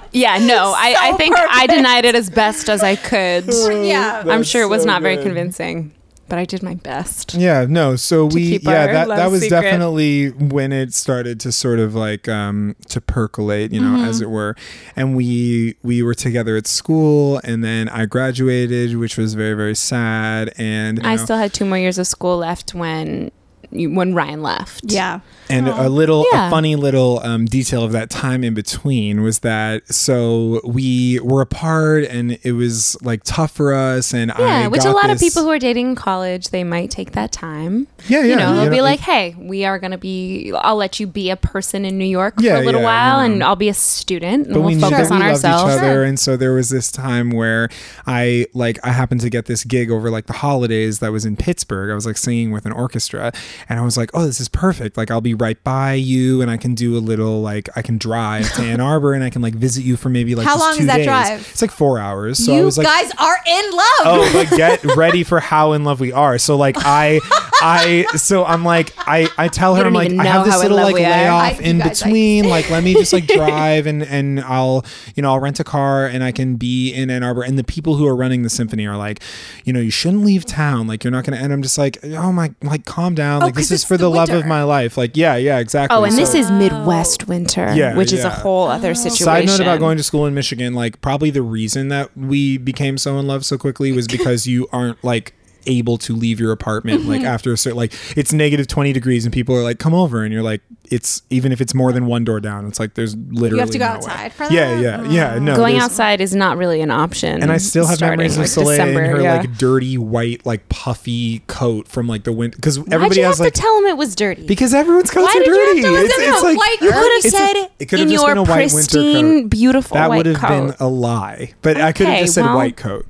don't. 0.00 0.02
yeah, 0.12 0.38
no. 0.38 0.72
I, 0.76 0.94
I 0.98 1.10
So 1.12 1.16
think 1.18 1.36
I 1.36 1.66
denied 1.66 2.04
it 2.06 2.14
as 2.14 2.30
best 2.30 2.68
as 2.68 2.82
I 2.82 2.96
could. 2.96 3.44
Yeah. 3.86 4.24
I'm 4.26 4.42
sure 4.42 4.62
it 4.62 4.68
was 4.68 4.82
so 4.82 4.86
not 4.86 5.02
very 5.02 5.16
convincing, 5.22 5.92
but 6.28 6.38
I 6.38 6.44
did 6.44 6.62
my 6.62 6.74
best. 6.74 7.34
Yeah, 7.34 7.66
no. 7.68 7.96
So 7.96 8.26
we 8.26 8.58
yeah, 8.58 8.86
that 8.92 9.08
that 9.08 9.30
was 9.30 9.42
secret. 9.42 9.62
definitely 9.62 10.30
when 10.30 10.72
it 10.72 10.92
started 10.94 11.38
to 11.40 11.52
sort 11.52 11.78
of 11.78 11.94
like 11.94 12.28
um 12.28 12.76
to 12.88 13.00
percolate, 13.00 13.72
you 13.72 13.80
know, 13.80 13.86
Mm-hmm. 13.96 14.04
as 14.04 14.20
it 14.20 14.30
were. 14.30 14.54
And 14.96 15.16
we 15.16 15.76
we 15.82 16.02
were 16.02 16.14
together 16.14 16.56
at 16.56 16.66
school 16.66 17.40
and 17.44 17.62
then 17.62 17.88
I 17.88 18.06
graduated, 18.06 18.96
which 18.96 19.16
was 19.16 19.34
very 19.34 19.54
very 19.54 19.76
sad 19.76 20.52
and 20.58 21.04
I 21.06 21.16
know, 21.16 21.24
still 21.24 21.36
had 21.38 21.52
two 21.52 21.64
more 21.64 21.78
years 21.78 21.98
of 21.98 22.06
school 22.06 22.38
left 22.38 22.74
when 22.74 23.30
when 23.70 24.14
Ryan 24.14 24.42
left. 24.42 24.84
Yeah. 24.84 25.20
And 25.48 25.68
a 25.68 25.88
little, 25.88 26.26
Yeah. 26.32 26.48
a 26.48 26.50
funny 26.50 26.74
little 26.74 27.20
um, 27.22 27.44
detail 27.46 27.84
of 27.84 27.92
that 27.92 28.10
time 28.10 28.42
in 28.42 28.52
between 28.54 29.22
was 29.22 29.40
that 29.40 29.86
so 29.94 30.60
we 30.64 31.20
were 31.20 31.40
apart, 31.40 32.04
and 32.04 32.38
it 32.42 32.52
was 32.52 32.96
like 33.02 33.22
tough 33.24 33.52
for 33.52 33.72
us. 33.72 34.12
And 34.12 34.32
Yeah, 34.36 34.64
I 34.64 34.68
which 34.68 34.80
a 34.80 34.84
got 34.84 34.94
lot 34.96 35.10
of 35.10 35.20
people 35.20 35.44
who 35.44 35.50
are 35.50 35.58
dating 35.60 35.90
in 35.90 35.94
college, 35.94 36.48
they 36.48 36.64
might 36.64 36.90
take 36.90 37.12
that 37.12 37.30
time. 37.30 37.86
yeah, 38.08 38.20
yeah, 38.22 38.24
you 38.26 38.36
know, 38.36 38.54
they'll 38.54 38.64
you 38.64 38.70
be 38.70 38.76
know, 38.78 38.82
like, 38.82 39.00
"Hey, 39.00 39.36
we 39.38 39.64
are 39.64 39.78
going 39.78 39.92
to 39.92 39.98
be. 39.98 40.52
I'll 40.56 40.74
let 40.76 40.98
you 40.98 41.06
be 41.06 41.30
a 41.30 41.36
person 41.36 41.84
in 41.84 41.96
New 41.96 42.04
York 42.06 42.34
Yeah, 42.40 42.56
for 42.56 42.62
a 42.62 42.64
little 42.64 42.80
yeah, 42.80 42.86
while, 43.18 43.26
you 43.26 43.32
and 43.34 43.44
I'll 43.44 43.54
be 43.56 43.68
a 43.68 43.74
student, 43.74 44.46
and 44.46 44.54
but 44.54 44.60
we 44.62 44.74
we'll 44.74 44.74
knew 44.76 44.80
focus 44.96 45.08
that 45.10 45.14
on 45.14 45.20
we 45.20 45.26
loved 45.32 45.44
ourselves." 45.44 45.74
each 45.74 45.78
other, 45.80 46.02
and 46.02 46.18
so 46.18 46.36
there 46.36 46.54
was 46.54 46.70
this 46.70 46.90
time 46.90 47.30
where 47.30 47.68
I 48.06 48.46
like 48.52 48.78
I 48.84 48.90
happened 48.90 49.20
to 49.20 49.30
get 49.30 49.46
this 49.46 49.62
gig 49.62 49.92
over 49.92 50.10
like 50.10 50.26
the 50.26 50.32
holidays 50.32 50.98
that 50.98 51.12
was 51.12 51.24
in 51.24 51.36
Pittsburgh. 51.36 51.90
I 51.90 51.94
was 51.94 52.04
like 52.06 52.16
singing 52.16 52.50
with 52.50 52.66
an 52.66 52.72
orchestra, 52.72 53.32
and 53.68 53.78
I 53.78 53.82
was 53.82 53.96
like, 53.96 54.10
oh, 54.14 54.24
this 54.26 54.40
is 54.40 54.48
perfect. 54.48 54.96
Like 54.96 55.10
I'll 55.10 55.20
be 55.20 55.34
right 55.34 55.62
by 55.64 55.94
you, 55.94 56.42
and 56.42 56.50
I 56.50 56.56
can 56.56 56.74
do 56.74 56.96
a 56.96 57.00
little 57.00 57.40
like 57.42 57.68
I 57.76 57.82
can 57.82 57.98
drive 57.98 58.50
to 58.54 58.62
Ann 58.62 58.80
Arbor, 58.92 59.12
and 59.14 59.22
I 59.24 59.30
can 59.30 59.42
like 59.42 59.54
visit 59.54 59.84
you 59.84 59.96
for 59.96 60.08
maybe 60.08 60.34
like 60.34 60.46
How 60.46 60.58
long 60.58 60.74
two 60.74 60.80
is 60.82 60.86
that 60.86 60.96
days. 60.98 61.06
drive? 61.06 61.40
It's 61.50 61.62
like 61.62 61.70
four 61.70 61.98
hours. 61.98 62.44
So 62.44 62.54
I 62.54 62.62
was 62.62 62.78
like, 62.78 62.86
guys 62.86 63.10
are 63.18 63.36
in 63.46 63.70
love. 63.70 63.86
oh 64.04 64.30
but 64.32 64.50
get 64.56 64.84
ready 64.96 65.22
for 65.24 65.40
how 65.40 65.72
in 65.72 65.84
love 65.84 66.00
we 66.00 66.12
are 66.12 66.38
so 66.38 66.56
like 66.56 66.76
i 66.80 67.20
i 67.62 68.04
so 68.16 68.44
i'm 68.44 68.64
like 68.64 68.92
i 69.08 69.28
i 69.38 69.48
tell 69.48 69.74
her 69.74 69.84
i'm 69.84 69.92
like 69.92 70.12
i 70.12 70.24
have 70.24 70.44
this 70.44 70.58
little 70.62 70.76
like 70.76 70.94
layoff 70.96 71.58
I- 71.60 71.62
in 71.62 71.78
between 71.80 72.48
like 72.48 72.68
let 72.70 72.82
me 72.84 72.94
just 72.94 73.12
like 73.12 73.26
drive 73.28 73.86
and 73.86 74.02
and 74.02 74.40
i'll 74.40 74.84
you 75.14 75.22
know 75.22 75.30
i'll 75.32 75.40
rent 75.40 75.60
a 75.60 75.64
car 75.64 76.06
and 76.06 76.22
i 76.24 76.32
can 76.32 76.56
be 76.56 76.92
in 76.92 77.10
ann 77.10 77.22
arbor 77.22 77.42
and 77.42 77.58
the 77.58 77.64
people 77.64 77.96
who 77.96 78.06
are 78.06 78.16
running 78.16 78.42
the 78.42 78.50
symphony 78.50 78.86
are 78.86 78.96
like 78.96 79.22
you 79.64 79.72
know 79.72 79.80
you 79.80 79.90
shouldn't 79.90 80.24
leave 80.24 80.44
town 80.44 80.86
like 80.86 81.04
you're 81.04 81.10
not 81.10 81.24
gonna 81.24 81.36
and 81.38 81.52
i'm 81.52 81.62
just 81.62 81.78
like 81.78 81.98
oh 82.04 82.32
my 82.32 82.52
like 82.62 82.84
calm 82.84 83.14
down 83.14 83.40
like 83.46 83.54
oh, 83.54 83.56
'cause 83.56 83.68
this 83.68 83.80
is 83.82 83.84
for 83.84 83.96
the 83.96 84.04
the, 84.04 84.10
love 84.10 84.30
of 84.30 84.46
my 84.46 84.62
life. 84.62 84.96
Like 84.96 85.16
yeah 85.16 85.36
yeah 85.36 85.58
exactly. 85.58 85.96
Oh, 85.96 86.04
and 86.04 86.16
this 86.16 86.34
is 86.34 86.50
Midwest 86.50 87.28
winter, 87.28 87.72
Yeah, 87.74 87.96
which 87.96 88.12
is 88.12 88.24
a 88.24 88.30
whole 88.30 88.68
other 88.68 88.94
situation. 88.94 89.24
Side 89.24 89.46
note 89.46 89.60
about 89.60 89.78
going 89.80 89.96
to 89.96 90.02
school 90.02 90.26
in 90.26 90.34
Michigan, 90.34 90.74
like 90.74 91.00
probably 91.00 91.30
the 91.30 91.42
reason 91.42 91.88
that 91.88 92.16
we 92.16 92.58
became 92.58 92.98
so 92.98 93.18
in 93.18 93.26
love 93.26 93.44
so 93.44 93.58
quickly 93.58 93.92
was 93.92 94.06
because 94.16 94.46
you 94.46 94.68
aren't 94.72 95.02
like 95.02 95.34
able 95.66 95.98
to 95.98 96.14
leave 96.14 96.38
your 96.40 96.52
apartment 96.52 97.04
like 97.06 97.20
mm-hmm. 97.20 97.26
after 97.28 97.52
a 97.52 97.56
certain 97.56 97.76
like 97.76 97.92
it's 98.16 98.32
negative 98.32 98.66
20 98.66 98.92
degrees 98.92 99.24
and 99.24 99.32
people 99.34 99.54
are 99.54 99.62
like 99.62 99.78
come 99.78 99.94
over 99.94 100.22
and 100.24 100.32
you're 100.32 100.42
like 100.42 100.60
it's 100.88 101.22
even 101.30 101.50
if 101.52 101.60
it's 101.60 101.74
more 101.74 101.92
than 101.92 102.06
one 102.06 102.24
door 102.24 102.38
down 102.40 102.66
it's 102.66 102.78
like 102.78 102.94
there's 102.94 103.16
literally 103.16 103.54
You 103.56 103.60
have 103.60 103.70
to 103.70 103.78
go 103.78 103.84
no 103.86 103.90
way. 103.90 103.96
outside 103.96 104.32
for 104.32 104.44
yeah 104.44 104.80
that? 104.80 105.06
yeah 105.10 105.10
yeah 105.34 105.38
no 105.38 105.56
going 105.56 105.78
outside 105.78 106.20
is 106.20 106.34
not 106.34 106.56
really 106.56 106.80
an 106.80 106.90
option. 106.90 107.42
and 107.42 107.50
I 107.50 107.56
still 107.58 107.86
have 107.86 107.96
starting, 107.96 108.18
memories 108.18 108.36
of 108.36 108.42
like, 108.42 108.50
Solea 108.66 108.76
December, 108.76 109.02
in 109.02 109.10
her 109.10 109.20
yeah. 109.22 109.36
like 109.38 109.58
dirty 109.58 109.98
white 109.98 110.46
like 110.46 110.68
puffy 110.68 111.40
coat 111.48 111.88
from 111.88 112.06
like 112.06 112.24
the 112.24 112.32
winter 112.32 112.56
because 112.56 112.78
everybody 112.92 113.20
has 113.22 113.40
like 113.40 113.52
to 113.54 113.60
tell 113.60 113.76
him 113.78 113.86
it 113.86 113.96
was 113.96 114.14
dirty? 114.14 114.46
because 114.46 114.72
everyone's 114.74 115.10
coats 115.10 115.26
Why 115.34 115.40
are 115.40 115.44
did 115.44 115.46
you 115.48 115.52
have 115.54 115.66
dirty 115.68 115.82
to 115.82 115.94
it's, 116.04 116.14
it's 116.18 116.42
like 116.42 116.56
White 116.58 116.76
you 116.80 116.92
could 116.92 116.94
have 116.94 117.24
it's 117.24 117.30
said 117.30 117.52
it 117.80 117.86
could 117.86 117.98
have 117.98 118.08
in 118.08 118.12
just 118.12 118.24
your 118.24 118.30
been 118.34 118.38
a 118.38 118.42
white 118.44 118.72
winter 118.72 118.74
pristine, 118.74 119.42
coat. 119.42 119.50
beautiful 119.50 119.94
that 119.96 120.08
white 120.08 120.16
would 120.18 120.26
have 120.26 120.36
coat. 120.36 120.48
been 120.48 120.74
a 120.78 120.88
lie 120.88 121.52
but 121.62 121.76
I 121.80 121.92
could 121.92 122.06
have 122.06 122.14
Okay, 122.16 122.22
just 122.22 122.34
said 122.34 122.44
well- 122.44 122.56
white 122.56 122.76
coat 122.76 123.06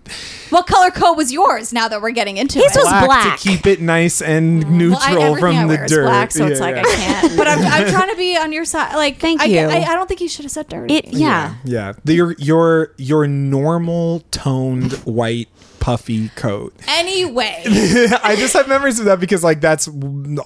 What 0.51 0.67
color 0.69 0.91
coat 0.93 1.17
was 1.17 1.33
yours? 1.33 1.73
Now 1.73 1.89
that 1.89 2.01
we're 2.01 2.13
getting 2.13 2.37
into 2.47 2.59
His 2.61 2.77
it. 2.77 2.79
was 2.79 3.05
black. 3.07 3.39
to 3.39 3.49
keep 3.49 3.67
it 3.67 3.81
nice 3.81 4.23
and 4.23 4.61
neutral 4.71 5.17
Well, 5.19 5.35
I, 5.37 5.41
from 5.41 5.57
I 5.57 5.63
the 5.63 5.69
wear 5.69 5.85
is 5.85 5.91
dirt. 5.91 6.05
black, 6.05 6.31
so 6.31 6.47
it's 6.47 6.61
Yeah, 6.61 6.67
like 6.67 6.77
yeah. 6.77 6.83
I 6.85 6.95
can't. 6.95 7.37
But 7.37 7.49
I'm, 7.49 7.59
I'm 7.61 7.89
trying 7.93 8.11
to 8.11 8.17
be 8.17 8.37
on 8.37 8.53
your 8.53 8.65
side. 8.65 8.95
Like, 8.95 9.19
Thank 9.21 9.43
I, 9.43 9.45
you. 9.47 9.61
I, 9.61 9.83
I 9.83 9.95
don't 9.95 10.07
think 10.09 10.21
you 10.21 10.29
should 10.29 10.45
have 10.45 10.53
said 10.53 10.69
dirty. 10.69 10.95
It, 10.95 11.09
yeah. 11.13 11.57
Yeah, 11.65 11.93
the, 12.05 12.15
your 12.15 12.33
your 12.39 12.93
your 12.97 13.27
normal 13.27 14.21
toned 14.31 14.93
white 15.05 15.49
puffy 15.81 16.31
coat. 16.31 16.75
Anyway, 16.89 17.63
I 17.67 18.35
just 18.37 18.55
have 18.55 18.67
memories 18.69 18.99
of 18.99 19.05
that 19.07 19.21
because 19.21 19.45
like 19.45 19.61
that's 19.61 19.89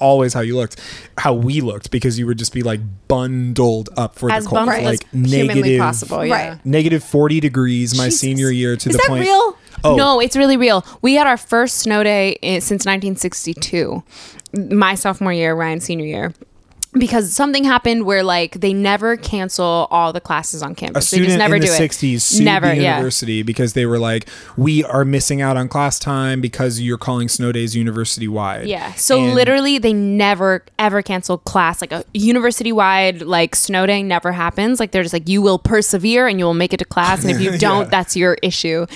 always 0.01 0.35
how 0.35 0.41
you 0.41 0.55
looked, 0.57 0.79
how 1.17 1.33
we 1.35 1.61
looked 1.63 1.91
because 1.91 2.19
you 2.19 2.27
would 2.27 2.39
just 2.39 2.53
be 2.53 2.63
like 2.63 2.81
bundled 3.09 3.89
up 3.97 4.17
for 4.17 4.31
As 4.31 4.45
the 4.45 4.51
cold, 4.51 4.67
bummed 4.67 4.85
like 4.85 5.01
as 5.03 5.31
humanly 5.31 5.55
negative 5.63 5.81
possible. 5.81 6.25
Yeah. 6.25 6.49
Right. 6.51 6.67
negative 6.67 7.03
forty 7.05 7.41
degrees 7.41 7.97
my 7.97 8.07
Jesus. 8.07 8.21
senior 8.21 8.51
year 8.51 8.77
to 8.77 8.89
is 8.91 8.97
the 8.97 8.99
that 9.03 9.09
point. 9.09 9.23
real? 9.25 9.57
Oh 9.85 9.97
No, 9.97 10.21
it's 10.21 10.37
really 10.37 10.57
real. 10.57 10.85
We 11.03 11.15
had 11.15 11.27
our 11.27 11.37
first 11.37 11.79
snow 11.79 12.03
day 12.03 12.39
since 12.43 12.85
1962, 12.87 14.03
my 14.71 14.95
sophomore 14.95 15.33
year, 15.33 15.55
Ryan's 15.55 15.85
senior 15.85 16.07
year. 16.07 16.35
Because 16.93 17.33
something 17.33 17.63
happened 17.63 18.05
where 18.05 18.25
like 18.25 18.55
they 18.61 18.73
never 18.73 19.17
cancel 19.17 19.87
all 19.93 20.13
the 20.13 20.21
classes 20.21 20.61
on 20.61 20.73
a 20.73 20.75
campus. 20.75 21.09
They 21.11 21.19
student 21.19 21.29
just 21.29 21.39
never 21.39 21.55
in 21.55 21.61
the 21.61 21.69
do 21.69 21.73
it. 21.73 21.81
60s 21.91 22.21
sued 22.21 22.45
never, 22.45 22.67
the 22.67 22.77
yeah. 22.83 22.97
university 22.97 23.45
because 23.45 23.75
they 23.75 23.87
were 23.87 23.99
like, 24.01 24.29
we 24.57 24.83
are 24.83 25.05
missing 25.05 25.41
out 25.41 25.57
on 25.57 25.69
class 25.69 26.01
time 26.01 26.41
because 26.41 26.81
you're 26.81 26.99
calling 26.99 27.29
snow 27.29 27.53
days 27.53 27.77
university 27.77 28.27
wide. 28.27 28.67
Yeah. 28.67 28.93
So 28.95 29.23
And- 29.23 29.35
literally, 29.35 29.79
they 29.79 29.93
never 29.93 30.65
ever 30.81 31.01
cancel 31.01 31.39
class. 31.39 31.81
Like 31.81 31.93
a 31.93 32.05
university 32.13 32.73
wide 32.73 33.23
like 33.23 33.55
snow 33.55 33.87
day 33.87 34.03
never 34.03 34.33
happens. 34.33 34.81
Like 34.81 34.91
they're 34.91 35.05
just 35.05 35.13
like 35.13 35.29
you 35.29 35.43
will 35.43 35.61
persevere 35.61 36.27
and 36.27 36.41
you 36.41 36.45
will 36.45 36.55
make 36.55 36.73
it 36.73 36.79
to 36.79 36.85
class, 36.85 37.23
and 37.23 37.31
if 37.31 37.41
you 37.41 37.57
don't, 37.59 37.89
that's 37.89 38.17
your 38.17 38.35
issue. 38.43 38.87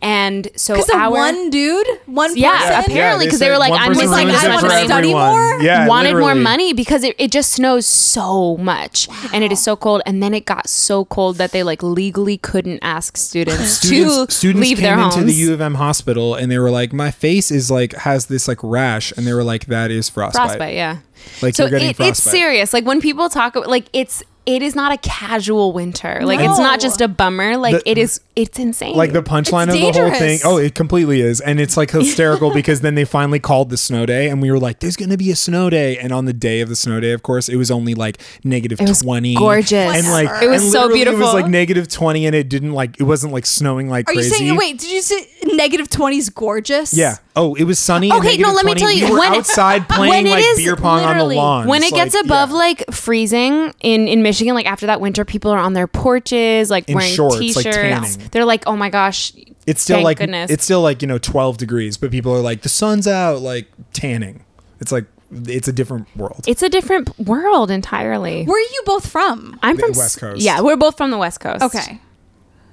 And 0.00 0.48
so 0.56 0.82
our 0.94 1.10
one 1.10 1.50
dude, 1.50 1.86
one 2.06 2.34
Yeah, 2.36 2.52
person. 2.78 2.90
apparently, 2.92 3.26
they 3.26 3.30
'cause 3.30 3.40
they 3.40 3.50
were 3.50 3.58
like, 3.58 3.72
I'm 3.72 3.92
person 3.92 4.08
missing 4.10 4.26
ruins 4.28 4.44
out 4.44 4.64
it 4.64 4.70
on 4.70 4.86
study 4.86 5.12
more? 5.12 5.60
Yeah, 5.62 5.86
wanted 5.86 6.16
more 6.16 6.34
money 6.34 6.72
because 6.72 7.04
it, 7.04 7.14
it 7.18 7.30
just 7.30 7.41
snows 7.42 7.86
so 7.86 8.56
much 8.56 9.08
and 9.32 9.44
it 9.44 9.52
is 9.52 9.62
so 9.62 9.76
cold 9.76 10.02
and 10.06 10.22
then 10.22 10.34
it 10.34 10.44
got 10.44 10.68
so 10.68 11.04
cold 11.04 11.36
that 11.36 11.52
they 11.52 11.62
like 11.62 11.82
legally 11.82 12.38
couldn't 12.38 12.78
ask 12.82 13.16
students, 13.16 13.72
students, 13.72 14.26
to 14.26 14.32
students 14.32 14.68
leave 14.68 14.78
came 14.78 14.84
their 14.84 14.98
into 14.98 15.16
homes. 15.16 15.26
The 15.26 15.40
U 15.40 15.52
of 15.52 15.60
M 15.60 15.74
hospital 15.74 16.34
and 16.34 16.50
they 16.50 16.58
were 16.58 16.70
like, 16.70 16.92
"My 16.92 17.10
face 17.10 17.50
is 17.50 17.70
like 17.70 17.92
has 17.94 18.26
this 18.26 18.48
like 18.48 18.58
rash," 18.62 19.12
and 19.16 19.26
they 19.26 19.32
were 19.32 19.44
like, 19.44 19.66
"That 19.66 19.90
is 19.90 20.08
frostbite." 20.08 20.46
frostbite 20.46 20.74
yeah. 20.74 20.98
Like 21.40 21.54
so 21.54 21.64
you're 21.64 21.70
getting 21.70 21.90
it, 21.90 22.00
it's 22.00 22.22
serious. 22.22 22.72
Like 22.72 22.84
when 22.84 23.00
people 23.00 23.28
talk 23.28 23.56
about 23.56 23.68
like 23.68 23.86
it's 23.92 24.22
it 24.44 24.60
is 24.62 24.74
not 24.74 24.90
a 24.92 24.96
casual 24.98 25.72
winter 25.72 26.20
like 26.24 26.40
it's 26.40 26.58
not 26.58 26.80
just 26.80 27.00
a 27.00 27.06
bummer 27.06 27.56
like 27.56 27.76
The- 27.76 27.90
it 27.90 27.98
is 27.98 28.20
it's 28.34 28.58
insane 28.58 28.96
Like 28.96 29.12
the 29.12 29.22
punchline 29.22 29.68
of 29.68 29.74
It's 29.74 29.94
the 29.96 30.02
whole 30.02 30.10
thing. 30.18 30.38
Oh, 30.42 30.56
it 30.56 30.74
completely 30.74 31.20
is, 31.20 31.42
and 31.42 31.60
it's 31.60 31.76
like 31.76 31.90
hysterical 31.90 32.50
because 32.60 32.80
then 32.80 32.94
they 32.94 33.04
finally 33.04 33.38
called 33.38 33.68
the 33.68 33.76
snow 33.76 34.06
day, 34.06 34.30
and 34.30 34.40
we 34.40 34.50
were 34.50 34.58
like, 34.58 34.80
"There's 34.80 34.96
gonna 34.96 35.18
be 35.18 35.30
a 35.30 35.36
snow 35.36 35.68
day," 35.68 35.98
and 35.98 36.12
on 36.14 36.24
the 36.24 36.32
day 36.32 36.62
of 36.62 36.70
the 36.70 36.74
snow 36.76 36.98
day, 36.98 37.12
of 37.12 37.22
course, 37.22 37.50
it 37.50 37.56
was 37.56 37.70
only 37.70 37.94
like 37.94 38.22
negative 38.42 38.80
It 38.80 38.88
was 38.88 39.02
twenty, 39.02 39.34
gorgeous. 39.34 39.72
and 39.94 40.06
like 40.10 40.42
It 40.42 40.48
was 40.48 40.72
so 40.72 40.88
beautiful. 40.90 41.20
It 41.20 41.24
was 41.24 41.34
like 41.34 41.46
negative 41.46 41.88
twenty, 41.88 42.24
and 42.24 42.34
it 42.34 42.48
didn't 42.48 42.72
like 42.72 42.98
it 42.98 43.02
wasn't 43.04 43.34
like 43.34 43.44
snowing 43.44 43.90
like 43.90 44.08
Are 44.08 44.14
you 44.14 44.20
crazy. 44.20 44.34
saying? 44.34 44.50
Oh, 44.52 44.56
wait, 44.56 44.78
did 44.78 44.90
you 44.90 45.02
say 45.02 45.26
negative 45.52 45.90
twenty 45.90 46.16
is 46.16 46.30
gorgeous? 46.30 46.94
Yeah. 46.94 47.16
Oh, 47.36 47.54
it 47.54 47.64
was 47.64 47.78
sunny. 47.78 48.10
Okay, 48.12 48.36
no, 48.38 48.48
negative 48.48 48.54
let 48.54 48.64
me 48.66 48.72
20. 48.74 48.80
tell 48.80 48.90
you, 48.92 49.04
We 49.06 49.12
were 49.12 49.18
when- 49.20 49.34
outside 49.34 49.82
when 49.90 50.08
playing 50.08 50.26
it 50.26 50.30
like 50.30 50.56
beer 50.56 50.76
pong 50.76 51.00
on 51.00 51.02
the 51.02 51.24
literally- 51.24 51.36
lawn. 51.36 51.66
When 51.68 51.82
it 51.82 51.92
gets 51.92 52.14
above 52.14 52.50
yeah. 52.50 52.56
like 52.56 52.84
freezing 52.92 53.74
in 53.80 54.08
in 54.08 54.22
Michigan, 54.22 54.31
like 54.40 54.66
after 54.66 54.86
that 54.86 55.00
winter, 55.00 55.24
people 55.24 55.50
are 55.50 55.58
on 55.58 55.72
their 55.72 55.86
porches, 55.86 56.70
like 56.70 56.88
In 56.88 56.94
wearing 56.96 57.12
shorts, 57.14 57.36
like 57.36 57.42
t-shirts. 57.54 57.76
tanning. 57.76 58.28
They're 58.32 58.44
like, 58.44 58.64
"Oh 58.66 58.76
my 58.76 58.90
gosh!" 58.90 59.32
It's 59.66 59.80
still 59.82 59.96
thank 59.98 60.04
like 60.04 60.18
goodness. 60.18 60.50
it's 60.50 60.64
still 60.64 60.80
like 60.82 61.02
you 61.02 61.08
know 61.08 61.18
twelve 61.18 61.56
degrees, 61.58 61.96
but 61.96 62.10
people 62.10 62.32
are 62.34 62.40
like 62.40 62.62
the 62.62 62.68
sun's 62.68 63.06
out, 63.06 63.40
like 63.40 63.68
tanning. 63.92 64.44
It's 64.80 64.90
like 64.92 65.04
it's 65.46 65.68
a 65.68 65.72
different 65.72 66.08
world. 66.16 66.44
It's 66.46 66.62
a 66.62 66.68
different 66.68 67.18
world 67.18 67.70
entirely. 67.70 68.44
Where 68.44 68.56
are 68.56 68.60
you 68.60 68.82
both 68.84 69.06
from? 69.08 69.58
I'm 69.62 69.76
The 69.76 69.82
from 69.82 69.90
West 69.90 70.16
s- 70.16 70.20
Coast. 70.20 70.42
Yeah, 70.42 70.60
we're 70.60 70.76
both 70.76 70.96
from 70.96 71.10
the 71.10 71.18
West 71.18 71.40
Coast. 71.40 71.62
Okay. 71.62 71.78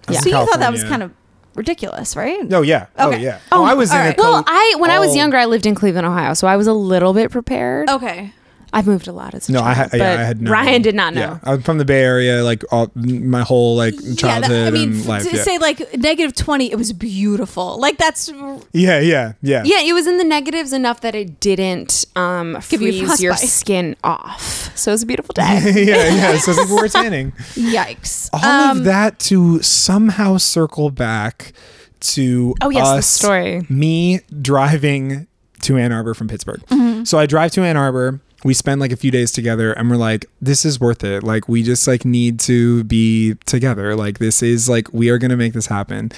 I 0.08 0.12
was 0.12 0.18
in 0.18 0.24
So 0.24 0.30
you 0.30 0.46
thought 0.46 0.60
that 0.60 0.72
was 0.72 0.82
California. 0.82 0.90
kind 0.90 1.04
of 1.04 1.12
ridiculous, 1.56 2.16
right? 2.16 2.44
No, 2.50 2.62
yeah. 2.62 2.88
Oh, 2.98 3.10
Okay. 3.10 3.22
yeah. 3.22 3.40
Oh, 3.52 3.62
oh, 3.62 3.64
I 3.66 3.76
was 3.76 3.92
in 3.92 3.98
all 3.98 4.04
a 4.04 4.08
right. 4.08 4.18
coat. 4.18 4.24
Well, 4.24 4.44
I 4.48 4.76
when 4.80 4.90
I 4.92 5.00
was 5.00 5.10
all- 5.12 5.16
younger, 5.18 5.38
I 5.38 5.46
lived 5.46 5.66
in 5.66 5.76
Cleveland, 5.76 6.08
Ohio, 6.08 6.34
so 6.34 6.48
I 6.48 6.58
was 6.58 6.68
a 6.68 6.74
little 6.74 7.14
bit 7.14 7.32
prepared. 7.32 7.90
Okay. 7.90 8.34
I've 8.72 8.86
moved 8.88 9.08
a 9.08 9.12
lot 9.12 9.34
as 9.34 9.50
a 9.50 9.52
No, 9.52 9.60
I, 9.62 9.74
child, 9.74 9.92
had, 9.92 10.00
yeah, 10.00 10.10
I 10.12 10.24
had 10.24 10.42
no. 10.42 10.52
Ryan 10.52 10.82
did 10.82 10.96
not 10.96 11.14
know. 11.14 11.22
Yeah, 11.22 11.40
I'm 11.44 11.62
from 11.62 11.78
the 11.80 11.86
Bay 11.86 12.02
Area, 12.04 12.44
like 12.44 12.64
all 12.72 12.92
my 12.96 13.42
whole 13.42 13.76
like 13.76 13.96
Yeah, 14.02 14.16
childhood 14.16 14.52
that, 14.52 14.68
I 14.68 14.72
mean, 14.72 14.92
and 14.94 15.06
life. 15.06 15.28
to 15.30 15.36
yeah. 15.36 15.44
say 15.44 15.58
like 15.58 15.98
negative 15.98 16.36
20, 16.36 16.72
it 16.72 16.76
was 16.78 16.94
beautiful. 16.94 17.80
Like 17.80 17.98
that's 17.98 18.30
yeah, 18.74 19.00
yeah, 19.00 19.34
yeah. 19.42 19.64
Yeah, 19.66 19.82
it 19.82 19.94
was 19.94 20.08
in 20.08 20.18
the 20.18 20.24
negatives 20.24 20.72
enough 20.74 21.02
that 21.02 21.16
it 21.16 21.40
didn't 21.40 22.06
um, 22.16 22.58
Give 22.70 22.82
you 22.82 22.92
freeze 23.06 23.22
your 23.22 23.32
frostbite. 23.34 23.50
skin 23.50 23.96
off. 24.04 24.78
So 24.78 24.92
it 24.92 24.94
was 24.94 25.04
a 25.04 25.08
beautiful 25.08 25.34
day. 25.34 25.44
yeah, 25.76 26.10
yeah. 26.16 26.38
So 26.38 26.54
people 26.54 26.76
were 26.78 26.88
tanning. 26.90 27.32
yikes. 27.56 28.30
All 28.34 28.44
Um, 28.72 28.78
of 28.80 28.84
that 28.86 29.20
to 29.20 29.62
somehow 29.62 30.38
circle 30.38 30.90
back 30.92 31.54
to 32.02 32.56
Oh, 32.62 32.70
yes, 32.70 32.96
the 32.96 33.02
story. 33.02 33.62
Me 33.70 34.20
driving 34.42 35.28
to 35.64 35.78
Ann 35.78 35.92
Arbor 35.92 36.14
from 36.14 36.28
Pittsburgh. 36.28 36.62
Mm-hmm. 36.68 37.04
So 37.04 37.18
I 37.20 37.26
drive 37.26 37.52
to 37.52 37.62
Ann 37.64 37.76
Arbor. 37.78 38.22
We 38.44 38.54
spend 38.54 38.80
like 38.80 38.92
a 38.92 38.96
few 38.96 39.12
days 39.12 39.32
together, 39.32 39.74
and 39.74 39.90
we're 39.90 39.98
like, 39.98 40.26
"This 40.42 40.66
is 40.66 40.80
worth 40.80 41.04
it. 41.04 41.24
Like, 41.24 41.50
we 41.50 41.64
just 41.64 41.88
like 41.88 42.06
need 42.06 42.40
to 42.42 42.84
be 42.86 43.36
together. 43.46 43.96
Like, 43.96 44.20
this 44.20 44.42
is 44.42 44.70
like 44.70 44.94
we 44.94 45.10
are 45.10 45.18
gonna 45.18 45.38
make 45.38 45.54
this 45.54 45.68
happen." 45.68 46.12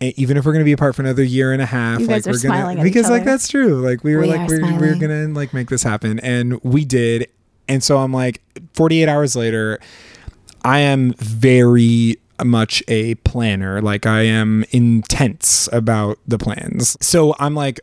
And 0.00 0.12
even 0.16 0.36
if 0.36 0.44
we're 0.44 0.52
gonna 0.52 0.64
be 0.64 0.72
apart 0.72 0.94
for 0.94 1.02
another 1.02 1.22
year 1.24 1.52
and 1.52 1.60
a 1.62 1.66
half, 1.66 2.00
You 2.00 2.06
like 2.06 2.26
we're 2.26 2.38
gonna 2.40 2.82
because 2.82 3.10
like 3.10 3.24
that's 3.24 3.48
true. 3.48 3.80
Like 3.80 4.04
we 4.04 4.14
were 4.14 4.22
We 4.22 4.28
like 4.28 4.48
we're, 4.48 4.78
we're 4.78 4.94
gonna 4.96 5.28
like 5.28 5.52
make 5.54 5.68
this 5.70 5.82
happen, 5.82 6.18
and 6.20 6.62
we 6.62 6.84
did. 6.84 7.28
And 7.68 7.82
so 7.82 7.98
I'm 7.98 8.12
like, 8.12 8.40
48 8.72 9.08
hours 9.08 9.36
later, 9.36 9.78
I 10.64 10.78
am 10.80 11.12
very 11.18 12.16
much 12.44 12.82
a 12.88 13.14
planner. 13.16 13.82
Like 13.82 14.06
I 14.06 14.22
am 14.22 14.64
intense 14.70 15.68
about 15.72 16.18
the 16.26 16.38
plans. 16.38 16.96
So 17.00 17.34
I'm 17.38 17.54
like, 17.54 17.80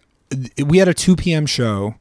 we 0.66 0.80
had 0.80 0.88
a 0.88 0.94
2 0.94 1.16
p.m. 1.16 1.46
show 1.46 1.96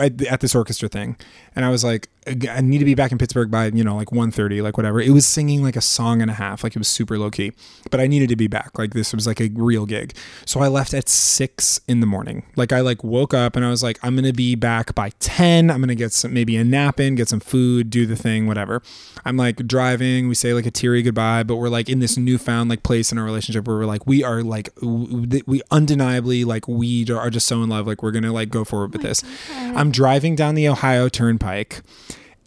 at, 0.00 0.40
this 0.40 0.54
orchestra 0.54 0.88
thing, 0.88 1.16
and 1.54 1.64
I 1.64 1.70
was 1.70 1.84
like, 1.84 2.08
I 2.26 2.60
need 2.60 2.78
to 2.78 2.84
be 2.84 2.94
back 2.94 3.10
in 3.10 3.18
Pittsburgh 3.18 3.50
by 3.50 3.66
you 3.66 3.82
know 3.82 3.96
like 3.96 4.08
1.30, 4.08 4.62
like 4.62 4.76
whatever. 4.76 5.00
It 5.00 5.10
was 5.10 5.26
singing 5.26 5.62
like 5.62 5.76
a 5.76 5.80
song 5.80 6.20
and 6.20 6.30
a 6.30 6.34
half, 6.34 6.62
like 6.62 6.76
it 6.76 6.78
was 6.78 6.88
super 6.88 7.18
low 7.18 7.30
key, 7.30 7.52
but 7.90 8.00
I 8.00 8.06
needed 8.06 8.28
to 8.28 8.36
be 8.36 8.48
back. 8.48 8.78
Like 8.78 8.92
this 8.92 9.14
was 9.14 9.26
like 9.26 9.40
a 9.40 9.48
real 9.54 9.86
gig, 9.86 10.14
so 10.44 10.60
I 10.60 10.68
left 10.68 10.94
at 10.94 11.08
six 11.08 11.80
in 11.88 12.00
the 12.00 12.06
morning. 12.06 12.44
Like 12.56 12.72
I 12.72 12.80
like 12.80 13.02
woke 13.02 13.34
up 13.34 13.56
and 13.56 13.64
I 13.64 13.70
was 13.70 13.82
like, 13.82 13.98
I'm 14.02 14.14
gonna 14.14 14.32
be 14.32 14.54
back 14.54 14.94
by 14.94 15.10
10. 15.20 15.70
I'm 15.70 15.80
gonna 15.80 15.94
get 15.94 16.12
some 16.12 16.34
maybe 16.34 16.56
a 16.56 16.64
nap 16.64 17.00
in, 17.00 17.14
get 17.14 17.28
some 17.28 17.40
food, 17.40 17.90
do 17.90 18.06
the 18.06 18.16
thing, 18.16 18.46
whatever. 18.46 18.82
I'm 19.24 19.36
like 19.36 19.66
driving. 19.66 20.28
We 20.28 20.34
say 20.34 20.54
like 20.54 20.66
a 20.66 20.70
teary 20.70 21.02
goodbye, 21.02 21.42
but 21.42 21.56
we're 21.56 21.68
like 21.68 21.88
in 21.88 22.00
this 22.00 22.16
newfound 22.16 22.70
like 22.70 22.82
place 22.82 23.10
in 23.12 23.18
our 23.18 23.24
relationship 23.24 23.66
where 23.66 23.76
we're 23.76 23.86
like 23.86 24.06
we 24.06 24.22
are 24.22 24.42
like 24.42 24.68
we 24.82 25.62
undeniably 25.70 26.44
like 26.44 26.68
we 26.68 27.10
are 27.10 27.30
just 27.30 27.46
so 27.46 27.62
in 27.62 27.68
love. 27.68 27.86
Like 27.86 28.02
we're 28.02 28.12
gonna 28.12 28.32
like 28.32 28.50
go 28.50 28.64
forward 28.64 28.92
with 28.92 29.04
oh 29.04 29.08
this. 29.08 29.24
I'm 29.50 29.90
driving 29.90 30.34
down 30.34 30.54
the 30.54 30.68
Ohio 30.68 31.08
Turnpike, 31.08 31.47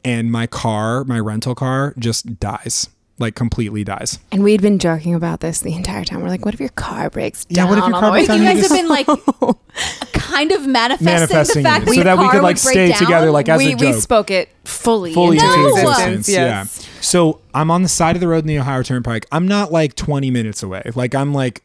and 0.04 0.32
my 0.32 0.48
car, 0.48 1.04
my 1.04 1.20
rental 1.20 1.56
car, 1.56 1.94
just 2.00 2.40
dies. 2.40 2.90
Like 3.20 3.36
completely 3.36 3.84
dies. 3.84 4.18
And 4.32 4.44
we 4.44 4.52
had 4.52 4.64
been 4.64 4.80
joking 4.80 5.14
about 5.14 5.42
this 5.42 5.60
the 5.60 5.76
entire 5.76 6.04
time. 6.04 6.22
We're 6.24 6.30
like, 6.30 6.44
what 6.44 6.56
if 6.56 6.60
your 6.60 6.70
car 6.70 7.08
breaks 7.12 7.46
down? 7.46 7.56
Yeah, 7.66 7.70
what 7.70 7.78
if 7.78 7.84
your 7.88 8.00
car 8.00 8.10
breaks 8.10 8.28
down? 8.30 8.40
You 8.40 8.46
guys 8.46 8.62
have 8.68 8.72
been 8.72 8.88
like 8.90 9.06
kind 10.12 10.52
of 10.52 10.66
manifesting, 10.66 11.06
Manifesting 11.06 11.64
the 11.64 11.70
fact 11.70 11.86
that 11.86 11.94
so 11.94 12.04
that 12.04 12.18
we 12.18 12.24
car 12.24 12.32
could, 12.32 12.42
like, 12.42 12.56
would 12.56 12.60
stay 12.60 12.90
down? 12.90 12.98
together, 12.98 13.30
like, 13.30 13.48
as 13.48 13.60
we, 13.60 13.74
a 13.74 13.76
we 13.76 13.94
spoke 13.94 14.32
it 14.32 14.50
fully, 14.64 15.14
fully 15.14 15.38
into 15.38 15.46
into 15.52 15.60
No! 15.60 15.90
existence. 15.92 16.30
Yes. 16.30 16.80
Yeah. 16.88 17.02
So 17.02 17.42
I'm 17.54 17.70
on 17.70 17.84
the 17.84 17.90
side 17.90 18.16
of 18.16 18.22
the 18.22 18.28
road 18.28 18.40
in 18.40 18.48
the 18.48 18.58
Ohio 18.58 18.82
Turnpike. 18.82 19.28
I'm 19.32 19.48
not 19.48 19.72
like 19.72 19.96
20 19.96 20.32
minutes 20.32 20.64
away. 20.64 20.82
Like 20.96 21.14
I'm 21.14 21.32
like 21.32 21.64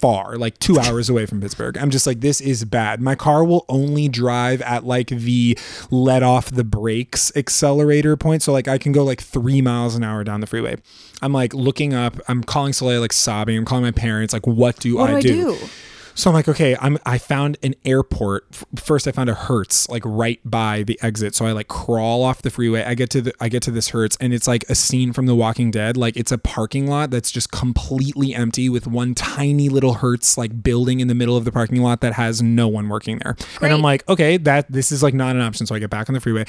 far, 0.00 0.36
like 0.36 0.58
two 0.58 0.78
hours 0.80 1.08
away 1.08 1.26
from 1.26 1.40
Pittsburgh. 1.40 1.76
I'm 1.78 1.90
just 1.90 2.06
like, 2.06 2.20
this 2.20 2.40
is 2.40 2.64
bad. 2.64 3.00
My 3.00 3.14
car 3.14 3.44
will 3.44 3.64
only 3.68 4.08
drive 4.08 4.62
at 4.62 4.84
like 4.84 5.08
the 5.08 5.58
let 5.90 6.22
off 6.22 6.50
the 6.50 6.64
brakes 6.64 7.32
accelerator 7.36 8.16
point. 8.16 8.42
So 8.42 8.52
like 8.52 8.68
I 8.68 8.78
can 8.78 8.92
go 8.92 9.04
like 9.04 9.20
three 9.20 9.60
miles 9.62 9.94
an 9.94 10.04
hour 10.04 10.24
down 10.24 10.40
the 10.40 10.46
freeway. 10.46 10.76
I'm 11.22 11.32
like 11.32 11.54
looking 11.54 11.94
up. 11.94 12.18
I'm 12.28 12.42
calling 12.42 12.72
Solea 12.72 13.00
like 13.00 13.12
sobbing. 13.12 13.56
I'm 13.56 13.64
calling 13.64 13.84
my 13.84 13.90
parents. 13.90 14.32
Like, 14.32 14.46
what 14.46 14.78
do 14.78 14.96
What 14.96 15.10
I 15.10 15.20
do 15.20 15.28
I 15.28 15.56
do? 15.56 15.68
So 16.18 16.28
I'm 16.28 16.34
like, 16.34 16.48
okay, 16.48 16.76
I'm 16.80 16.98
I 17.06 17.16
found 17.16 17.58
an 17.62 17.76
airport. 17.84 18.44
First 18.74 19.06
I 19.06 19.12
found 19.12 19.30
a 19.30 19.34
Hertz 19.34 19.88
like 19.88 20.02
right 20.04 20.40
by 20.44 20.82
the 20.82 20.98
exit. 21.00 21.36
So 21.36 21.46
I 21.46 21.52
like 21.52 21.68
crawl 21.68 22.24
off 22.24 22.42
the 22.42 22.50
freeway. 22.50 22.82
I 22.82 22.94
get 22.94 23.08
to 23.10 23.20
the 23.20 23.32
I 23.38 23.48
get 23.48 23.62
to 23.62 23.70
this 23.70 23.90
Hertz 23.90 24.16
and 24.20 24.34
it's 24.34 24.48
like 24.48 24.64
a 24.68 24.74
scene 24.74 25.12
from 25.12 25.26
The 25.26 25.36
Walking 25.36 25.70
Dead. 25.70 25.96
Like 25.96 26.16
it's 26.16 26.32
a 26.32 26.38
parking 26.38 26.88
lot 26.88 27.12
that's 27.12 27.30
just 27.30 27.52
completely 27.52 28.34
empty 28.34 28.68
with 28.68 28.88
one 28.88 29.14
tiny 29.14 29.68
little 29.68 29.94
Hertz 29.94 30.36
like 30.36 30.60
building 30.60 30.98
in 30.98 31.06
the 31.06 31.14
middle 31.14 31.36
of 31.36 31.44
the 31.44 31.52
parking 31.52 31.82
lot 31.82 32.00
that 32.00 32.14
has 32.14 32.42
no 32.42 32.66
one 32.66 32.88
working 32.88 33.20
there. 33.20 33.36
And 33.62 33.72
I'm 33.72 33.82
like, 33.82 34.06
okay, 34.08 34.38
that 34.38 34.72
this 34.72 34.90
is 34.90 35.04
like 35.04 35.14
not 35.14 35.36
an 35.36 35.42
option. 35.42 35.66
So 35.66 35.76
I 35.76 35.78
get 35.78 35.90
back 35.90 36.10
on 36.10 36.14
the 36.14 36.20
freeway, 36.20 36.46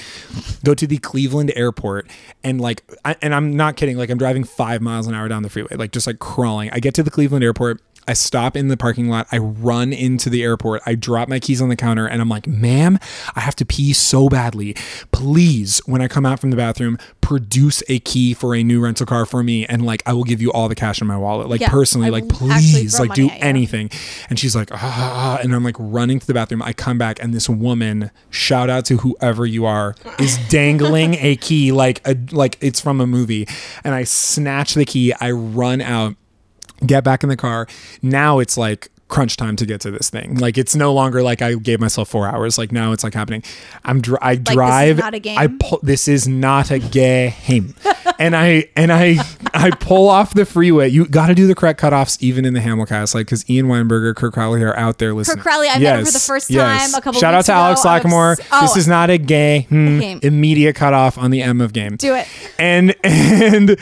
go 0.65 0.73
to 0.73 0.87
the 0.87 0.97
Cleveland 0.97 1.53
airport 1.55 2.09
and 2.43 2.59
like 2.59 2.83
I, 3.05 3.15
and 3.21 3.35
I'm 3.35 3.55
not 3.55 3.75
kidding, 3.75 3.97
like 3.97 4.09
I'm 4.09 4.17
driving 4.17 4.45
5 4.45 4.81
miles 4.81 5.05
an 5.05 5.13
hour 5.13 5.27
down 5.27 5.43
the 5.43 5.49
freeway, 5.49 5.75
like 5.75 5.91
just 5.91 6.07
like 6.07 6.17
crawling. 6.17 6.71
I 6.71 6.79
get 6.79 6.95
to 6.95 7.03
the 7.03 7.11
Cleveland 7.11 7.43
airport 7.43 7.81
I 8.07 8.13
stop 8.13 8.55
in 8.57 8.67
the 8.69 8.77
parking 8.77 9.09
lot. 9.09 9.27
I 9.31 9.37
run 9.37 9.93
into 9.93 10.29
the 10.29 10.43
airport. 10.43 10.81
I 10.85 10.95
drop 10.95 11.29
my 11.29 11.39
keys 11.39 11.61
on 11.61 11.69
the 11.69 11.75
counter 11.75 12.07
and 12.07 12.21
I'm 12.21 12.29
like, 12.29 12.47
ma'am, 12.47 12.97
I 13.35 13.41
have 13.41 13.55
to 13.57 13.65
pee 13.65 13.93
so 13.93 14.29
badly. 14.29 14.75
Please, 15.11 15.79
when 15.85 16.01
I 16.01 16.07
come 16.07 16.25
out 16.25 16.39
from 16.39 16.49
the 16.49 16.57
bathroom, 16.57 16.97
produce 17.21 17.83
a 17.89 17.99
key 17.99 18.33
for 18.33 18.55
a 18.55 18.63
new 18.63 18.81
rental 18.81 19.05
car 19.05 19.25
for 19.25 19.43
me. 19.43 19.65
And 19.65 19.85
like, 19.85 20.01
I 20.05 20.13
will 20.13 20.23
give 20.23 20.41
you 20.41 20.51
all 20.51 20.67
the 20.69 20.75
cash 20.75 21.01
in 21.01 21.07
my 21.07 21.17
wallet. 21.17 21.49
Like, 21.49 21.61
Yeah, 21.61 21.69
personally, 21.69 22.07
I 22.07 22.09
like, 22.09 22.29
please, 22.29 22.99
like, 22.99 23.13
do 23.13 23.27
money 23.27 23.33
at 23.39 23.39
you. 23.43 23.45
anything. 23.49 23.91
And 24.29 24.39
she's 24.39 24.55
like, 24.55 24.69
ah, 24.73 25.39
and 25.43 25.53
I'm 25.53 25.63
like 25.63 25.75
running 25.77 26.19
to 26.19 26.25
the 26.27 26.33
bathroom. 26.33 26.61
I 26.61 26.73
come 26.73 26.97
back 26.97 27.21
and 27.21 27.33
this 27.33 27.49
woman, 27.49 28.11
shout 28.29 28.69
out 28.69 28.85
to 28.85 28.97
whoever 28.97 29.45
you 29.45 29.65
are, 29.65 29.95
is 30.19 30.37
dangling 30.49 31.15
a 31.15 31.35
key 31.35 31.71
like 31.71 32.01
a 32.07 32.15
like 32.31 32.57
it's 32.61 32.79
from 32.79 33.01
a 33.01 33.07
movie. 33.07 33.47
And 33.83 33.93
I 33.93 34.03
snatch 34.03 34.73
the 34.73 34.85
key. 34.85 35.13
I 35.19 35.31
run 35.31 35.81
out 35.81 36.15
get 36.85 37.03
back 37.03 37.23
in 37.23 37.29
the 37.29 37.37
car. 37.37 37.67
Now 38.01 38.39
it's 38.39 38.57
like 38.57 38.89
crunch 39.09 39.37
time 39.37 39.55
to 39.55 39.65
get 39.65 39.81
to 39.81 39.89
this 39.91 40.09
thing. 40.09 40.35
Like 40.35 40.57
it's 40.57 40.75
no 40.75 40.93
longer 40.93 41.23
like 41.23 41.41
I 41.41 41.55
gave 41.55 41.79
myself 41.79 42.09
four 42.09 42.27
hours. 42.27 42.57
Like 42.57 42.71
now 42.71 42.91
it's 42.91 43.03
like 43.03 43.15
happening. 43.15 43.43
I'm 43.83 44.01
dr- 44.01 44.19
I 44.21 44.35
drive. 44.35 44.99
not 44.99 45.15
a 45.15 45.19
game? 45.19 45.37
I 45.37 45.47
pull. 45.47 45.79
This 45.81 46.07
is 46.07 46.27
not 46.27 46.69
a 46.71 46.77
game. 46.79 47.73
and 48.19 48.35
I 48.35 48.69
and 48.75 48.91
I 48.93 49.17
I 49.53 49.71
pull 49.71 50.09
off 50.09 50.35
the 50.35 50.45
freeway. 50.45 50.89
You 50.89 51.07
got 51.07 51.27
to 51.27 51.35
do 51.35 51.47
the 51.47 51.55
correct 51.55 51.81
cutoffs 51.81 52.21
even 52.21 52.45
in 52.45 52.53
the 52.53 52.59
Hamilcast, 52.59 53.15
like 53.15 53.25
because 53.25 53.49
Ian 53.49 53.65
Weinberger, 53.65 54.15
Kirk 54.15 54.33
Crowley 54.35 54.61
are 54.61 54.77
out 54.77 54.99
there 54.99 55.13
listening. 55.15 55.37
Kirk 55.37 55.43
Crowley, 55.43 55.67
I 55.69 55.79
met 55.79 55.99
him 55.99 56.05
for 56.05 56.11
the 56.11 56.19
first 56.19 56.51
time 56.53 56.93
a 56.93 57.01
couple. 57.01 57.19
Shout 57.19 57.33
out 57.33 57.45
to 57.45 57.51
Alex 57.53 57.81
ago. 57.81 57.89
I 57.89 57.97
was- 57.97 58.03
Lacamoire. 58.05 58.47
oh. 58.51 58.61
this 58.61 58.77
is 58.77 58.87
not 58.87 59.09
a 59.09 59.17
gay 59.17 59.61
hmm, 59.69 59.99
Game. 59.99 60.19
immediate 60.21 60.75
cutoff 60.75 61.17
on 61.17 61.31
the 61.31 61.41
M 61.41 61.61
of 61.61 61.73
game 61.73 61.95
Do 61.95 62.13
it. 62.13 62.27
and 62.59 62.95
and 63.03 63.75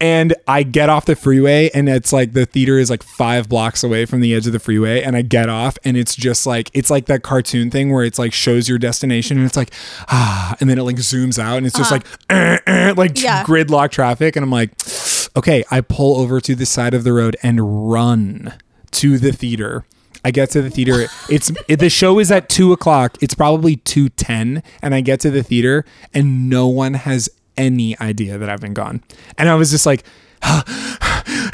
and 0.00 0.34
I 0.46 0.62
get 0.62 0.88
off 0.88 1.06
the 1.06 1.16
freeway 1.16 1.70
and 1.74 1.88
it's 1.88 2.12
like 2.12 2.32
the 2.32 2.46
theater 2.46 2.78
is 2.78 2.88
like 2.90 3.02
five 3.02 3.48
blocks 3.48 3.82
away 3.82 4.04
from 4.06 4.20
the 4.20 4.34
edge 4.34 4.46
of 4.46 4.52
the 4.52 4.58
freeway 4.58 5.02
and 5.02 5.16
I 5.16 5.22
get 5.22 5.48
off 5.48 5.76
and 5.84 5.96
it's 5.96 6.14
just 6.14 6.46
like 6.46 6.70
it's 6.74 6.90
like 6.90 7.06
that 7.06 7.22
cartoon 7.22 7.70
thing 7.70 7.92
where 7.92 8.04
it's 8.04 8.18
like 8.18 8.32
shows 8.32 8.68
your 8.68 8.78
destination 8.78 9.36
and 9.38 9.46
it's 9.46 9.56
like 9.56 9.72
ah 10.08 10.56
and 10.60 10.68
then 10.70 10.78
it 10.78 10.82
like 10.84 10.96
zooms 10.96 11.38
out 11.38 11.56
and 11.58 11.66
it's 11.66 11.76
just 11.76 11.90
like 11.90 12.06
eh, 12.30 12.58
eh, 12.66 12.94
like 12.96 13.10
Uh-huh. 13.10 13.20
Yeah. 13.24 13.44
gridlock 13.44 13.90
traffic 13.90 14.36
and 14.36 14.44
I'm 14.44 14.50
like 14.50 14.70
okay 15.36 15.64
I 15.70 15.80
pull 15.80 16.16
over 16.20 16.40
to 16.40 16.54
the 16.54 16.66
side 16.66 16.94
of 16.94 17.04
the 17.04 17.12
road 17.12 17.36
and 17.42 17.90
run 17.90 18.54
to 18.92 19.18
the 19.18 19.32
theater. 19.32 19.84
I 20.24 20.30
get 20.32 20.50
to 20.50 20.62
the 20.62 20.70
theater. 20.70 21.06
It's 21.30 21.52
it, 21.68 21.76
the 21.78 21.88
show 21.90 22.18
is 22.18 22.30
at 22.32 22.48
two 22.48 22.72
o'clock. 22.72 23.16
It's 23.20 23.34
probably 23.34 23.76
two 23.76 24.08
ten, 24.08 24.62
and 24.82 24.94
I 24.94 25.00
get 25.00 25.20
to 25.20 25.30
the 25.30 25.42
theater, 25.44 25.84
and 26.12 26.48
no 26.50 26.66
one 26.66 26.94
has 26.94 27.28
any 27.58 27.98
idea 28.00 28.38
that 28.38 28.48
I've 28.48 28.60
been 28.60 28.74
gone. 28.74 29.02
And 29.36 29.48
I 29.50 29.54
was 29.56 29.70
just 29.70 29.84
like, 29.84 30.04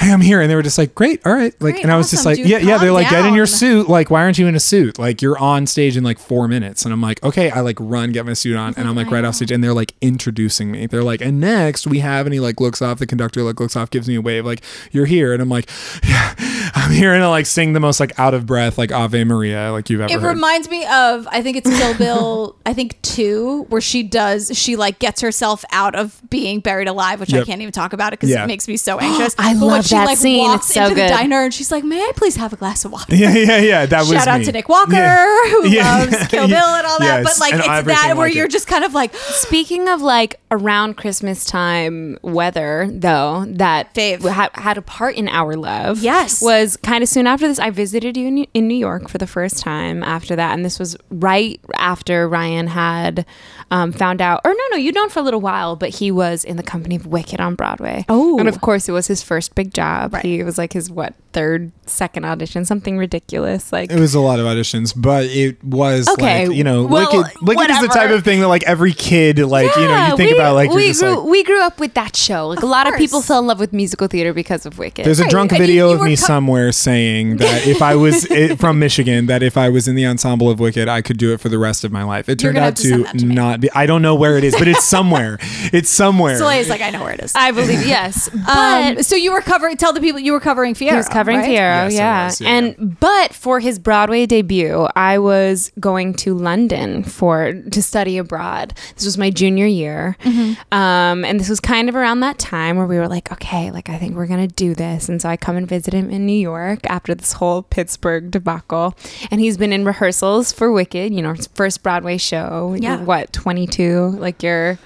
"Hey, 0.04 0.12
I'm 0.12 0.20
here," 0.20 0.40
and 0.40 0.50
they 0.50 0.54
were 0.54 0.62
just 0.62 0.78
like, 0.78 0.94
"Great, 0.94 1.24
all 1.26 1.32
right." 1.32 1.52
Like, 1.60 1.74
Great, 1.74 1.84
and 1.84 1.92
I 1.92 1.96
was 1.96 2.10
just 2.10 2.24
like, 2.26 2.36
dude, 2.36 2.48
"Yeah, 2.48 2.58
yeah." 2.58 2.78
They're 2.78 2.92
like, 2.92 3.10
"Get 3.10 3.24
in 3.26 3.34
your 3.34 3.46
suit." 3.46 3.88
Like, 3.88 4.10
why 4.10 4.22
aren't 4.22 4.38
you 4.38 4.46
in 4.46 4.54
a 4.54 4.60
suit? 4.60 4.98
Like, 4.98 5.22
you're 5.22 5.38
on 5.38 5.66
stage 5.66 5.96
in 5.96 6.04
like 6.04 6.18
four 6.18 6.46
minutes, 6.48 6.84
and 6.84 6.92
I'm 6.92 7.00
like, 7.00 7.22
"Okay." 7.22 7.50
I 7.50 7.60
like 7.60 7.76
run, 7.80 8.12
get 8.12 8.26
my 8.26 8.32
suit 8.34 8.56
on, 8.56 8.74
and 8.76 8.88
I'm 8.88 8.94
like 8.96 9.10
right 9.10 9.24
off 9.24 9.34
stage, 9.36 9.50
and 9.50 9.62
they're 9.62 9.74
like 9.74 9.94
introducing 10.00 10.70
me. 10.70 10.86
They're 10.86 11.02
like, 11.04 11.20
"And 11.20 11.40
next 11.40 11.86
we 11.86 11.98
have," 12.00 12.26
and 12.26 12.32
he 12.34 12.40
like 12.40 12.60
looks 12.60 12.80
off. 12.82 12.98
The 12.98 13.06
conductor 13.06 13.42
like 13.42 13.58
looks 13.60 13.76
off, 13.76 13.90
gives 13.90 14.08
me 14.08 14.14
a 14.16 14.20
wave, 14.20 14.44
like, 14.44 14.62
"You're 14.92 15.06
here," 15.06 15.32
and 15.32 15.40
I'm 15.42 15.48
like, 15.48 15.68
"Yeah, 16.04 16.34
I'm 16.74 16.90
hearing 16.92 17.20
her 17.20 17.28
like 17.28 17.46
sing 17.46 17.72
the 17.72 17.80
most 17.80 18.00
like 18.00 18.18
out 18.18 18.34
of 18.34 18.46
breath 18.46 18.78
like 18.78 18.92
Ave 18.92 19.24
Maria 19.24 19.70
like 19.72 19.88
you've 19.90 20.00
ever 20.00 20.12
It 20.12 20.20
heard. 20.20 20.28
reminds 20.34 20.68
me 20.68 20.84
of 20.86 21.26
I 21.30 21.42
think 21.42 21.56
it's 21.56 21.68
Kill 21.70 21.94
Bill 21.96 22.56
I 22.66 22.74
think 22.74 23.00
two 23.02 23.64
where 23.68 23.80
she 23.80 24.02
does 24.02 24.50
she 24.54 24.76
like 24.76 24.98
gets 24.98 25.20
herself 25.20 25.64
out 25.72 25.94
of 25.94 26.20
being 26.30 26.60
buried 26.60 26.88
alive 26.88 27.20
which 27.20 27.32
I 27.32 27.44
can't 27.44 27.60
even 27.60 27.72
talk 27.72 27.92
about 27.92 28.12
it 28.12 28.18
because 28.20 28.30
Yeah. 28.30 28.44
it 28.44 28.46
makes 28.48 28.66
me 28.68 28.76
so 28.76 28.98
anxious. 29.00 29.34
I 29.38 29.54
But 29.54 29.66
love 29.66 29.84
she 29.94 29.98
that 29.98 30.06
like 30.06 30.18
scene. 30.18 30.38
walks 30.48 30.66
It's 30.66 30.74
so 30.74 30.82
into 30.84 30.94
good. 30.94 31.04
the 31.04 31.08
diner 31.14 31.42
and 31.42 31.52
she's 31.54 31.70
like, 31.72 31.84
"May 31.84 32.00
I 32.00 32.12
please 32.16 32.36
have 32.36 32.52
a 32.52 32.56
glass 32.56 32.84
of 32.84 32.92
water?" 32.92 33.14
yeah, 33.14 33.34
yeah, 33.34 33.58
yeah. 33.58 33.86
That 33.86 34.00
was 34.00 34.10
Shout 34.10 34.28
out 34.28 34.40
me. 34.40 34.44
to 34.46 34.52
Nick 34.52 34.68
Walker 34.68 34.92
Yeah. 34.92 35.42
who 35.50 35.68
Yeah. 35.68 35.98
loves 35.98 36.26
Kill 36.28 36.48
Bill 36.48 36.56
and 36.56 36.86
all 36.86 36.98
that. 36.98 37.22
Yes, 37.22 37.24
But 37.24 37.40
like 37.40 37.52
and 37.52 37.60
it's 37.60 37.86
that 38.00 38.16
where 38.16 38.26
like 38.28 38.34
you're 38.34 38.46
it. 38.46 38.50
just 38.52 38.66
kind 38.66 38.84
of 38.84 38.94
like 38.94 39.14
Speaking 39.14 39.88
of 39.88 40.02
like 40.02 40.40
around 40.50 40.96
Christmas 40.96 41.44
time 41.44 42.18
weather, 42.22 42.88
though, 42.90 43.44
that 43.48 43.92
Fave. 43.94 44.28
ha- 44.28 44.50
had 44.54 44.78
a 44.78 44.82
part 44.82 45.16
in 45.16 45.28
our 45.28 45.54
love. 45.56 46.00
Yes. 46.00 46.40
was 46.42 46.76
kind 46.76 47.02
of 47.02 47.08
soon 47.08 47.26
after 47.26 47.46
this. 47.48 47.58
I 47.58 47.70
visited 47.70 48.16
you 48.16 48.28
in, 48.28 48.38
in 48.54 48.68
New 48.68 48.76
York 48.76 49.08
for 49.08 49.18
the 49.18 49.26
first 49.26 49.58
time 49.60 50.02
after 50.02 50.36
that, 50.36 50.52
and 50.54 50.64
this 50.64 50.78
was 50.78 50.96
right 51.10 51.60
after 51.76 52.28
Ryan 52.28 52.66
had 52.68 53.26
um, 53.70 53.92
found 53.92 54.20
out, 54.20 54.40
or 54.44 54.50
no, 54.52 54.60
no, 54.72 54.76
you'd 54.76 54.94
known 54.94 55.08
for 55.10 55.18
a 55.20 55.22
little 55.22 55.40
while, 55.40 55.74
but 55.76 55.88
he 55.90 56.10
was 56.10 56.44
in 56.44 56.56
the 56.56 56.62
company 56.62 56.96
of 56.96 57.06
Wicked 57.06 57.40
on 57.40 57.54
Broadway. 57.54 58.04
Oh. 58.08 58.38
and 58.38 58.48
of 58.48 58.60
course, 58.60 58.88
it 58.88 58.92
was 58.92 59.06
his 59.06 59.22
first 59.22 59.54
big 59.54 59.72
job. 59.74 59.83
Right. 60.10 60.24
He 60.24 60.42
was 60.42 60.58
like 60.58 60.72
his 60.72 60.90
what 60.90 61.14
third, 61.32 61.72
second 61.86 62.24
audition, 62.24 62.64
something 62.64 62.96
ridiculous. 62.96 63.72
Like 63.72 63.90
It 63.90 63.98
was 63.98 64.14
a 64.14 64.20
lot 64.20 64.38
of 64.38 64.46
auditions, 64.46 64.92
but 64.96 65.24
it 65.26 65.62
was 65.64 66.08
Okay, 66.08 66.46
like 66.48 66.56
you 66.56 66.62
know, 66.64 66.84
well, 66.84 67.10
Wicked. 67.12 67.42
Wicked 67.42 67.70
is 67.70 67.80
the 67.80 67.88
type 67.88 68.10
of 68.10 68.22
thing 68.24 68.40
that 68.40 68.48
like 68.48 68.62
every 68.64 68.92
kid 68.92 69.38
like 69.40 69.74
you 69.76 69.82
know 69.82 70.06
you 70.08 70.16
think 70.16 70.30
we, 70.30 70.36
about 70.36 70.54
like 70.54 70.70
we 70.70 70.88
just 70.88 71.00
grew 71.00 71.16
like. 71.16 71.28
we 71.28 71.42
grew 71.42 71.60
up 71.62 71.80
with 71.80 71.94
that 71.94 72.14
show. 72.16 72.48
Like 72.48 72.62
a 72.62 72.66
lot 72.66 72.86
of 72.86 72.94
people 72.96 73.20
fell 73.22 73.40
in 73.40 73.46
love 73.46 73.58
with 73.60 73.72
musical 73.72 74.06
theater 74.06 74.32
because 74.32 74.64
of 74.66 74.78
Wicked. 74.78 75.04
There's 75.04 75.20
a 75.20 75.24
Right, 75.24 75.30
drunk 75.30 75.52
and 75.52 75.60
video 75.60 75.88
you 75.88 75.94
of 75.96 76.02
me 76.02 76.16
co- 76.16 76.26
somewhere 76.26 76.70
saying 76.72 77.36
that 77.44 77.66
if 77.66 77.80
I 77.82 77.94
was 77.96 78.30
i 78.30 78.54
from 78.56 78.78
Michigan, 78.78 79.26
that 79.26 79.42
if 79.42 79.56
I 79.56 79.68
was 79.70 79.88
in 79.88 79.94
the 79.96 80.06
ensemble 80.06 80.50
of 80.50 80.60
Wicked, 80.60 80.88
I 80.88 81.02
could 81.02 81.16
do 81.18 81.32
it 81.32 81.40
for 81.40 81.48
the 81.48 81.58
rest 81.58 81.82
of 81.84 81.90
my 81.92 82.04
life. 82.04 82.28
It 82.28 82.38
turned 82.38 82.58
out 82.58 82.76
to 82.76 82.82
to, 82.84 83.02
that 83.04 83.18
to 83.18 83.26
me. 83.26 83.34
not 83.34 83.60
be. 83.60 83.70
I 83.72 83.86
don't 83.86 84.02
know 84.02 84.14
where 84.14 84.36
it 84.38 84.44
is, 84.44 84.54
but 84.56 84.68
it's 84.68 84.84
somewhere. 84.84 85.38
it's 85.72 85.90
somewhere. 85.90 86.38
Solea's 86.38 86.68
like 86.68 86.80
I 86.80 86.90
know 86.90 87.02
where 87.02 87.12
it 87.12 87.20
is. 87.20 87.34
I 87.36 87.50
believe 87.50 87.84
yes, 87.86 88.28
but 88.28 88.96
Um, 88.98 89.02
so 89.02 89.16
you 89.16 89.32
were 89.32 89.40
covering. 89.40 89.73
Tell 89.78 89.92
the 89.92 90.00
people 90.00 90.20
you 90.20 90.32
were 90.32 90.40
covering 90.40 90.74
Fiyero. 90.74 90.90
he 90.90 90.96
was 90.96 91.08
covering 91.08 91.38
right? 91.38 91.48
Fiyero, 91.48 91.90
Yes, 91.90 91.94
yeah. 91.94 92.24
was, 92.26 92.40
yeah, 92.40 92.48
and 92.50 92.98
but 93.00 93.32
for 93.34 93.60
his 93.60 93.78
Broadway 93.78 94.26
debut, 94.26 94.86
I 94.96 95.18
was 95.18 95.72
going 95.80 96.14
to 96.14 96.34
London 96.34 97.02
for 97.04 97.52
to 97.52 97.82
study 97.82 98.18
abroad. 98.18 98.74
This 98.94 99.04
was 99.04 99.18
my 99.18 99.30
junior 99.30 99.66
year, 99.66 100.16
Mm-hmm. 100.22 100.74
um, 100.74 101.24
and 101.24 101.38
this 101.40 101.48
was 101.48 101.60
kind 101.60 101.88
of 101.88 101.94
around 101.96 102.20
that 102.20 102.38
time 102.38 102.76
where 102.76 102.86
we 102.86 102.96
were 102.98 103.08
like, 103.08 103.30
okay, 103.32 103.70
like 103.70 103.88
I 103.88 103.98
think 103.98 104.14
we're 104.16 104.26
gonna 104.26 104.46
do 104.48 104.74
this. 104.74 105.08
And 105.08 105.20
so 105.20 105.28
I 105.28 105.36
come 105.36 105.56
and 105.56 105.68
visit 105.68 105.94
him 105.94 106.10
in 106.10 106.26
New 106.26 106.32
York 106.38 106.80
after 106.88 107.14
this 107.14 107.34
whole 107.34 107.62
Pittsburgh 107.62 108.30
debacle, 108.30 108.94
and 109.30 109.40
he's 109.40 109.56
been 109.56 109.72
in 109.72 109.84
rehearsals 109.84 110.52
for 110.52 110.70
Wicked, 110.72 111.12
you 111.12 111.22
know, 111.22 111.32
his 111.32 111.46
first 111.48 111.82
Broadway 111.82 112.16
show. 112.18 112.76
Yeah. 112.78 113.02
What 113.02 113.32
twenty 113.32 113.66
two? 113.66 114.10
Like 114.18 114.42
you're 114.42 114.78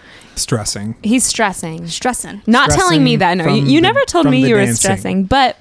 stressing. 0.42 0.96
he's 1.02 1.24
stressing. 1.24 1.86
Stressing. 1.88 2.42
Not 2.46 2.70
telling 2.70 3.02
me 3.04 3.16
that. 3.16 3.34
No, 3.36 3.46
you, 3.48 3.62
you 3.64 3.76
the- 3.76 3.80
never 3.82 4.00
told 4.06 4.24
from 4.24 4.32
me 4.32 4.42
the 4.42 4.48
you 4.50 4.54
were 4.54 4.60
dancing. 4.64 4.76
stressing, 4.76 5.24
but 5.24 5.56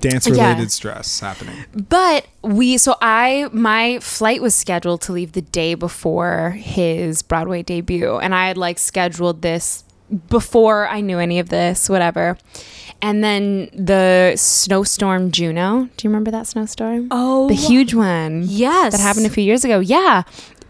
Dance 0.00 0.26
related 0.28 0.58
Yeah. 0.60 0.66
stress 0.68 1.18
happening. 1.20 1.56
but 1.88 2.26
we 2.42 2.78
so 2.78 2.94
I 3.02 3.48
my 3.52 3.98
flight 4.00 4.40
was 4.40 4.54
scheduled 4.54 5.00
to 5.02 5.12
leave 5.12 5.32
the 5.32 5.42
day 5.42 5.74
before 5.74 6.50
his 6.50 7.22
Broadway 7.22 7.62
debut, 7.64 8.16
and 8.18 8.32
I 8.34 8.46
had 8.46 8.56
like 8.56 8.78
scheduled 8.78 9.42
this 9.42 9.82
before 10.28 10.88
I 10.88 11.00
knew 11.00 11.18
any 11.18 11.38
of 11.40 11.48
this, 11.48 11.88
whatever. 11.88 12.38
And 13.02 13.22
then 13.24 13.68
the 13.74 14.34
snowstorm 14.36 15.30
Juno. 15.32 15.88
Do 15.96 16.06
you 16.06 16.10
remember 16.10 16.30
that 16.30 16.46
snowstorm? 16.46 17.08
Oh, 17.10 17.48
the 17.48 17.54
huge 17.54 17.92
one. 17.94 18.44
yes. 18.46 18.92
that 18.92 19.00
happened 19.00 19.26
a 19.26 19.30
few 19.30 19.44
years 19.44 19.64
ago. 19.64 19.80
Yeah, 19.80 20.22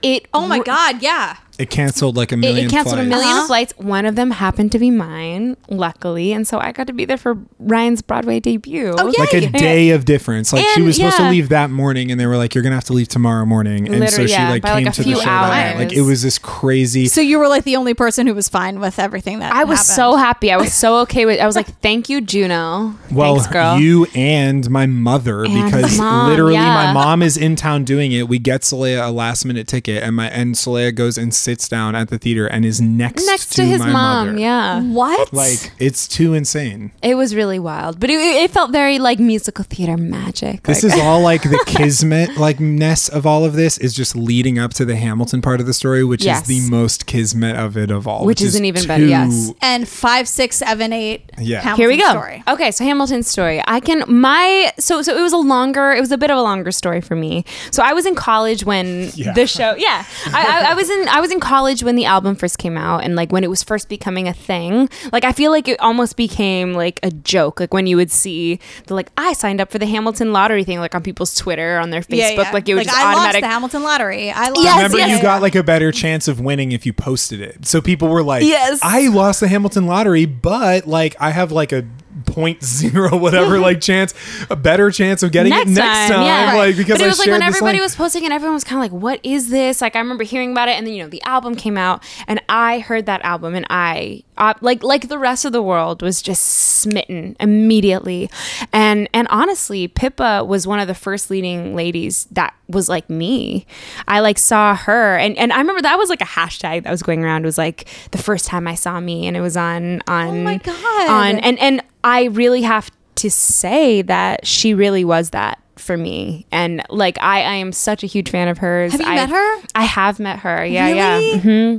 it. 0.02 0.26
Oh 0.32 0.46
my 0.46 0.60
God! 0.60 1.02
Yeah. 1.02 1.36
It 1.58 1.70
canceled 1.70 2.16
like 2.16 2.30
a 2.30 2.34
It, 2.34 2.38
million. 2.38 2.66
it 2.66 2.70
canceled 2.70 3.00
a 3.00 3.02
1000000 3.04 3.12
Uh-huh. 3.12 3.46
flights. 3.48 3.74
One 3.78 4.06
of 4.06 4.14
them 4.14 4.30
happened 4.30 4.70
to 4.72 4.78
be 4.78 4.90
mine, 4.92 5.56
luckily, 5.68 6.32
and 6.32 6.46
so 6.46 6.58
I 6.60 6.70
got 6.72 6.86
to 6.86 6.92
be 6.92 7.04
there 7.04 7.16
for 7.16 7.36
Ryan's 7.58 8.00
Broadway 8.00 8.38
debut. 8.40 8.94
Oh, 8.96 9.12
Like 9.18 9.34
a 9.34 9.48
day 9.50 9.90
of 9.90 10.04
difference. 10.04 10.52
Like 10.52 10.64
she 10.74 10.82
was 10.82 10.96
supposed 10.96 11.16
to 11.16 11.28
leave 11.30 11.48
that 11.48 11.70
morning, 11.70 12.10
and 12.12 12.20
they 12.20 12.26
were 12.26 12.36
like, 12.36 12.54
"You're 12.54 12.62
gonna 12.62 12.76
have 12.76 12.84
to 12.84 12.92
leave 12.92 13.08
tomorrow 13.08 13.44
morning." 13.44 13.86
And 13.88 13.96
so 13.96 14.00
Literally, 14.00 14.28
she 14.28 14.32
yeah, 14.34 14.50
like 14.50 14.62
by, 14.62 14.72
like, 14.74 14.78
came 14.84 14.88
a 14.88 14.92
to 14.92 15.00
the 15.02 15.04
few 15.04 15.16
show 15.16 15.24
that 15.24 15.76
night. 15.76 15.84
Like 15.84 15.92
it 15.92 16.02
was 16.02 16.22
this 16.22 16.38
crazy. 16.38 17.06
So 17.06 17.20
you 17.20 17.38
were 17.38 17.48
like 17.48 17.64
the 17.64 17.76
only 17.76 17.94
person 17.94 18.26
who 18.28 18.34
was 18.34 18.48
fine 18.48 18.78
with 18.80 18.98
everything 18.98 19.40
that 19.40 19.52
I 19.52 19.64
was 19.64 19.78
happened. 19.80 19.96
so 19.96 20.16
happy. 20.16 20.52
I 20.52 20.56
was 20.58 20.72
so 20.72 20.98
okay 21.02 21.26
with. 21.26 21.40
I 21.40 21.46
was 21.46 21.56
like, 21.56 21.66
"Thank 21.80 22.08
you, 22.08 22.20
Juno. 22.20 22.94
Well, 23.10 23.34
Thanks, 23.36 23.52
girl." 23.52 23.78
you 23.80 24.06
and 24.14 24.70
my 24.70 24.86
mother, 24.86 25.44
And 25.44 25.64
because 25.64 25.98
mom, 25.98 26.28
literally 26.30 26.56
my 26.56 26.92
mom 26.92 27.22
is 27.22 27.36
in 27.36 27.56
town 27.56 27.84
doing 27.84 28.12
it. 28.12 28.28
We 28.28 28.38
get 28.38 28.60
Solea 28.62 29.08
a 29.08 29.10
last 29.10 29.44
minute 29.44 29.66
ticket, 29.66 30.02
and 30.04 30.14
my 30.14 30.28
and 30.28 30.54
Solea 30.54 30.94
goes 30.94 31.18
and 31.18 31.34
sits 31.48 31.66
down 31.68 31.94
at 31.94 32.08
the 32.08 32.18
theater 32.18 32.46
and 32.46 32.64
is 32.64 32.78
next 32.78 33.24
next 33.26 33.46
to, 33.50 33.62
to 33.62 33.64
his 33.64 33.80
my 33.80 33.90
mom. 33.90 34.26
mother. 34.28 34.38
Yeah, 34.38 34.82
What? 34.82 35.32
Like 35.32 35.72
it's 35.78 36.06
too 36.06 36.34
insane. 36.34 36.90
it 37.02 37.14
was 37.14 37.34
really 37.34 37.58
wild, 37.58 37.98
but 38.00 38.10
it, 38.10 38.18
it 38.20 38.50
felt 38.50 38.70
very 38.70 38.98
like 38.98 39.18
musical 39.18 39.64
theater 39.64 39.96
magic. 39.96 40.64
This 40.64 40.82
Like- 40.84 40.92
is 40.94 41.00
all 41.00 41.20
like 41.22 41.42
the 41.42 41.62
kismet 41.66 42.36
like 42.36 42.60
ness 42.60 43.08
of 43.08 43.26
all 43.26 43.44
of 43.46 43.54
this 43.54 43.78
is 43.78 43.94
just 43.94 44.14
leading 44.14 44.58
up 44.58 44.74
to 44.74 44.84
the 44.84 44.96
Hamilton 44.96 45.40
part 45.40 45.60
of 45.60 45.66
the 45.66 45.72
story, 45.72 46.04
which 46.04 46.22
Yes. 46.24 46.42
is 46.42 46.48
the 46.48 46.70
most 46.70 47.06
kismet 47.06 47.56
of 47.56 47.76
it 47.78 47.90
of 47.90 48.06
all. 48.06 48.26
Which 48.26 48.42
is 48.42 48.54
an 48.54 48.64
even 48.66 48.86
better- 48.86 49.06
yes. 49.06 49.50
and 49.62 49.88
five, 49.88 50.28
six, 50.28 50.56
seven, 50.56 50.92
eight. 50.92 51.30
Yeah. 51.38 51.60
Hamilton 51.60 51.80
Here 51.80 51.88
we 51.88 51.96
go. 51.96 52.10
Story. 52.10 52.42
Okay, 52.46 52.70
so 52.70 52.84
Hamilton's 52.84 53.26
story. 53.28 53.62
I 53.66 53.80
can 53.80 54.04
my 54.06 54.70
so 54.78 55.00
so 55.02 55.16
it 55.16 55.22
was 55.22 55.32
a 55.32 55.38
longer. 55.38 55.92
It 55.92 56.00
was 56.00 56.12
a 56.12 56.18
bit 56.18 56.30
of 56.30 56.36
a 56.36 56.42
longer 56.42 56.72
story 56.72 57.00
for 57.00 57.16
me. 57.16 57.44
So 57.70 57.82
I 57.82 57.94
was 57.94 58.04
in 58.04 58.14
college 58.14 58.64
when 58.64 59.10
Yeah. 59.14 59.32
the 59.32 59.46
show. 59.46 59.74
Yeah, 59.78 60.04
I, 60.26 60.40
I, 60.66 60.70
I 60.72 60.74
was 60.74 60.90
in 60.90 61.08
I 61.08 61.20
was 61.20 61.30
in 61.30 61.37
college 61.40 61.82
when 61.82 61.96
the 61.96 62.04
album 62.04 62.34
first 62.36 62.58
came 62.58 62.76
out, 62.76 63.04
and 63.04 63.16
like 63.16 63.32
when 63.32 63.44
it 63.44 63.50
was 63.50 63.62
first 63.62 63.88
becoming 63.88 64.28
a 64.28 64.32
thing. 64.32 64.88
Like 65.12 65.24
I 65.24 65.32
feel 65.32 65.50
like 65.50 65.68
it 65.68 65.78
almost 65.80 66.16
became 66.16 66.74
like 66.74 67.00
a 67.02 67.10
joke. 67.10 67.60
Like 67.60 67.72
when 67.72 67.86
you 67.86 67.96
would 67.96 68.10
see 68.10 68.58
the 68.86 68.94
like 68.94 69.10
I 69.16 69.32
signed 69.32 69.60
up 69.60 69.70
for 69.70 69.78
the 69.78 69.86
Hamilton 69.86 70.32
lottery 70.32 70.64
thing, 70.64 70.78
like 70.80 70.94
on 70.94 71.02
people's 71.02 71.34
Twitter, 71.34 71.78
on 71.78 71.90
their 71.90 72.02
Facebook. 72.02 72.16
Yeah, 72.18 72.30
yeah. 72.30 72.50
Like 72.52 72.68
it 72.68 72.74
was 72.74 72.84
just 72.86 72.96
I 72.96 73.02
automatic. 73.12 73.24
lost 73.24 73.40
the 73.42 73.46
Hamilton 73.54 73.82
lottery. 73.82 74.30
I 74.30 74.48
lost. 74.48 74.62
Yes, 74.62 74.76
Remember, 74.76 74.98
yes. 74.98 75.16
you 75.16 75.22
got 75.22 75.42
like 75.42 75.54
a 75.54 75.62
better 75.62 75.92
chance 75.92 76.28
of 76.28 76.40
winning 76.40 76.72
if 76.72 76.84
you 76.86 76.92
posted 76.92 77.40
it. 77.40 77.66
So 77.66 77.80
people 77.80 78.08
were 78.08 78.22
like, 78.22 78.44
Yes. 78.44 78.80
I 78.82 79.08
lost 79.08 79.40
the 79.40 79.48
Hamilton 79.48 79.86
lottery, 79.86 80.26
but 80.26 80.86
like 80.86 81.16
I 81.20 81.30
have 81.30 81.52
like 81.52 81.72
a 81.72 81.84
point 82.26 82.62
zero 82.64 83.16
whatever 83.18 83.58
like 83.60 83.80
chance, 83.80 84.14
a 84.50 84.56
better 84.56 84.90
chance 84.90 85.22
of 85.22 85.32
getting 85.32 85.52
it 85.52 85.68
next 85.68 86.10
time. 86.10 86.22
yeah. 86.22 86.54
Like 86.56 86.76
because 86.76 86.98
but 86.98 87.02
it 87.02 87.06
I 87.06 87.08
was 87.08 87.18
like 87.18 87.28
when 87.30 87.42
everybody 87.42 87.80
was 87.80 87.94
posting 87.94 88.24
and 88.24 88.32
everyone 88.32 88.54
was 88.54 88.64
kind 88.64 88.82
of 88.82 88.92
like, 88.92 89.02
"What 89.02 89.20
is 89.22 89.50
this?" 89.50 89.80
Like 89.80 89.96
I 89.96 90.00
remember 90.00 90.24
hearing 90.24 90.52
about 90.52 90.68
it, 90.68 90.72
and 90.72 90.86
then 90.86 90.94
you 90.94 91.02
know 91.02 91.08
the 91.08 91.22
album 91.22 91.54
came 91.54 91.76
out, 91.78 92.02
and 92.26 92.40
I 92.48 92.80
heard 92.80 93.06
that 93.06 93.22
album, 93.24 93.54
and 93.54 93.66
I 93.70 94.22
uh, 94.36 94.54
like 94.60 94.82
like 94.82 95.08
the 95.08 95.18
rest 95.18 95.44
of 95.44 95.52
the 95.52 95.62
world 95.62 96.02
was 96.02 96.22
just 96.22 96.42
smitten 96.42 97.36
immediately, 97.40 98.30
and 98.72 99.08
and 99.12 99.26
honestly, 99.30 99.88
Pippa 99.88 100.44
was 100.44 100.66
one 100.66 100.80
of 100.80 100.86
the 100.88 100.94
first 100.94 101.30
leading 101.30 101.74
ladies 101.74 102.26
that 102.32 102.54
was 102.68 102.88
like 102.88 103.08
me. 103.08 103.66
I 104.06 104.20
like 104.20 104.38
saw 104.38 104.74
her, 104.76 105.16
and 105.16 105.36
and 105.38 105.52
I 105.52 105.58
remember 105.58 105.82
that 105.82 105.98
was 105.98 106.08
like 106.10 106.20
a 106.20 106.26
hashtag 106.26 106.84
that 106.84 106.90
was 106.90 107.02
going 107.02 107.24
around. 107.24 107.42
It 107.44 107.46
was 107.46 107.58
like 107.58 107.88
the 108.12 108.18
first 108.18 108.46
time 108.46 108.66
I 108.68 108.74
saw 108.74 109.00
me, 109.00 109.26
and 109.26 109.36
it 109.36 109.40
was 109.40 109.56
on 109.56 110.02
on 110.06 110.28
Oh 110.28 110.42
my 110.42 110.58
God. 110.58 111.08
on 111.08 111.38
and 111.38 111.58
and 111.58 111.82
I 112.08 112.24
really 112.24 112.62
have 112.62 112.90
to 113.16 113.30
say 113.30 114.00
that 114.02 114.46
she 114.46 114.72
really 114.74 115.04
was 115.04 115.30
that 115.30 115.60
for 115.76 115.96
me 115.96 116.46
and 116.50 116.82
like 116.88 117.18
I, 117.20 117.42
I 117.42 117.54
am 117.54 117.72
such 117.72 118.02
a 118.02 118.06
huge 118.06 118.30
fan 118.30 118.48
of 118.48 118.58
hers 118.58 118.92
Have 118.92 119.00
you 119.00 119.06
I, 119.06 119.14
met 119.14 119.28
her? 119.30 119.62
I 119.74 119.82
have 119.84 120.18
met 120.18 120.38
her 120.40 120.64
yeah 120.64 120.86
Really? 120.86 121.30
yeah 121.30 121.38
hmm 121.38 121.78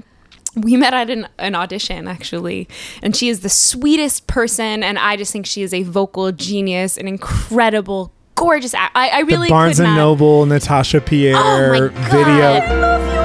we 0.59 0.75
met 0.77 0.93
at 0.93 1.09
an, 1.09 1.27
an 1.37 1.55
audition 1.55 2.07
actually 2.07 2.67
and 3.03 3.15
she 3.15 3.29
is 3.29 3.39
the 3.41 3.49
sweetest 3.49 4.27
person 4.27 4.83
and 4.83 4.97
I 4.97 5.15
just 5.15 5.31
think 5.31 5.45
she 5.45 5.61
is 5.61 5.73
a 5.73 5.83
vocal 5.83 6.31
genius 6.31 6.97
an 6.97 7.07
incredible 7.07 8.11
gorgeous 8.35 8.73
act. 8.73 8.95
I, 8.95 9.09
I 9.09 9.19
really 9.21 9.47
the 9.47 9.51
Barnes 9.51 9.77
could 9.77 9.85
and 9.85 9.95
not, 9.95 10.01
Noble 10.01 10.45
Natasha 10.45 11.01
Pierre 11.01 11.35
Oh 11.37 11.69
my 11.71 11.79
God. 11.79 12.11
video. 12.11 13.18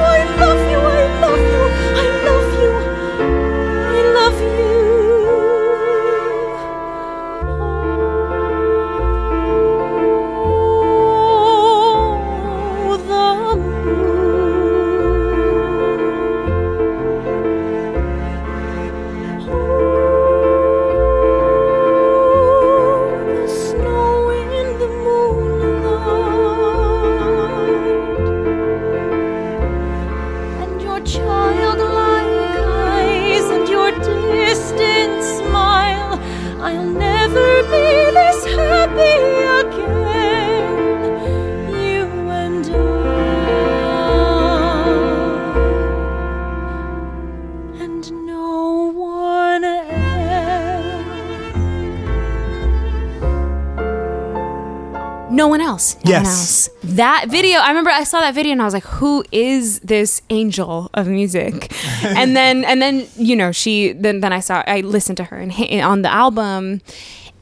Else. 55.84 56.04
No 56.04 56.12
one 56.12 56.22
Yes. 56.24 56.68
else. 56.68 56.70
That 56.94 57.26
video, 57.28 57.58
I 57.58 57.68
remember 57.68 57.90
I 57.90 58.04
saw 58.04 58.20
that 58.20 58.34
video 58.34 58.52
and 58.52 58.62
I 58.62 58.64
was 58.64 58.74
like, 58.74 58.84
who 58.84 59.24
is 59.32 59.80
this 59.80 60.22
angel 60.30 60.90
of 60.94 61.06
music? 61.08 61.72
and 62.04 62.36
then, 62.36 62.64
and 62.64 62.80
then, 62.80 63.06
you 63.16 63.36
know, 63.36 63.52
she, 63.52 63.92
then, 63.92 64.20
then 64.20 64.32
I 64.32 64.40
saw, 64.40 64.62
I 64.66 64.80
listened 64.80 65.16
to 65.18 65.24
her 65.24 65.36
and 65.38 65.52
on 65.82 66.02
the 66.02 66.12
album 66.12 66.80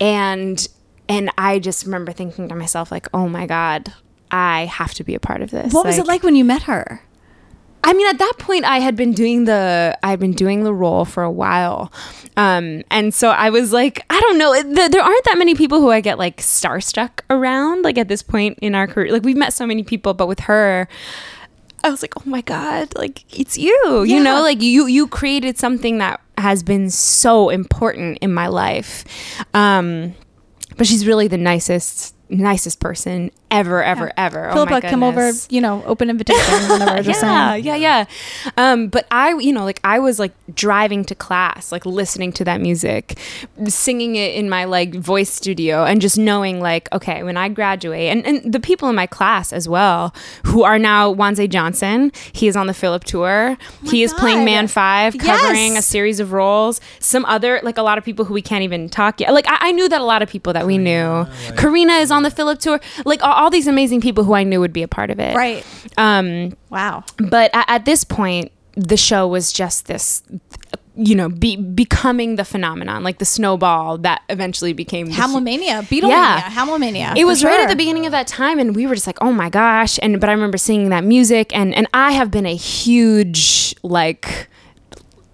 and, 0.01 0.66
and 1.09 1.30
I 1.38 1.59
just 1.59 1.84
remember 1.84 2.12
thinking 2.12 2.49
to 2.49 2.55
myself, 2.55 2.90
like, 2.90 3.07
oh 3.14 3.28
my 3.28 3.47
God, 3.47 3.93
I 4.30 4.64
have 4.66 4.95
to 4.95 5.05
be 5.05 5.14
a 5.14 5.20
part 5.20 5.43
of 5.43 5.51
this. 5.51 5.72
What 5.72 5.84
was 5.86 5.99
it 5.99 6.07
like 6.07 6.22
when 6.22 6.34
you 6.36 6.45
met 6.45 6.62
her? 6.62 7.03
I 7.85 7.93
mean, 7.95 8.07
at 8.07 8.18
that 8.18 8.35
point, 8.39 8.64
I 8.64 8.78
had 8.78 8.95
been 8.95 9.12
doing 9.12 9.45
the 9.45 9.99
I 10.03 10.11
had 10.11 10.20
been 10.20 10.33
doing 10.33 10.64
the 10.64 10.72
role 10.72 11.05
for 11.05 11.22
a 11.22 11.30
while, 11.30 11.93
um, 12.37 12.83
and 12.91 13.12
so 13.12 13.30
I 13.30 13.51
was 13.51 13.72
like, 13.72 14.05
I 14.09 14.20
don't 14.20 14.39
know. 14.39 14.55
Th- 14.55 14.91
there 14.91 15.03
aren't 15.03 15.24
that 15.24 15.37
many 15.37 15.55
people 15.55 15.80
who 15.80 15.91
I 15.91 16.01
get 16.01 16.18
like 16.18 16.39
starstruck 16.39 17.20
around. 17.28 17.83
Like 17.83 17.99
at 17.99 18.09
this 18.09 18.22
point 18.22 18.59
in 18.62 18.74
our 18.74 18.87
career, 18.87 19.12
like 19.12 19.24
we've 19.24 19.37
met 19.37 19.53
so 19.53 19.66
many 19.66 19.83
people, 19.83 20.14
but 20.14 20.28
with 20.28 20.41
her, 20.41 20.89
I 21.83 21.91
was 21.91 22.03
like, 22.03 22.16
oh 22.16 22.22
my 22.24 22.41
god, 22.41 22.95
like 22.97 23.24
it's 23.37 23.59
you. 23.59 24.05
You 24.05 24.22
know, 24.22 24.43
like 24.43 24.62
you 24.62 24.87
you 24.87 25.09
created 25.09 25.59
something 25.59 25.99
that 25.99 26.20
has 26.39 26.62
been 26.62 26.89
so 26.89 27.49
important 27.49 28.18
in 28.20 28.33
my 28.33 28.47
life. 28.47 29.05
Um, 29.55 30.14
but 30.76 30.87
she's 30.87 31.07
really 31.07 31.28
the 31.28 31.39
nicest 31.39 32.14
nicest 32.33 32.80
person 32.80 33.30
ever 33.51 33.83
ever 33.83 34.11
ever. 34.16 34.51
Oh 34.51 34.64
my 34.64 34.80
come 34.80 35.03
over, 35.03 35.30
you 35.51 35.61
know, 35.61 35.83
open 35.85 36.09
invitation, 36.11 36.68
whatever. 36.68 37.03
Just 37.03 37.22
yeah, 37.22 37.51
saying. 37.53 37.64
yeah, 37.64 37.76
yeah. 37.76 38.05
Um, 38.57 38.89
but 38.89 39.07
I, 39.11 39.35
you 39.39 39.53
know, 39.53 39.64
like 39.64 39.80
I 39.85 39.99
was 39.99 40.18
like 40.18 40.33
driving 40.55 41.05
to 41.05 41.14
class, 41.14 41.70
like 41.70 41.85
listening 41.85 42.33
to 42.35 42.45
that 42.45 42.61
music, 42.61 43.18
singing 43.66 44.16
it 44.16 44.35
in 44.35 44.49
my 44.49 44.64
like 44.64 44.95
voice 44.95 45.30
studio, 45.30 45.85
and 45.85 46.01
just 46.01 46.18
knowing 46.18 46.61
like, 46.61 46.91
okay, 46.93 47.22
when 47.22 47.37
I 47.37 47.49
graduate, 47.51 48.11
and, 48.11 48.26
and 48.26 48.53
the 48.53 48.61
people 48.61 48.89
in 48.89 48.95
my 48.95 49.07
class 49.07 49.53
as 49.53 49.68
well, 49.68 50.14
who 50.45 50.62
are 50.62 50.78
now 50.78 51.12
Wanze 51.12 51.49
Johnson, 51.51 52.11
he 52.33 52.49
is 52.49 52.57
on 52.57 52.66
the 52.66 52.74
Philip 52.74 53.05
tour. 53.05 53.57
he 53.85 54.03
is 54.03 54.12
playing 54.14 54.45
Man 54.45 54.66
Five, 54.66 55.16
covering 55.18 55.74
Yes. 55.74 55.78
a 55.78 55.83
series 55.83 56.20
of 56.20 56.33
roles. 56.33 56.80
Some 57.01 57.24
other, 57.26 57.61
like 57.62 57.76
a 57.76 57.83
lot 57.83 57.99
of 57.99 58.05
people 58.05 58.24
who 58.24 58.33
we 58.35 58.43
can't 58.43 58.62
even 58.64 58.89
talk 58.89 59.20
yet. 59.20 59.33
Like 59.35 59.47
I, 59.49 59.59
I 59.68 59.72
knew 59.72 59.89
that 59.89 60.01
a 60.01 60.05
lot 60.05 60.22
of 60.22 60.28
people 60.30 60.53
that 60.55 60.66
we 60.66 60.78
knew. 60.78 61.26
Karina 61.57 61.95
is 61.95 62.11
on 62.11 62.22
the 62.23 62.31
Philip 62.31 62.59
tour. 62.61 62.81
Like 63.05 63.23
all, 63.23 63.33
all 63.33 63.51
these 63.51 63.66
amazing 63.66 64.01
people 64.01 64.25
who 64.25 64.35
I 64.35 64.43
knew 64.45 64.61
would 64.61 64.73
be 64.73 64.83
a 64.83 64.89
part 64.89 65.11
of 65.11 65.18
it. 65.20 65.35
Right. 65.37 65.64
Um, 65.97 66.57
Wow. 66.70 67.05
but 67.18 67.51
at, 67.55 67.64
at 67.68 67.85
this 67.85 68.05
point 68.05 68.51
the 68.75 68.97
show 68.97 69.29
was 69.29 69.53
just 69.53 69.85
this 69.87 70.23
you 70.97 71.14
know 71.14 71.29
be 71.29 71.57
becoming 71.57 72.37
the 72.37 72.45
phenomenon 72.45 73.03
like 73.03 73.18
the 73.18 73.25
snowball 73.25 73.99
that 73.99 74.23
eventually 74.31 74.73
became 74.73 75.07
the 75.07 75.12
Hamlemania, 75.12 75.83
Beatlemania, 75.83 76.09
Yeah. 76.09 77.14
It 77.16 77.25
was 77.27 77.43
right 77.45 77.61
at 77.61 77.68
the 77.68 77.77
beginning 77.77 78.07
of 78.07 78.12
that 78.12 78.27
time 78.27 78.59
and 78.59 78.75
we 78.77 78.87
were 78.87 78.95
just 78.95 79.07
like 79.07 79.18
oh 79.20 79.33
my 79.33 79.49
gosh 79.51 79.99
and 80.03 80.20
but 80.20 80.29
i 80.31 80.33
remember 80.33 80.57
singing 80.59 80.89
that 80.91 81.05
music 81.05 81.55
and 81.55 81.75
and 81.75 81.87
i 81.95 82.12
have 82.12 82.31
been 82.31 82.47
a 82.47 82.55
huge 82.55 83.75
like 83.83 84.49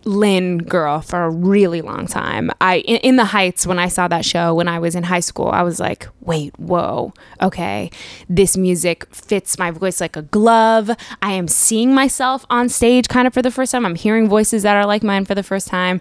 Lynn 0.05 0.59
girl 0.59 1.01
for 1.01 1.25
a 1.25 1.31
really 1.31 1.83
long 1.83 2.07
time. 2.07 2.51
I 2.61 2.79
in, 2.79 2.97
in 2.99 3.17
the 3.17 3.27
Heights 3.27 3.67
when 3.67 3.79
I 3.79 3.89
saw 3.89 4.09
that 4.09 4.25
show 4.25 4.55
when 4.55 4.69
I 4.69 4.79
was 4.79 4.95
in 4.95 5.03
high 5.05 5.21
school, 5.21 5.49
I 5.49 5.63
was 5.63 5.81
like, 5.81 6.09
"Wait, 6.21 6.59
whoa. 6.59 7.13
Okay. 7.43 7.91
This 8.29 8.57
music 8.57 9.07
fits 9.15 9.59
my 9.59 9.71
voice 9.71 10.01
like 10.01 10.17
a 10.17 10.23
glove. 10.23 10.91
I 11.21 11.33
am 11.33 11.49
seeing 11.49 11.95
myself 11.95 12.47
on 12.49 12.69
stage 12.69 13.09
kind 13.09 13.27
of 13.27 13.35
for 13.35 13.43
the 13.43 13.51
first 13.51 13.73
time. 13.73 13.85
I'm 13.85 13.95
hearing 13.95 14.29
voices 14.29 14.63
that 14.63 14.77
are 14.77 14.87
like 14.87 15.03
mine 15.03 15.25
for 15.25 15.35
the 15.35 15.43
first 15.43 15.69
time, 15.69 16.01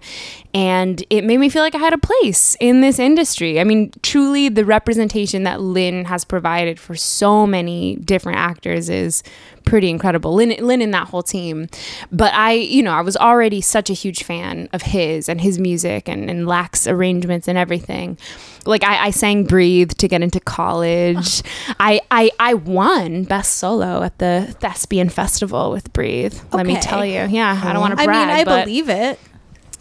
and 0.54 1.04
it 1.10 1.24
made 1.24 1.39
me 1.39 1.50
feel 1.50 1.62
like 1.62 1.76
I 1.76 1.80
had 1.80 1.93
a 1.93 1.98
place 1.98 2.56
in 2.60 2.82
this 2.82 3.00
industry. 3.00 3.60
I 3.60 3.64
mean, 3.64 3.91
truly 4.04 4.50
the 4.50 4.66
representation 4.66 5.43
that 5.43 5.62
Lynn 5.62 6.06
has 6.06 6.24
provided 6.24 6.80
for 6.80 6.95
so 6.95 7.45
many 7.45 7.98
different 7.98 8.38
actors 8.38 8.89
is 8.89 9.24
pretty 9.68 9.89
incredible. 9.89 10.34
Lynn, 10.34 10.55
Lynn 10.65 10.82
and 10.82 10.93
that 10.93 11.07
whole 11.07 11.24
team. 11.24 11.68
But 12.11 12.34
I, 12.34 12.53
you 12.53 12.82
know, 12.82 12.93
I 12.93 13.01
was 13.01 13.18
already 13.18 13.61
such 13.61 13.89
a 13.89 13.93
huge 13.93 14.24
fan 14.24 14.70
of 14.74 14.82
his 14.82 15.28
and 15.28 15.41
his 15.41 15.59
music 15.59 16.07
and, 16.07 16.30
and 16.30 16.47
Lax 16.47 16.88
arrangements 16.88 17.47
and 17.47 17.57
everything. 17.57 18.18
Like 18.65 18.84
I, 18.84 19.07
I 19.07 19.09
sang 19.11 19.43
Breathe 19.43 19.91
to 19.93 20.07
get 20.07 20.22
into 20.22 20.39
college. 20.39 21.43
I, 21.80 22.01
I 22.11 22.32
I 22.39 22.53
won 22.53 23.24
best 23.24 23.57
solo 23.57 24.03
at 24.03 24.18
the 24.20 24.55
Thespian 24.59 25.09
Festival 25.09 25.72
with 25.72 25.91
Breathe. 25.93 26.38
Let 26.51 26.65
me 26.65 26.80
tell 26.80 27.05
you. 27.05 27.26
Yeah, 27.28 27.61
I 27.63 27.74
don't 27.74 27.82
want 27.82 27.97
to 27.97 28.03
I 28.03 28.07
mean, 28.07 28.30
I 28.30 28.43
believe 28.43 28.89
it. 28.89 29.20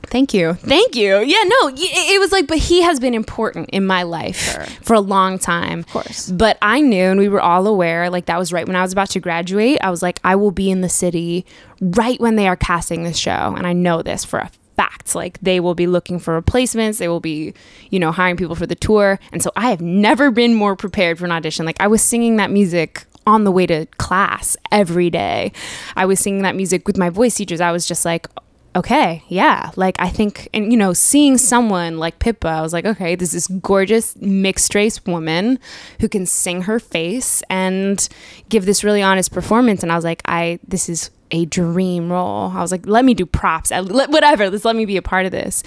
Thank 0.08 0.32
you. 0.34 0.54
Thank 0.54 0.94
you. 0.94 1.18
Yeah, 1.18 1.42
no, 1.44 1.70
it, 1.74 2.20
was 2.20 2.32
like, 2.32 2.46
but 2.46 2.58
he 2.58 2.82
has 2.82 3.00
been 3.00 3.14
important 3.14 3.70
in 3.70 3.86
my 3.86 4.02
life 4.02 4.56
for 4.82 4.94
a 4.94 5.00
long 5.00 5.38
time. 5.38 5.80
Of 5.80 5.88
course. 5.88 6.30
But 6.30 6.58
I 6.62 6.80
knew, 6.80 7.04
and 7.04 7.20
we 7.20 7.28
were 7.28 7.40
all 7.40 7.66
aware, 7.66 8.08
like 8.10 8.26
that 8.26 8.38
was 8.38 8.52
right 8.52 8.66
when 8.66 8.76
I 8.76 8.82
was 8.82 8.92
about 8.92 9.10
to 9.10 9.20
graduate. 9.20 9.78
I 9.82 9.90
was 9.90 10.02
like, 10.02 10.20
I 10.24 10.36
will 10.36 10.52
be 10.52 10.70
in 10.70 10.80
the 10.80 10.88
city 10.88 11.44
right 11.80 12.20
when 12.20 12.36
they 12.36 12.48
are 12.48 12.56
casting 12.56 13.04
this 13.04 13.18
show. 13.18 13.54
And 13.56 13.66
I 13.66 13.72
know 13.72 14.02
this 14.02 14.24
for 14.24 14.38
a 14.38 14.50
fact. 14.76 15.14
Like 15.14 15.38
they 15.40 15.60
will 15.60 15.74
be 15.74 15.86
looking 15.86 16.18
for 16.18 16.34
replacements. 16.34 16.98
They 16.98 17.08
will 17.08 17.20
be, 17.20 17.54
you 17.90 17.98
know, 17.98 18.12
hiring 18.12 18.36
people 18.36 18.54
for 18.54 18.66
the 18.66 18.74
tour. 18.74 19.18
And 19.32 19.42
so 19.42 19.50
I 19.56 19.70
have 19.70 19.80
never 19.80 20.30
been 20.30 20.54
more 20.54 20.76
prepared 20.76 21.18
for 21.18 21.24
an 21.24 21.32
audition. 21.32 21.66
Like 21.66 21.80
I 21.80 21.86
was 21.86 22.02
singing 22.02 22.36
that 22.36 22.50
music 22.50 23.04
on 23.26 23.44
the 23.44 23.50
way 23.50 23.66
to 23.66 23.86
class 23.98 24.56
every 24.70 25.10
day. 25.10 25.52
I 25.96 26.06
was 26.06 26.20
singing 26.20 26.42
that 26.42 26.54
music 26.54 26.86
with 26.86 26.96
my 26.96 27.10
voice 27.10 27.34
teachers. 27.34 27.60
I 27.60 27.72
was 27.72 27.86
just 27.86 28.04
like, 28.04 28.28
okay, 28.76 29.22
yeah. 29.28 29.70
Like 29.74 29.96
I 29.98 30.08
think, 30.10 30.48
and 30.54 30.70
you 30.70 30.78
know, 30.78 30.92
seeing 30.92 31.38
someone 31.38 31.98
like 31.98 32.18
Pippa, 32.18 32.48
I 32.48 32.60
was 32.60 32.72
like, 32.72 32.84
okay, 32.84 33.16
this 33.16 33.34
is 33.34 33.48
this 33.48 33.58
gorgeous 33.60 34.14
mixed 34.16 34.74
race 34.74 35.04
woman 35.04 35.58
who 36.00 36.08
can 36.08 36.26
sing 36.26 36.62
her 36.62 36.78
face 36.78 37.42
and 37.50 38.08
give 38.48 38.66
this 38.66 38.84
really 38.84 39.02
honest 39.02 39.32
performance. 39.32 39.82
And 39.82 39.90
I 39.90 39.96
was 39.96 40.04
like, 40.04 40.22
I 40.26 40.58
this 40.66 40.88
is 40.88 41.10
a 41.32 41.44
dream 41.46 42.12
role. 42.12 42.52
I 42.54 42.60
was 42.60 42.70
like, 42.70 42.86
let 42.86 43.04
me 43.04 43.14
do 43.14 43.26
props, 43.26 43.70
whatever. 43.70 44.48
Let's 44.48 44.64
let 44.64 44.76
me 44.76 44.84
be 44.84 44.96
a 44.96 45.02
part 45.02 45.26
of 45.26 45.32
this. 45.32 45.62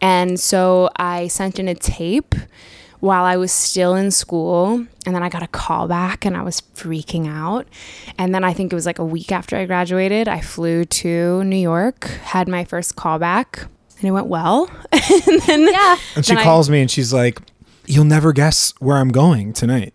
And 0.00 0.38
so 0.38 0.90
I 0.96 1.28
sent 1.28 1.58
in 1.58 1.68
a 1.68 1.74
tape 1.74 2.34
while 3.02 3.24
I 3.24 3.36
was 3.36 3.50
still 3.50 3.96
in 3.96 4.12
school. 4.12 4.86
And 5.04 5.12
then 5.14 5.24
I 5.24 5.28
got 5.28 5.42
a 5.42 5.48
call 5.48 5.88
back 5.88 6.24
and 6.24 6.36
I 6.36 6.42
was 6.42 6.60
freaking 6.60 7.26
out. 7.28 7.66
And 8.16 8.32
then 8.32 8.44
I 8.44 8.52
think 8.52 8.72
it 8.72 8.76
was 8.76 8.86
like 8.86 9.00
a 9.00 9.04
week 9.04 9.32
after 9.32 9.56
I 9.56 9.66
graduated, 9.66 10.28
I 10.28 10.40
flew 10.40 10.84
to 10.84 11.42
New 11.42 11.56
York, 11.56 12.04
had 12.22 12.46
my 12.46 12.64
first 12.64 12.94
call 12.94 13.18
back, 13.18 13.66
and 13.98 14.04
it 14.04 14.12
went 14.12 14.28
well. 14.28 14.70
and 14.92 15.42
then, 15.48 15.62
Yeah. 15.68 15.96
And 16.14 16.24
she 16.24 16.30
Then 16.34 16.38
I- 16.38 16.44
calls 16.44 16.70
me 16.70 16.80
and 16.80 16.88
she's 16.88 17.12
like, 17.12 17.40
"You'll 17.86 18.04
never 18.04 18.32
guess 18.32 18.72
where 18.78 18.98
I'm 18.98 19.08
going 19.10 19.52
tonight." 19.52 19.94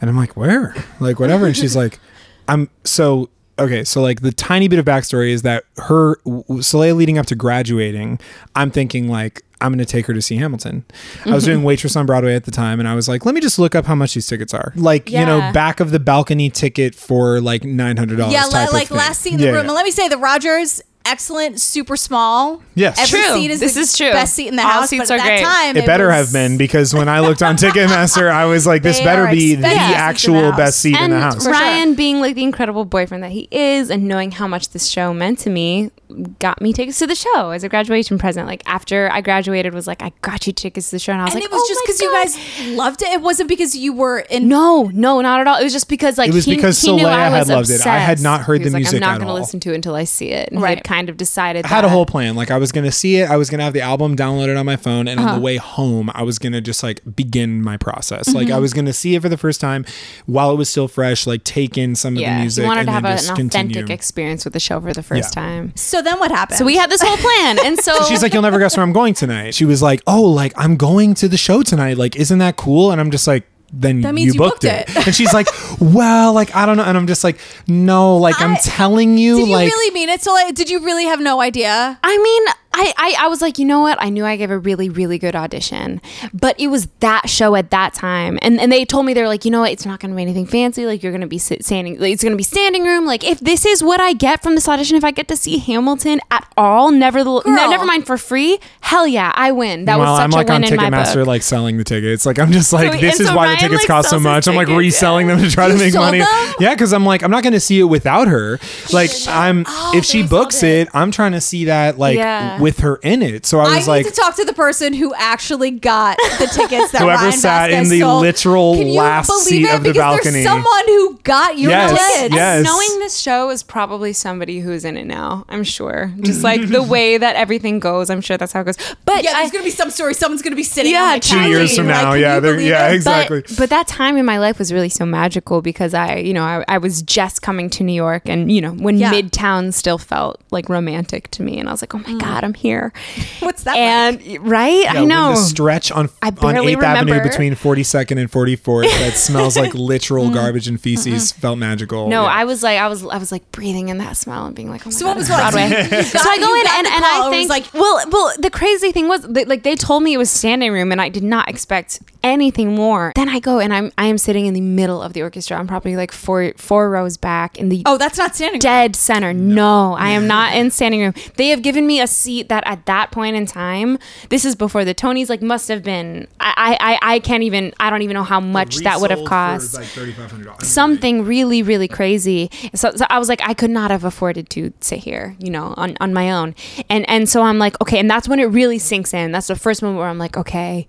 And 0.00 0.10
I'm 0.10 0.16
like, 0.16 0.36
"Where?" 0.36 0.74
Like 0.98 1.20
whatever. 1.20 1.46
And 1.46 1.56
she's 1.56 1.76
like, 1.76 2.00
"I'm 2.48 2.68
so 2.82 3.30
okay." 3.60 3.84
So 3.84 4.02
like 4.02 4.22
the 4.22 4.32
tiny 4.32 4.66
bit 4.66 4.80
of 4.80 4.84
backstory 4.84 5.30
is 5.30 5.42
that 5.42 5.62
her 5.76 6.16
w- 6.24 6.42
Solea 6.62 6.96
leading 6.96 7.16
up 7.16 7.26
to 7.26 7.36
graduating, 7.36 8.18
I'm 8.56 8.72
thinking 8.72 9.06
like. 9.08 9.42
I'm 9.64 9.72
going 9.72 9.78
to 9.78 9.84
take 9.84 10.06
her 10.06 10.14
to 10.14 10.22
see 10.22 10.36
Hamilton. 10.36 10.84
I 11.24 11.30
was 11.30 11.44
mm-hmm. 11.44 11.52
doing 11.52 11.64
Waitress 11.64 11.96
on 11.96 12.06
Broadway 12.06 12.34
at 12.34 12.44
the 12.44 12.50
time, 12.50 12.78
and 12.80 12.88
I 12.88 12.94
was 12.94 13.08
like, 13.08 13.24
let 13.24 13.34
me 13.34 13.40
just 13.40 13.58
look 13.58 13.74
up 13.74 13.86
how 13.86 13.94
much 13.94 14.14
these 14.14 14.26
tickets 14.26 14.52
are. 14.52 14.72
Like, 14.76 15.10
you 15.10 15.24
know, 15.24 15.50
back 15.52 15.80
of 15.80 15.90
the 15.90 16.00
balcony 16.00 16.50
ticket 16.50 16.94
for 16.94 17.40
like 17.40 17.62
$900. 17.62 18.30
Yeah, 18.30 18.42
type 18.42 18.52
li- 18.52 18.64
of 18.66 18.72
like 18.72 18.90
last 18.90 19.22
seat 19.22 19.32
in 19.32 19.38
the 19.38 19.44
Yeah, 19.44 19.50
room. 19.50 19.56
yeah. 19.56 19.62
And 19.62 19.72
let 19.72 19.84
me 19.84 19.90
say, 19.90 20.08
the 20.08 20.18
Rodgers, 20.18 20.82
excellent, 21.06 21.60
super 21.60 21.96
small. 21.96 22.62
Yes. 22.74 22.98
Every 22.98 23.20
True. 23.26 23.34
seat 23.34 23.50
is 23.50 23.60
This 23.60 23.74
the 23.74 23.80
is 23.80 23.96
true. 23.96 24.10
best 24.10 24.34
seat 24.34 24.48
in 24.48 24.56
the 24.56 24.62
All 24.62 24.68
house. 24.68 24.88
seats 24.90 25.08
but 25.08 25.14
are 25.14 25.22
at 25.22 25.26
great. 25.26 25.42
that 25.42 25.62
time, 25.66 25.76
It 25.76 25.86
better 25.86 26.06
was- 26.06 26.14
have 26.16 26.32
been 26.32 26.56
because 26.56 26.92
when 26.94 27.08
I 27.08 27.20
looked 27.20 27.42
on 27.42 27.56
Ticketmaster, 27.58 28.30
I 28.30 28.46
was 28.46 28.66
like, 28.66 28.82
this 28.82 28.98
They 28.98 29.04
better 29.04 29.26
be 29.28 29.54
the 29.54 29.60
expensive 29.66 29.70
seats 29.70 29.84
in 29.86 29.92
the 29.92 29.96
actual 29.98 30.52
best 30.52 30.78
seat 30.80 30.98
in 30.98 31.10
the 31.10 31.20
house. 31.20 31.46
Ryan 31.46 31.94
being 31.94 32.20
like 32.20 32.34
the 32.34 32.42
incredible 32.42 32.84
boyfriend 32.84 33.22
that 33.22 33.32
he 33.32 33.48
is 33.50 33.90
and 33.90 34.08
knowing 34.08 34.30
how 34.32 34.48
much 34.48 34.70
this 34.70 34.86
show 34.88 35.12
meant 35.14 35.38
to 35.40 35.50
me 35.50 35.90
got 36.38 36.60
me 36.60 36.72
tickets 36.72 36.98
to 37.00 37.06
the 37.06 37.14
show 37.14 37.50
as 37.50 37.64
a 37.64 37.68
graduation 37.68 38.18
present. 38.18 38.46
Like 38.46 38.62
after 38.66 39.10
I 39.12 39.20
graduated 39.20 39.74
was 39.74 39.86
like, 39.86 40.02
I 40.02 40.12
got 40.22 40.46
you 40.46 40.52
tickets 40.52 40.90
to 40.90 40.96
the 40.96 41.00
show. 41.00 41.12
And 41.12 41.20
I 41.20 41.24
was 41.24 41.34
And 41.34 41.42
like, 41.42 41.50
it 41.50 41.52
was 41.52 41.62
"Oh 41.64 41.68
just 41.68 41.80
because 41.84 42.00
you 42.00 42.12
guys 42.12 42.76
loved 42.76 43.02
it. 43.02 43.08
It 43.08 43.20
wasn't 43.20 43.48
because 43.48 43.76
you 43.76 43.92
were 43.92 44.20
in. 44.20 44.48
No, 44.48 44.90
no, 44.92 45.20
not 45.20 45.40
at 45.40 45.46
all. 45.48 45.58
It 45.58 45.64
was 45.64 45.72
just 45.72 45.88
because 45.88 46.18
like 46.18 46.28
It 46.28 46.34
was 46.34 46.44
he, 46.44 46.54
because 46.56 46.80
he 46.80 46.92
knew 46.94 47.04
Solea 47.04 47.08
I 47.08 47.28
had 47.28 47.38
was 47.40 47.48
loved 47.50 47.70
it. 47.70 47.86
I 47.86 47.98
had 47.98 48.20
not 48.20 48.42
heard 48.42 48.60
He 48.60 48.64
was 48.64 48.72
the 48.72 48.76
like, 48.76 48.80
music 48.82 49.02
I'm 49.02 49.10
not 49.10 49.18
gonna 49.20 49.34
listen 49.34 49.60
to 49.60 49.72
it 49.72 49.74
until 49.76 49.94
I 49.94 50.04
see 50.04 50.28
it. 50.30 50.50
And 50.52 50.60
Right. 50.62 50.82
Had 50.94 50.98
kind 51.00 51.08
of 51.10 51.16
decided. 51.16 51.64
I 51.64 51.68
had 51.68 51.84
a 51.84 51.88
whole 51.88 52.06
plan. 52.06 52.36
Like 52.36 52.50
I 52.50 52.58
was 52.58 52.70
gonna 52.72 52.92
see 52.92 53.16
it. 53.16 53.28
I 53.30 53.36
was 53.36 53.50
gonna 53.50 53.64
have 53.64 53.72
the 53.72 53.80
album 53.80 54.16
downloaded 54.16 54.58
on 54.58 54.64
my 54.66 54.76
phone, 54.76 55.08
and 55.08 55.18
Uh-huh. 55.18 55.28
on 55.30 55.34
the 55.36 55.40
way 55.44 55.56
home, 55.56 56.10
I 56.14 56.22
was 56.22 56.38
gonna 56.38 56.60
just 56.60 56.82
like 56.82 57.00
begin 57.16 57.62
my 57.62 57.76
process. 57.76 58.32
Like 58.32 58.46
Mm-hmm. 58.46 58.56
I 58.56 58.58
was 58.60 58.72
gonna 58.72 58.92
see 58.92 59.14
it 59.16 59.22
for 59.22 59.28
the 59.28 59.36
first 59.36 59.60
time 59.60 59.84
while 60.26 60.50
it 60.52 60.56
was 60.56 60.68
still 60.70 60.88
fresh. 60.88 61.26
Like 61.26 61.42
take 61.44 61.76
in 61.76 61.94
some 61.94 62.14
of 62.16 62.22
the 62.22 62.30
music. 62.40 62.62
he 62.62 62.68
wanted 62.68 62.80
and 62.80 62.88
to 62.88 62.92
have 62.92 63.02
then 63.02 63.12
an 63.12 63.18
just 63.18 63.30
authentic 63.30 63.52
continue. 63.52 63.92
experience 63.94 64.44
with 64.44 64.52
the 64.54 64.60
show 64.60 64.80
for 64.80 64.92
the 64.92 65.02
first 65.02 65.34
Yeah. 65.36 65.42
time. 65.42 65.72
So 65.74 66.00
then 66.02 66.18
what 66.20 66.30
happened? 66.30 66.58
So 66.58 66.64
we 66.64 66.76
had 66.76 66.90
this 66.90 67.02
whole 67.02 67.16
plan, 67.16 67.58
and 67.64 67.78
so 67.86 67.92
She's 68.08 68.22
like, 68.22 68.32
"You'll 68.32 68.42
never 68.42 68.58
guess 68.58 68.76
where 68.76 68.84
I'm 68.84 68.92
going 68.92 69.14
tonight." 69.14 69.54
She 69.54 69.64
was 69.64 69.82
like, 69.82 70.00
"Oh, 70.06 70.22
like 70.22 70.52
I'm 70.56 70.76
going 70.76 71.14
to 71.14 71.28
the 71.28 71.36
show 71.36 71.62
tonight. 71.62 71.96
Like, 71.98 72.14
isn't 72.16 72.38
that 72.38 72.56
cool?" 72.56 72.90
And 72.92 73.00
I'm 73.00 73.10
just 73.10 73.26
like. 73.26 73.44
Then 73.72 74.02
That 74.02 74.14
means 74.14 74.28
you 74.28 74.32
you 74.34 74.38
booked, 74.38 74.62
booked 74.62 74.64
it. 74.64 74.88
it. 74.96 75.06
and 75.06 75.14
she's 75.14 75.32
like, 75.34 75.48
"Well, 75.80 76.32
like 76.32 76.54
I 76.54 76.64
don't 76.66 76.76
know," 76.76 76.84
and 76.84 76.96
I'm 76.96 77.06
just 77.06 77.24
like, 77.24 77.38
"No, 77.66 78.16
like 78.16 78.40
I, 78.40 78.44
am 78.44 78.56
telling 78.62 79.18
you, 79.18 79.36
Did 79.38 79.48
you 79.48 79.52
like 79.52 79.66
really 79.66 79.94
mean 79.94 80.08
it? 80.08 80.22
So 80.22 80.32
like, 80.32 80.54
did 80.54 80.70
you 80.70 80.78
really 80.80 81.06
have 81.06 81.20
no 81.20 81.40
idea? 81.40 81.98
I 82.02 82.18
mean, 82.18 82.42
I, 82.74 82.92
I 82.96 83.16
I 83.20 83.28
was 83.28 83.40
like, 83.40 83.58
you 83.58 83.64
know 83.64 83.80
what? 83.80 83.96
I 84.00 84.08
knew 84.10 84.24
I 84.24 84.36
gave 84.36 84.50
a 84.50 84.58
really 84.58 84.88
really 84.88 85.18
good 85.18 85.36
audition, 85.36 86.00
but 86.32 86.58
it 86.58 86.68
was 86.68 86.88
that 87.00 87.28
show 87.28 87.54
at 87.54 87.70
that 87.70 87.94
time, 87.94 88.38
and 88.42 88.60
and 88.60 88.70
they 88.70 88.84
told 88.84 89.06
me 89.06 89.14
they're 89.14 89.28
like, 89.28 89.44
you 89.44 89.50
know 89.50 89.60
what? 89.60 89.72
It's 89.72 89.86
not 89.86 90.00
going 90.00 90.10
to 90.10 90.16
be 90.16 90.22
anything 90.22 90.46
fancy. 90.46 90.86
Like 90.86 91.02
you're 91.02 91.12
going 91.12 91.20
to 91.20 91.26
be 91.26 91.38
sit, 91.38 91.64
standing. 91.64 91.98
Like, 91.98 92.12
it's 92.12 92.22
going 92.22 92.32
to 92.32 92.36
be 92.36 92.42
standing 92.42 92.84
room. 92.84 93.06
Like 93.06 93.24
if 93.24 93.40
this 93.40 93.64
is 93.64 93.82
what 93.82 94.00
I 94.00 94.12
get 94.12 94.42
from 94.42 94.54
this 94.56 94.68
audition, 94.68 94.96
if 94.96 95.04
I 95.04 95.10
get 95.10 95.28
to 95.28 95.36
see 95.36 95.58
Hamilton 95.58 96.20
at 96.30 96.46
all, 96.56 96.90
never 96.90 97.22
the 97.22 97.42
no, 97.46 97.70
never 97.70 97.84
mind 97.86 98.06
for 98.06 98.18
free. 98.18 98.58
Hell 98.80 99.06
yeah, 99.06 99.32
I 99.34 99.52
win. 99.52 99.84
That 99.84 99.98
well, 99.98 100.12
was 100.12 100.18
such 100.18 100.24
I'm 100.24 100.30
like 100.30 100.48
a 100.48 100.54
on 100.54 100.62
win 100.62 100.72
in 100.72 100.76
my 100.76 100.90
Ticketmaster, 100.90 101.26
like 101.26 101.42
selling 101.42 101.76
the 101.78 101.84
tickets. 101.84 102.26
Like 102.26 102.38
I'm 102.38 102.52
just 102.52 102.72
like, 102.72 102.92
So- 102.92 102.98
this 102.98 103.20
is 103.20 103.28
so 103.28 103.36
why 103.36 103.46
Ryan, 103.46 103.56
the 103.56 103.60
tickets 103.60 103.82
like, 103.82 103.88
cost 103.88 104.10
so 104.10 104.18
much. 104.20 104.48
I'm 104.48 104.54
like 104.54 104.66
tickets, 104.66 104.78
reselling 104.78 105.26
them 105.28 105.38
to 105.38 105.50
try 105.50 105.68
to 105.68 105.74
make 105.76 105.94
money. 105.94 106.18
them? 106.18 106.54
Yeah, 106.60 106.74
because 106.74 106.92
I'm 106.92 107.04
like, 107.04 107.22
I'm 107.22 107.30
not 107.30 107.42
going 107.42 107.52
to 107.52 107.60
see 107.60 107.78
it 107.80 107.84
without 107.84 108.28
her. 108.28 108.58
Like 108.92 109.10
I'm, 109.28 109.64
oh, 109.66 109.92
if 109.94 110.04
she 110.04 110.26
books 110.26 110.62
it, 110.62 110.88
I'm 110.92 111.10
trying 111.10 111.32
to 111.32 111.40
see 111.40 111.66
that 111.66 111.98
like 111.98 112.16
Yeah. 112.16 112.60
With 112.64 112.80
her 112.80 112.96
in 113.02 113.22
it. 113.22 113.46
So 113.46 113.60
I 113.60 113.76
was 113.76 113.86
like, 113.86 113.88
I 113.88 113.98
was 113.98 114.06
need 114.06 114.14
to 114.14 114.20
talk 114.20 114.36
to 114.36 114.44
the 114.44 114.52
person 114.54 114.92
who 114.94 115.14
actually 115.14 115.70
got 115.70 116.16
the 116.38 116.46
tickets 116.52 116.90
that 116.92 117.02
Whoever 117.02 117.24
Ryan 117.26 117.32
sat 117.38 117.70
in 117.70 117.88
the 117.90 118.00
sold. 118.00 118.22
literal 118.22 118.74
Can 118.76 118.86
you 118.88 118.98
last 118.98 119.28
believe 119.28 119.42
seat 119.44 119.64
it? 119.64 119.74
of 119.74 119.82
the 119.82 119.90
because 119.90 119.96
balcony. 119.98 120.30
There's 120.32 120.46
someone 120.46 120.86
who 120.86 121.18
got 121.22 121.58
your 121.58 121.70
Yes, 121.70 121.90
tickets. 122.16 122.34
yes. 122.34 122.64
Knowing 122.64 122.98
this 123.00 123.18
show 123.18 123.50
is 123.50 123.62
probably 123.62 124.12
somebody 124.14 124.60
who's 124.60 124.84
in 124.84 124.96
it 124.96 125.04
now. 125.06 125.44
I'm 125.48 125.62
sure. 125.62 126.12
Just 126.20 126.42
like 126.42 126.66
the 126.68 126.82
way 126.94 127.18
that 127.18 127.36
everything 127.36 127.78
goes, 127.80 128.08
I'm 128.10 128.20
sure 128.22 128.36
that's 128.38 128.52
how 128.52 128.62
it 128.62 128.64
goes. 128.64 128.78
But 129.04 129.22
Yeah, 129.22 129.30
I, 129.32 129.40
there's 129.40 129.50
gonna 129.52 129.64
be 129.64 129.70
some 129.70 129.90
story. 129.90 130.14
Someone's 130.14 130.42
gonna 130.42 130.56
be 130.56 130.62
sitting. 130.62 130.92
Yeah, 130.92 131.02
on 131.02 131.08
my 131.08 131.18
two 131.18 131.36
couch 131.36 131.48
years 131.48 131.68
being 131.70 131.80
from 131.80 131.86
like, 131.88 132.02
now, 132.02 132.10
"Can 132.12 132.20
yeah, 132.20 132.34
you 132.36 132.40
they're- 132.40 132.54
believe 132.54 132.68
yeah, 132.68 132.88
it?" 132.88 132.94
exactly. 132.94 133.42
But, 133.42 133.56
but 133.58 133.70
that 133.70 133.86
time 133.88 134.16
in 134.16 134.24
my 134.24 134.38
life 134.38 134.58
was 134.58 134.72
really 134.72 134.88
so 134.88 135.04
magical 135.04 135.60
because 135.62 135.92
I, 135.94 136.16
you 136.16 136.32
know, 136.32 136.42
I, 136.42 136.64
I 136.68 136.78
was 136.78 137.02
just 137.02 137.42
coming 137.42 137.68
to 137.70 137.84
New 137.84 137.92
York 137.92 138.22
and, 138.28 138.50
you 138.50 138.60
know, 138.62 138.72
when 138.72 138.96
Yeah. 138.96 139.12
Midtown 139.12 139.72
still 139.74 139.98
felt 139.98 140.40
like 140.50 140.68
romantic 140.70 141.30
to 141.32 141.42
me. 141.42 141.58
And 141.58 141.68
I 141.68 141.72
was 141.72 141.82
like, 141.82 141.94
oh 141.94 141.98
my 141.98 142.04
mm. 142.14 142.20
God, 142.20 142.44
I'm 142.44 142.53
here. 142.56 142.92
What's 143.40 143.64
that? 143.64 143.76
And, 143.76 144.20
right? 144.46 144.82
Yeah, 144.84 145.00
I 145.00 145.04
know. 145.04 145.30
the 145.30 145.36
stretch 145.36 145.90
on 145.92 146.08
I 146.22 146.28
on 146.28 146.56
Eighth 146.56 146.82
Avenue 146.82 147.22
between 147.22 147.54
42nd 147.54 148.18
and 148.20 148.30
44th 148.30 148.90
that 148.98 149.12
smells 149.16 149.56
like 149.56 149.74
literal 149.74 150.30
garbage 150.30 150.68
and 150.68 150.80
feces 150.80 151.32
felt 151.32 151.58
magical. 151.58 152.08
no, 152.08 152.22
Yeah. 152.22 152.28
I 152.28 152.44
was 152.44 152.62
like, 152.62 152.78
I 152.78 152.88
was, 152.88 153.04
I 153.04 153.18
was 153.18 153.30
like 153.32 153.50
breathing 153.52 153.88
in 153.88 153.98
that 153.98 154.16
smell 154.16 154.46
and 154.46 154.54
being 154.56 154.70
like, 154.70 154.82
oh 154.86 154.90
my 154.90 154.90
So 154.90 155.04
God, 155.06 155.10
what 155.10 155.16
was 155.18 155.28
it's? 155.30 155.36
Broadway. 155.36 155.68
You 155.68 156.02
so 156.04 156.18
I 156.30 156.38
go 156.38 156.54
in 156.54 156.66
and, 156.78 156.86
and 156.86 157.04
I 157.04 157.30
think 157.30 157.50
like- 157.50 157.72
well 157.74 158.02
well 158.10 158.32
the 158.38 158.50
crazy 158.50 158.92
thing 158.92 159.08
was 159.08 159.22
they, 159.22 159.44
like 159.44 159.62
they 159.62 159.74
told 159.74 160.02
me 160.02 160.14
it 160.14 160.18
was 160.18 160.30
standing 160.30 160.72
room 160.72 160.92
and 160.92 161.00
I 161.00 161.08
did 161.08 161.22
not 161.24 161.48
expect 161.48 162.00
anything 162.22 162.74
more. 162.74 163.12
Then 163.16 163.28
I 163.28 163.38
go 163.38 163.58
and 163.60 163.72
I'm 163.72 163.92
I 163.98 164.06
am 164.06 164.18
sitting 164.18 164.46
in 164.46 164.54
the 164.54 164.60
middle 164.60 165.02
of 165.02 165.12
the 165.12 165.22
orchestra. 165.22 165.58
I'm 165.58 165.66
probably 165.66 165.96
like 165.96 166.12
four 166.12 166.52
four 166.56 166.90
rows 166.90 167.16
back 167.16 167.58
in 167.58 167.68
the 167.68 167.82
Oh, 167.86 167.98
that's 167.98 168.18
not 168.18 168.34
standing. 168.34 168.60
dead 168.60 168.96
center. 168.96 169.32
No, 169.32 169.94
I 169.94 170.10
am 170.10 170.26
not 170.26 170.54
in 170.54 170.70
standing 170.70 171.00
room. 171.00 171.14
They 171.36 171.48
have 171.48 171.62
given 171.62 171.86
me 171.86 172.00
a 172.00 172.06
seat 172.06 172.43
that 172.48 172.62
at 172.66 172.86
that 172.86 173.10
point 173.10 173.36
in 173.36 173.46
time, 173.46 173.98
this 174.28 174.44
is 174.44 174.54
before 174.54 174.84
the 174.84 174.94
Tonys, 174.94 175.28
like 175.28 175.42
must 175.42 175.68
have 175.68 175.82
been. 175.82 176.26
I 176.40 176.76
I, 176.80 176.98
I- 177.14 177.18
can't 177.20 177.42
even. 177.42 177.72
I 177.80 177.90
don't 177.90 178.02
even 178.02 178.14
know 178.14 178.24
how 178.24 178.40
much 178.40 178.78
that 178.78 179.00
would 179.00 179.10
have 179.10 179.24
cost 179.24 179.74
like 179.74 179.84
$3,500. 179.86 180.62
something 180.62 181.24
really 181.24 181.62
really 181.62 181.88
crazy 181.88 182.50
so, 182.74 182.92
so 182.94 183.06
i 183.10 183.18
was 183.18 183.28
like 183.28 183.40
i 183.42 183.54
could 183.54 183.70
not 183.70 183.90
have 183.90 184.04
afforded 184.04 184.48
to 184.50 184.72
sit 184.80 184.98
here 184.98 185.36
you 185.38 185.50
know 185.50 185.72
on, 185.76 185.96
on 186.00 186.12
my 186.12 186.30
own 186.30 186.54
and 186.90 187.08
and 187.08 187.28
so 187.28 187.42
i'm 187.42 187.58
like 187.58 187.80
okay 187.80 187.98
and 187.98 188.10
that's 188.10 188.28
when 188.28 188.38
it 188.40 188.44
really 188.44 188.78
sinks 188.78 189.14
in 189.14 189.32
that's 189.32 189.46
the 189.46 189.56
first 189.56 189.82
moment 189.82 189.98
where 189.98 190.08
i'm 190.08 190.18
like 190.18 190.36
okay 190.36 190.86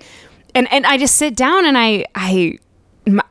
and 0.54 0.72
and 0.72 0.86
i 0.86 0.98
just 0.98 1.16
sit 1.16 1.36
down 1.36 1.66
and 1.66 1.78
i 1.78 2.06
i 2.16 2.58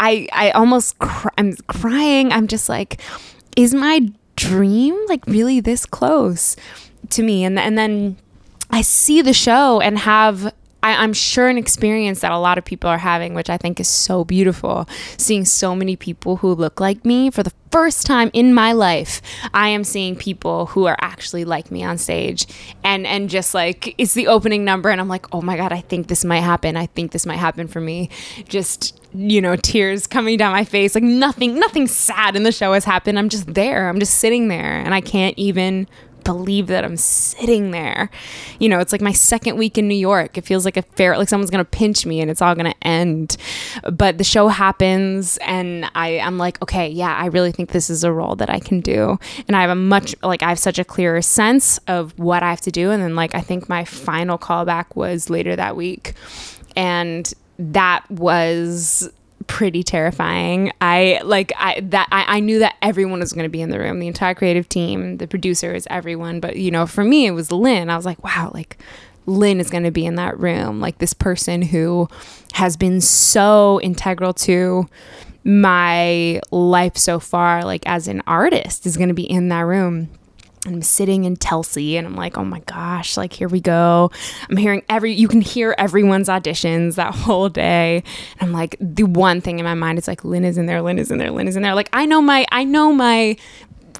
i, 0.01 0.29
I 0.33 0.51
almost 0.53 0.99
cry, 0.99 1.31
i'm 1.39 1.55
crying 1.67 2.33
i'm 2.33 2.47
just 2.47 2.69
like 2.69 3.01
is 3.57 3.75
my 3.75 4.01
dream 4.37 4.97
like 5.09 5.25
really 5.27 5.61
this 5.61 5.85
close 5.87 6.57
to 7.11 7.23
me 7.23 7.45
and 7.45 7.59
and 7.59 7.77
then 7.77 8.17
I 8.71 8.83
see 8.83 9.23
the 9.23 9.33
show 9.33 9.81
and 9.81 9.99
have 9.99 10.53
I, 10.85 11.03
I'm 11.03 11.15
sure 11.15 11.49
an 11.49 11.57
experience 11.57 12.21
that 12.21 12.31
a 12.31 12.39
lot 12.39 12.59
of 12.59 12.65
people 12.65 12.91
are 12.91 12.99
having, 12.99 13.33
which 13.33 13.49
I 13.49 13.57
think 13.57 13.81
is 13.81 13.89
so 13.89 14.23
beautiful. 14.23 14.87
Seeing 15.17 15.47
so 15.47 15.75
many 15.75 15.97
people 15.97 16.37
who 16.37 16.55
look 16.55 16.79
like 16.79 17.07
me 17.07 17.31
for 17.31 17.43
the 17.43 17.53
first 17.71 18.07
time 18.07 18.31
in 18.35 18.53
my 18.53 18.73
life, 18.73 19.23
I 19.55 19.69
am 19.69 19.83
seeing 19.83 20.15
people 20.15 20.67
who 20.67 20.85
are 20.85 20.97
actually 21.01 21.47
like 21.47 21.71
me 21.71 21.83
on 21.83 21.97
stage, 21.97 22.47
and 22.85 23.07
and 23.07 23.31
just 23.31 23.55
like 23.55 23.95
it's 23.97 24.13
the 24.13 24.27
opening 24.27 24.63
number, 24.63 24.91
and 24.91 25.01
I'm 25.01 25.09
like, 25.09 25.27
oh 25.35 25.41
my 25.41 25.57
god, 25.57 25.73
I 25.73 25.81
think 25.81 26.09
this 26.09 26.23
might 26.23 26.41
happen. 26.41 26.77
I 26.77 26.85
think 26.87 27.13
this 27.13 27.25
might 27.25 27.39
happen 27.39 27.67
for 27.67 27.81
me. 27.81 28.11
Just 28.47 29.01
you 29.15 29.41
know, 29.41 29.57
tears 29.57 30.07
coming 30.07 30.37
down 30.37 30.53
my 30.53 30.65
face. 30.67 30.95
Like 30.95 31.05
nothing, 31.05 31.59
nothing 31.59 31.87
sad 31.89 32.37
in 32.37 32.43
the 32.43 32.53
show 32.53 32.75
has 32.75 32.85
happened. 32.85 33.19
I'm 33.19 33.31
just 33.31 33.55
there. 33.55 33.89
I'm 33.89 34.01
just 34.01 34.17
sitting 34.17 34.49
there, 34.49 34.81
and 34.81 34.93
I 34.93 35.01
can't 35.01 35.39
even 35.39 35.89
believe 36.25 36.67
that 36.69 36.85
I'm 36.85 36.97
sitting 36.97 37.71
there. 37.71 38.11
You 38.59 38.69
know, 38.69 38.81
it's 38.81 38.93
like 38.93 39.01
my 39.01 39.13
second 39.13 39.57
week 39.57 39.79
in 39.79 39.87
New 39.89 39.95
York. 39.95 40.37
It 40.39 40.45
feels 40.45 40.65
like 40.65 40.77
a 40.77 40.83
fair, 40.83 41.17
like 41.17 41.29
someone's 41.29 41.51
gonna 41.51 41.65
pinch 41.65 42.07
me 42.07 42.21
and 42.21 42.31
it's 42.31 42.43
all 42.43 42.55
gonna 42.55 42.75
end. 42.83 43.37
But 43.93 44.19
the 44.19 44.25
show 44.25 44.49
happens, 44.49 45.39
and 45.39 45.91
I, 45.95 46.19
I'm 46.19 46.39
like, 46.39 46.61
okay, 46.63 46.89
yeah, 46.89 47.15
I 47.15 47.27
really 47.27 47.53
think 47.53 47.71
this 47.71 47.91
is 47.91 48.05
a 48.05 48.13
role 48.13 48.37
that 48.37 48.51
I 48.51 48.59
can 48.59 48.81
do, 48.81 49.19
and 49.47 49.57
I 49.57 49.61
have 49.61 49.71
a 49.71 49.75
much, 49.75 50.15
like, 50.23 50.43
I 50.43 50.49
have 50.49 50.59
such 50.59 50.79
a 50.79 50.85
clearer 50.85 51.23
sense 51.23 51.79
of 51.87 52.19
what 52.19 52.43
I 52.43 52.51
have 52.51 52.61
to 52.63 52.71
do. 52.71 52.91
And 52.91 53.03
then, 53.03 53.15
like, 53.15 53.35
I 53.35 53.41
think 53.41 53.69
my 53.69 53.85
final 53.85 54.39
callback 54.39 54.97
was 54.97 55.31
later 55.31 55.55
that 55.57 55.77
week, 55.77 56.15
and 56.77 57.33
that 57.59 58.11
was 58.11 59.11
pretty 59.47 59.83
terrifying. 59.83 60.73
I 60.81 61.21
like 61.25 61.53
I 61.57 61.81
that 61.81 62.09
I, 62.11 62.37
I 62.37 62.41
knew 62.41 62.59
that 62.61 62.77
everyone 62.83 63.21
was 63.21 63.33
going 63.33 63.45
to 63.45 63.51
be 63.51 63.61
in 63.61 63.71
the 63.71 63.79
room, 63.79 63.99
the 64.01 64.09
entire 64.09 64.35
creative 64.35 64.69
team, 64.69 65.19
the 65.19 65.27
producers, 65.27 65.87
everyone. 65.91 66.41
But 66.41 66.57
you 66.57 66.71
know, 66.71 66.87
for 66.87 67.05
me, 67.05 67.27
it 67.27 67.33
was 67.33 67.53
Lynn. 67.53 67.91
I 67.91 67.97
was 67.97 68.07
like, 68.07 68.23
wow, 68.25 68.51
like 68.55 68.79
Lynn 69.27 69.61
is 69.61 69.71
going 69.71 69.85
to 69.85 69.91
be 69.91 70.07
in 70.07 70.17
that 70.17 70.39
room, 70.39 70.81
like 70.81 70.99
this 70.99 71.15
person 71.15 71.63
who 71.63 72.09
has 72.53 72.77
been 72.77 73.01
so 73.01 73.81
integral 73.81 74.33
to 74.35 74.89
my 75.45 76.41
life 76.51 76.97
so 76.97 77.21
far, 77.21 77.65
like 77.65 77.83
as 77.87 78.09
an 78.09 78.23
artist, 78.27 78.87
is 78.87 78.97
going 78.97 79.09
to 79.09 79.15
be 79.15 79.29
in 79.29 79.49
that 79.49 79.61
room. 79.61 80.09
I'm 80.67 80.83
sitting 80.83 81.25
in 81.25 81.37
Telsey 81.37 81.95
and 81.95 82.07
I'm 82.07 82.17
like, 82.17 82.39
oh 82.39 82.45
my 82.45 82.61
gosh, 82.61 83.17
like 83.17 83.33
here 83.33 83.49
we 83.49 83.61
go. 83.61 84.11
I'm 84.49 84.57
hearing 84.57 84.83
every, 84.89 85.13
you 85.13 85.29
can 85.29 85.41
hear 85.41 85.75
everyone's 85.77 86.29
auditions 86.29 86.95
that 86.95 87.15
whole 87.15 87.49
day. 87.49 88.03
And 88.41 88.49
I'm 88.49 88.53
like, 88.53 88.77
the 88.81 89.03
one 89.05 89.41
thing 89.41 89.59
in 89.59 89.65
my 89.65 89.75
mind 89.75 89.99
is 89.99 90.09
like, 90.09 90.25
Lynn 90.25 90.45
is 90.45 90.57
in 90.57 90.67
there, 90.67 90.81
Lynn 90.81 90.99
is 90.99 91.11
in 91.11 91.19
there, 91.19 91.31
Lynn 91.31 91.49
is 91.49 91.57
in 91.57 91.63
there. 91.63 91.75
Like, 91.75 91.91
I 91.93 92.07
know 92.07 92.23
my, 92.23 92.47
I 92.51 92.65
know 92.65 92.93
my, 92.93 93.37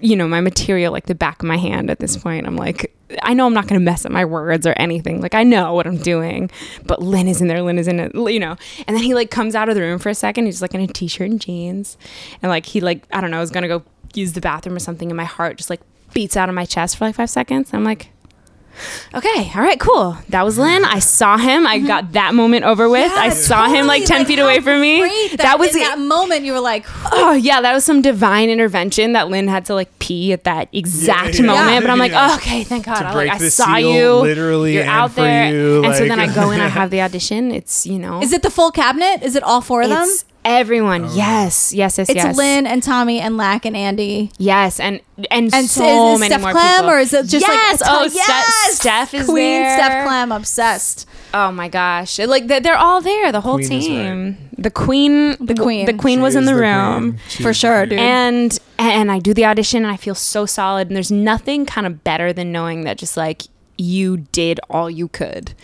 you 0.01 0.17
know, 0.17 0.27
my 0.27 0.41
material 0.41 0.93
like 0.93 1.07
the 1.07 1.15
back 1.15 1.43
of 1.43 1.47
my 1.47 1.57
hand 1.57 1.91
at 1.91 1.99
this 1.99 2.17
point. 2.17 2.47
I'm 2.47 2.57
like, 2.57 2.95
I 3.23 3.35
know 3.35 3.47
I'm 3.47 3.55
not 3.55 3.69
going 3.69 3.79
to 3.79 3.85
mess 3.85 4.05
up 4.07 4.13
my 4.13 4.25
words 4.25 4.67
or 4.67 4.73
anything. 4.73 5.21
Like, 5.21 5.35
I 5.35 5.45
know 5.45 5.75
what 5.75 5.87
I'm 5.87 5.99
doing, 5.99 6.51
but 6.85 7.03
Lynn 7.03 7.29
is 7.29 7.41
in 7.41 7.49
there, 7.49 7.63
Lynn 7.63 7.79
is 7.79 7.89
in 7.89 8.01
it, 8.01 8.15
you 8.15 8.41
know. 8.41 8.57
And 8.87 8.97
then 8.97 9.05
he 9.05 9.15
like 9.15 9.31
comes 9.31 9.55
out 9.55 9.69
of 9.69 9.75
the 9.75 9.83
room 9.83 9.99
for 9.99 10.09
a 10.09 10.15
second. 10.15 10.47
He's 10.47 10.63
like 10.63 10.75
in 10.75 10.81
a 10.81 10.87
t 10.87 11.09
shirt 11.09 11.31
and 11.31 11.41
jeans. 11.41 11.99
And 12.43 12.51
like, 12.51 12.67
he 12.67 12.81
like, 12.81 13.05
I 13.13 13.21
don't 13.21 13.31
know, 13.31 13.43
is 13.43 13.51
going 13.51 13.63
to 13.63 13.69
go 13.69 13.83
use 14.15 14.33
the 14.33 14.41
bathroom 14.41 14.77
or 14.77 14.81
something. 14.81 15.11
And 15.11 15.17
my 15.17 15.25
heart 15.25 15.59
just 15.59 15.71
like 15.71 15.81
beats 16.15 16.37
out 16.37 16.49
of 16.49 16.55
my 16.55 16.65
chest 16.65 16.97
for 16.97 17.05
like 17.05 17.17
five 17.17 17.31
seconds. 17.31 17.75
I'm 17.75 17.85
like, 17.85 18.09
okay, 19.15 19.53
all 19.55 19.63
right, 19.63 19.79
cool. 19.79 20.17
That 20.31 20.43
was 20.45 20.59
Lynn. 20.59 20.85
I 20.85 20.99
saw 20.99 21.37
him. 21.37 21.67
I 21.67 21.79
mm-hmm. 21.79 21.87
got 21.87 22.13
that 22.13 22.35
moment 22.35 22.65
over 22.65 22.89
with. 22.89 23.11
I 23.13 23.27
Yes, 23.27 23.47
saw 23.47 23.69
him 23.69 23.87
like 23.87 24.03
totally. 24.03 24.19
10 24.19 24.27
feet 24.27 24.39
away 24.39 24.61
from 24.61 24.81
me. 24.81 25.01
great 25.01 25.39
That, 25.39 25.59
was 25.59 25.75
in 25.75 25.83
that 25.83 25.99
moment. 25.99 26.45
You 26.45 26.53
were 26.53 26.61
like, 26.61 26.87
Oh 27.13 27.33
yeah, 27.33 27.61
that 27.61 27.73
was 27.73 27.85
some 27.85 28.03
divine 28.03 28.49
intervention 28.51 29.13
that 29.13 29.29
Lynn 29.29 29.49
had 29.49 29.65
to 29.67 29.75
like 29.75 29.97
pee 29.99 30.33
at 30.33 30.45
that 30.45 30.69
exact 30.73 31.39
yeah. 31.39 31.47
moment. 31.47 31.71
Yeah. 31.71 31.81
But 31.81 31.91
I'm 31.91 31.99
like, 31.99 32.13
Yeah. 32.13 32.29
oh, 32.31 32.37
okay, 32.37 32.65
thank 32.65 32.87
God. 32.87 33.03
I, 33.03 33.15
like, 33.15 33.31
I 33.31 33.49
saw 33.49 33.77
seal, 33.77 33.95
you. 33.95 34.13
literally 34.23 34.75
You're 34.75 34.83
and 34.83 34.91
out 34.91 35.11
for 35.13 35.23
there. 35.23 35.53
you, 35.53 35.85
and 35.85 35.95
so 35.95 36.07
then 36.07 36.21
I 36.21 36.33
go 36.35 36.51
in, 36.51 36.61
I 36.61 36.69
have 36.69 36.91
the 36.91 37.01
audition. 37.03 37.51
It's 37.53 37.87
you 37.87 37.99
know, 37.99 38.21
is 38.23 38.33
it 38.33 38.43
the 38.43 38.51
full 38.51 38.71
cabinet? 38.71 39.23
Is 39.23 39.37
it 39.37 39.43
all 39.43 39.61
four 39.61 39.83
of 39.83 39.89
them? 39.89 40.09
It's 40.45 40.53
everyone. 40.53 41.05
Oh. 41.05 41.15
Yes, 41.15 41.73
yes, 41.73 41.99
yes, 41.99 42.09
It's 42.09 42.17
yes. 42.17 42.37
Lynn 42.37 42.67
and 42.67 42.83
Tommy 42.83 43.21
and 43.21 43.37
Lack 43.37 43.65
and 43.65 43.77
Andy. 43.77 44.31
Yes, 44.39 44.81
and 44.81 45.01
and, 45.31 45.55
And 45.55 45.69
so 45.71 46.13
is, 46.13 46.15
is 46.15 46.21
many 46.21 46.31
Steph 46.33 46.41
more 46.43 46.53
Clem 46.53 46.75
people. 46.77 46.91
or 46.91 46.99
is 46.99 47.13
it 47.13 47.27
just 47.27 47.47
yes? 47.47 47.81
like 47.81 47.91
oh, 47.91 48.05
yes, 48.13 48.55
Steph, 48.55 48.75
Steph 48.75 49.15
is 49.15 49.27
Queen 49.27 49.63
there. 49.63 49.79
Steph 49.79 50.07
Clem 50.07 50.33
obsessed. 50.33 51.09
Oh 51.33 51.51
my 51.51 51.69
gosh! 51.69 52.19
Like 52.19 52.47
they're, 52.47 52.61
they're 52.61 52.77
all 52.77 53.01
there. 53.01 53.33
The 53.33 53.41
whole 53.41 53.59
Queen 53.59 53.73
is 53.73 53.87
team. 53.87 54.51
The 54.57 54.71
queen. 54.71 55.37
The 55.45 55.55
queen. 55.55 55.87
The 55.87 55.95
queen 55.95 56.19
She 56.19 56.23
was 56.23 56.37
in 56.37 56.45
the, 56.45 56.53
the 56.53 56.61
room. 56.61 57.19
For 57.43 57.53
sure, 57.53 57.87
dude. 57.87 57.99
and 57.99 58.59
and 58.79 59.11
I 59.11 59.19
do 59.19 59.35
the 59.35 59.45
audition 59.45 59.85
and 59.85 59.93
I 59.93 59.97
feel 59.97 60.15
so 60.15 60.47
solid 60.47 60.89
and 60.89 60.97
there's 60.97 61.11
nothing 61.13 61.65
kind 61.67 61.87
of 61.87 62.03
better 62.05 62.33
than 62.33 62.53
knowing 62.53 62.83
that 62.85 62.99
just 62.99 63.17
like 63.17 63.43
you 63.77 64.19
did 64.19 64.61
all 64.71 64.89
you 64.91 65.09
could 65.09 65.55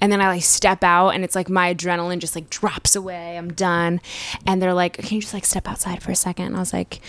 and 0.00 0.10
then 0.10 0.20
I 0.20 0.28
like 0.28 0.42
step 0.42 0.82
out 0.82 1.10
and 1.10 1.24
it's 1.24 1.34
like 1.34 1.48
my 1.48 1.74
adrenaline 1.74 2.18
just 2.18 2.34
like 2.34 2.50
drops 2.50 2.96
away 2.96 3.36
I'm 3.38 3.52
done 3.52 4.00
and 4.46 4.60
they're 4.60 4.74
like 4.74 4.94
can 4.98 5.16
you 5.16 5.20
just 5.20 5.34
like 5.34 5.44
step 5.44 5.68
outside 5.68 6.02
for 6.02 6.10
a 6.10 6.16
second 6.16 6.46
and 6.46 6.56
I 6.56 6.60
was 6.60 6.72
like 6.72 7.00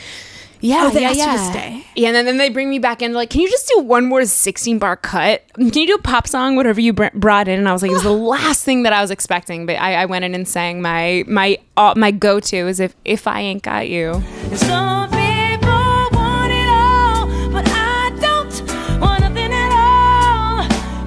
yeah, 0.64 0.86
Oh, 0.86 0.90
they 0.92 1.02
yeah, 1.02 1.10
asked 1.10 1.18
you 1.18 1.26
to 1.26 1.32
yeah. 1.32 1.52
stay? 1.52 1.86
Yeah, 1.96 2.08
and 2.10 2.16
then, 2.16 2.26
then 2.26 2.38
they 2.38 2.50
bring 2.50 2.70
me 2.70 2.78
back 2.78 3.02
in. 3.02 3.14
Like, 3.14 3.32
can 3.32 3.42
you 3.42 3.50
just 3.50 3.68
do 3.68 3.82
one 3.82 4.06
more 4.06 4.24
16 4.24 4.78
bar 4.78 4.96
cut? 4.96 5.44
Can 5.56 5.66
you 5.74 5.88
do 5.88 5.96
a 5.96 6.02
pop 6.02 6.28
song, 6.28 6.56
whatever 6.56 6.80
you 6.80 6.94
br- 6.94 7.08
brought 7.16 7.48
in? 7.48 7.58
And 7.58 7.68
I 7.68 7.74
was 7.74 7.82
like, 7.82 7.90
it 7.90 7.96
was 7.96 8.04
the 8.04 8.12
last 8.12 8.64
thing 8.64 8.84
that 8.84 8.94
I 8.94 9.02
was 9.02 9.10
expecting. 9.10 9.66
But 9.66 9.78
I, 9.78 9.96
I 9.96 10.06
went 10.06 10.24
in 10.24 10.36
and 10.36 10.48
sang 10.48 10.80
my 10.80 11.24
my 11.28 11.58
uh, 11.78 11.96
my 11.98 12.12
go 12.12 12.40
to 12.40 12.56
is 12.56 12.80
if 12.80 12.96
if 13.06 13.26
I 13.26 13.42
ain't 13.42 13.64
got 13.64 13.90
you. 13.90 14.22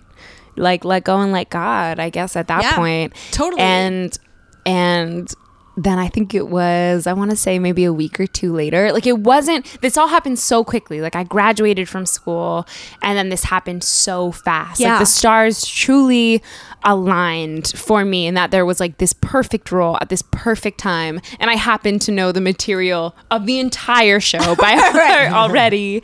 like 0.56 0.84
let 0.86 1.04
go 1.04 1.20
and 1.20 1.32
let 1.32 1.50
God. 1.50 2.00
I 2.00 2.10
guess 2.10 2.36
at 2.36 2.48
that 2.48 2.64
Yeah, 2.64 2.76
point, 2.76 3.14
totally. 3.32 3.62
and 3.62 4.18
and 4.66 5.32
then 5.78 6.00
I 6.00 6.08
think 6.10 6.34
it 6.34 6.48
was, 6.48 7.06
I 7.06 7.14
want 7.14 7.30
to 7.30 7.38
say 7.38 7.60
maybe 7.60 7.86
a 7.86 7.94
week 7.94 8.20
or 8.20 8.26
two 8.26 8.52
later. 8.52 8.92
Like 8.92 9.06
it 9.06 9.20
wasn't, 9.20 9.80
this 9.82 9.96
all 9.96 10.08
happened 10.08 10.40
so 10.40 10.64
quickly. 10.64 11.02
Like 11.02 11.16
I 11.16 11.24
graduated 11.24 11.88
from 11.88 12.08
school 12.08 12.66
and 13.04 13.16
then 13.16 13.30
this 13.30 13.44
happened 13.44 13.84
so 13.84 14.32
fast. 14.32 14.80
Yeah. 14.80 14.94
Like 14.94 15.02
the 15.02 15.06
stars 15.06 15.66
truly 15.68 16.42
aligned 16.84 17.68
for 17.68 18.04
me 18.04 18.26
and 18.26 18.36
that 18.36 18.50
there 18.50 18.66
was 18.66 18.80
like 18.80 18.98
this 18.98 19.14
perfect 19.14 19.72
role 19.72 20.00
at 20.02 20.10
this 20.10 20.24
perfect 20.32 20.80
time. 20.80 21.22
And 21.40 21.52
I 21.52 21.56
happened 21.56 22.02
to 22.04 22.12
know 22.12 22.32
the 22.32 22.42
material 22.42 23.16
of 23.30 23.46
the 23.46 23.60
entire 23.60 24.20
show 24.20 24.56
by 24.56 24.72
heart 24.78 25.32
already. 25.32 26.02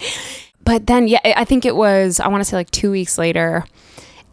But 0.63 0.85
then, 0.85 1.07
yeah, 1.07 1.19
I 1.23 1.45
think 1.45 1.65
it 1.65 1.75
was, 1.75 2.19
I 2.19 2.27
want 2.27 2.41
to 2.41 2.45
say 2.45 2.55
like 2.55 2.69
two 2.69 2.91
weeks 2.91 3.17
later 3.17 3.65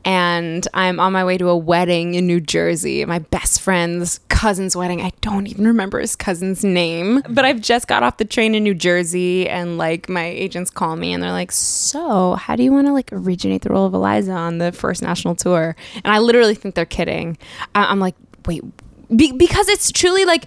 and 0.04 0.66
I'm 0.74 0.98
on 1.00 1.12
my 1.12 1.24
way 1.24 1.36
to 1.38 1.48
a 1.48 1.56
wedding 1.56 2.14
in 2.14 2.26
New 2.26 2.40
Jersey, 2.40 3.04
my 3.04 3.18
best 3.18 3.60
friend's 3.60 4.20
cousin's 4.28 4.74
wedding. 4.74 5.02
I 5.02 5.12
don't 5.20 5.46
even 5.46 5.66
remember 5.66 6.00
his 6.00 6.16
cousin's 6.16 6.64
name, 6.64 7.22
but 7.28 7.44
I've 7.44 7.60
just 7.60 7.86
got 7.88 8.02
off 8.02 8.16
the 8.16 8.24
train 8.24 8.54
in 8.54 8.62
New 8.62 8.74
Jersey 8.74 9.48
and 9.48 9.76
like 9.78 10.08
my 10.08 10.24
agents 10.24 10.70
call 10.70 10.96
me 10.96 11.12
and 11.12 11.22
they're 11.22 11.32
like, 11.32 11.52
"So, 11.52 12.34
how 12.34 12.56
do 12.56 12.62
you 12.62 12.72
want 12.72 12.86
to 12.86 12.92
like 12.92 13.10
originate 13.12 13.62
the 13.62 13.70
role 13.70 13.86
of 13.86 13.94
Eliza 13.94 14.32
on 14.32 14.58
the 14.58 14.72
first 14.72 15.02
national 15.02 15.34
tour?" 15.34 15.76
And 16.04 16.12
I 16.12 16.18
literally 16.18 16.54
think 16.54 16.74
they're 16.74 16.84
kidding. 16.86 17.36
I- 17.74 17.84
I'm 17.86 18.00
like, 18.00 18.14
"Wait, 18.46 18.62
be- 19.14 19.32
because 19.32 19.68
it's 19.68 19.90
truly 19.92 20.24
like 20.24 20.44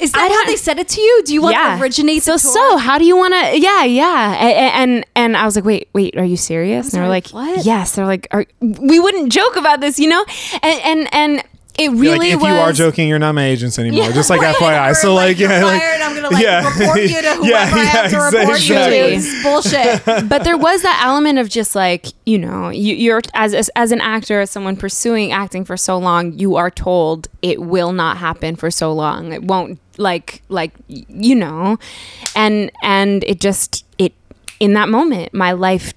Is 0.00 0.12
that 0.12 0.30
how 0.30 0.44
they 0.46 0.56
said 0.56 0.78
it 0.78 0.88
to 0.88 1.00
you? 1.00 1.22
Do 1.24 1.32
you 1.34 1.42
want 1.42 1.54
to 1.76 1.82
originate 1.82 2.22
so 2.22 2.36
so 2.36 2.76
how 2.76 2.98
do 2.98 3.04
you 3.04 3.16
want 3.16 3.34
to 3.34 3.58
yeah 3.58 3.84
yeah. 3.84 4.32
A- 4.34 4.52
a- 4.52 4.72
and 4.82 5.04
and 5.16 5.36
i 5.36 5.44
was 5.44 5.56
like 5.56 5.64
wait 5.64 5.88
wait 5.92 6.16
are 6.16 6.24
you 6.24 6.36
serious? 6.36 6.92
And 6.92 7.02
they're 7.02 7.08
like 7.08 7.28
what? 7.30 7.64
yes. 7.64 7.92
They're 7.94 8.06
like 8.06 8.26
are, 8.30 8.44
we 8.60 8.98
wouldn't 9.00 9.32
joke 9.32 9.56
about 9.56 9.80
this 9.80 9.98
you 9.98 10.08
know? 10.08 10.24
And 10.62 10.80
and 10.84 11.14
and 11.14 11.42
it 11.78 11.90
Like, 11.90 12.00
really 12.00 12.30
if 12.30 12.40
was 12.40 12.50
you 12.50 12.56
are 12.56 12.72
joking, 12.72 13.08
you're 13.08 13.18
not 13.18 13.34
my 13.34 13.44
agents 13.44 13.78
anymore. 13.78 14.04
Yeah, 14.04 14.12
just 14.12 14.30
like 14.30 14.40
Right, 14.40 14.56
FYI. 14.56 14.94
So 14.96 15.14
like, 15.14 15.38
like, 15.38 15.38
yeah, 15.38 15.64
like, 15.64 15.82
I'm 16.02 16.14
gonna 16.14 16.30
like 16.30 16.42
yeah. 16.42 16.78
report 16.78 17.00
you 17.00 17.08
to 17.08 17.34
whoever 17.34 17.46
Yeah, 17.46 17.56
I 17.56 17.64
have 17.64 18.10
to 18.10 18.16
yeah, 18.16 18.24
report 18.24 18.60
you 18.60 18.74
to. 18.74 18.80
exactly. 18.80 18.98
It's 18.98 19.42
bullshit. 19.42 20.28
but 20.28 20.44
there 20.44 20.58
was 20.58 20.82
that 20.82 21.02
element 21.04 21.38
of 21.38 21.48
just 21.48 21.74
like 21.74 22.06
you 22.26 22.38
know 22.38 22.68
you, 22.68 22.94
you're 22.94 23.22
as, 23.34 23.54
as 23.54 23.70
as 23.76 23.92
an 23.92 24.00
actor 24.00 24.40
as 24.40 24.50
someone 24.50 24.76
pursuing 24.76 25.32
acting 25.32 25.64
for 25.64 25.76
so 25.76 25.96
long 25.98 26.32
you 26.38 26.56
are 26.56 26.70
told 26.70 27.28
it 27.42 27.62
will 27.62 27.92
not 27.92 28.16
happen 28.16 28.56
for 28.56 28.70
so 28.70 28.92
long 28.92 29.32
it 29.32 29.42
won't 29.44 29.78
like 29.96 30.42
like 30.48 30.72
you 30.88 31.34
know 31.34 31.78
and 32.34 32.70
and 32.82 33.24
it 33.24 33.40
just 33.40 33.84
it 33.98 34.14
in 34.60 34.74
that 34.74 34.88
moment 34.88 35.32
my 35.34 35.52
life 35.52 35.92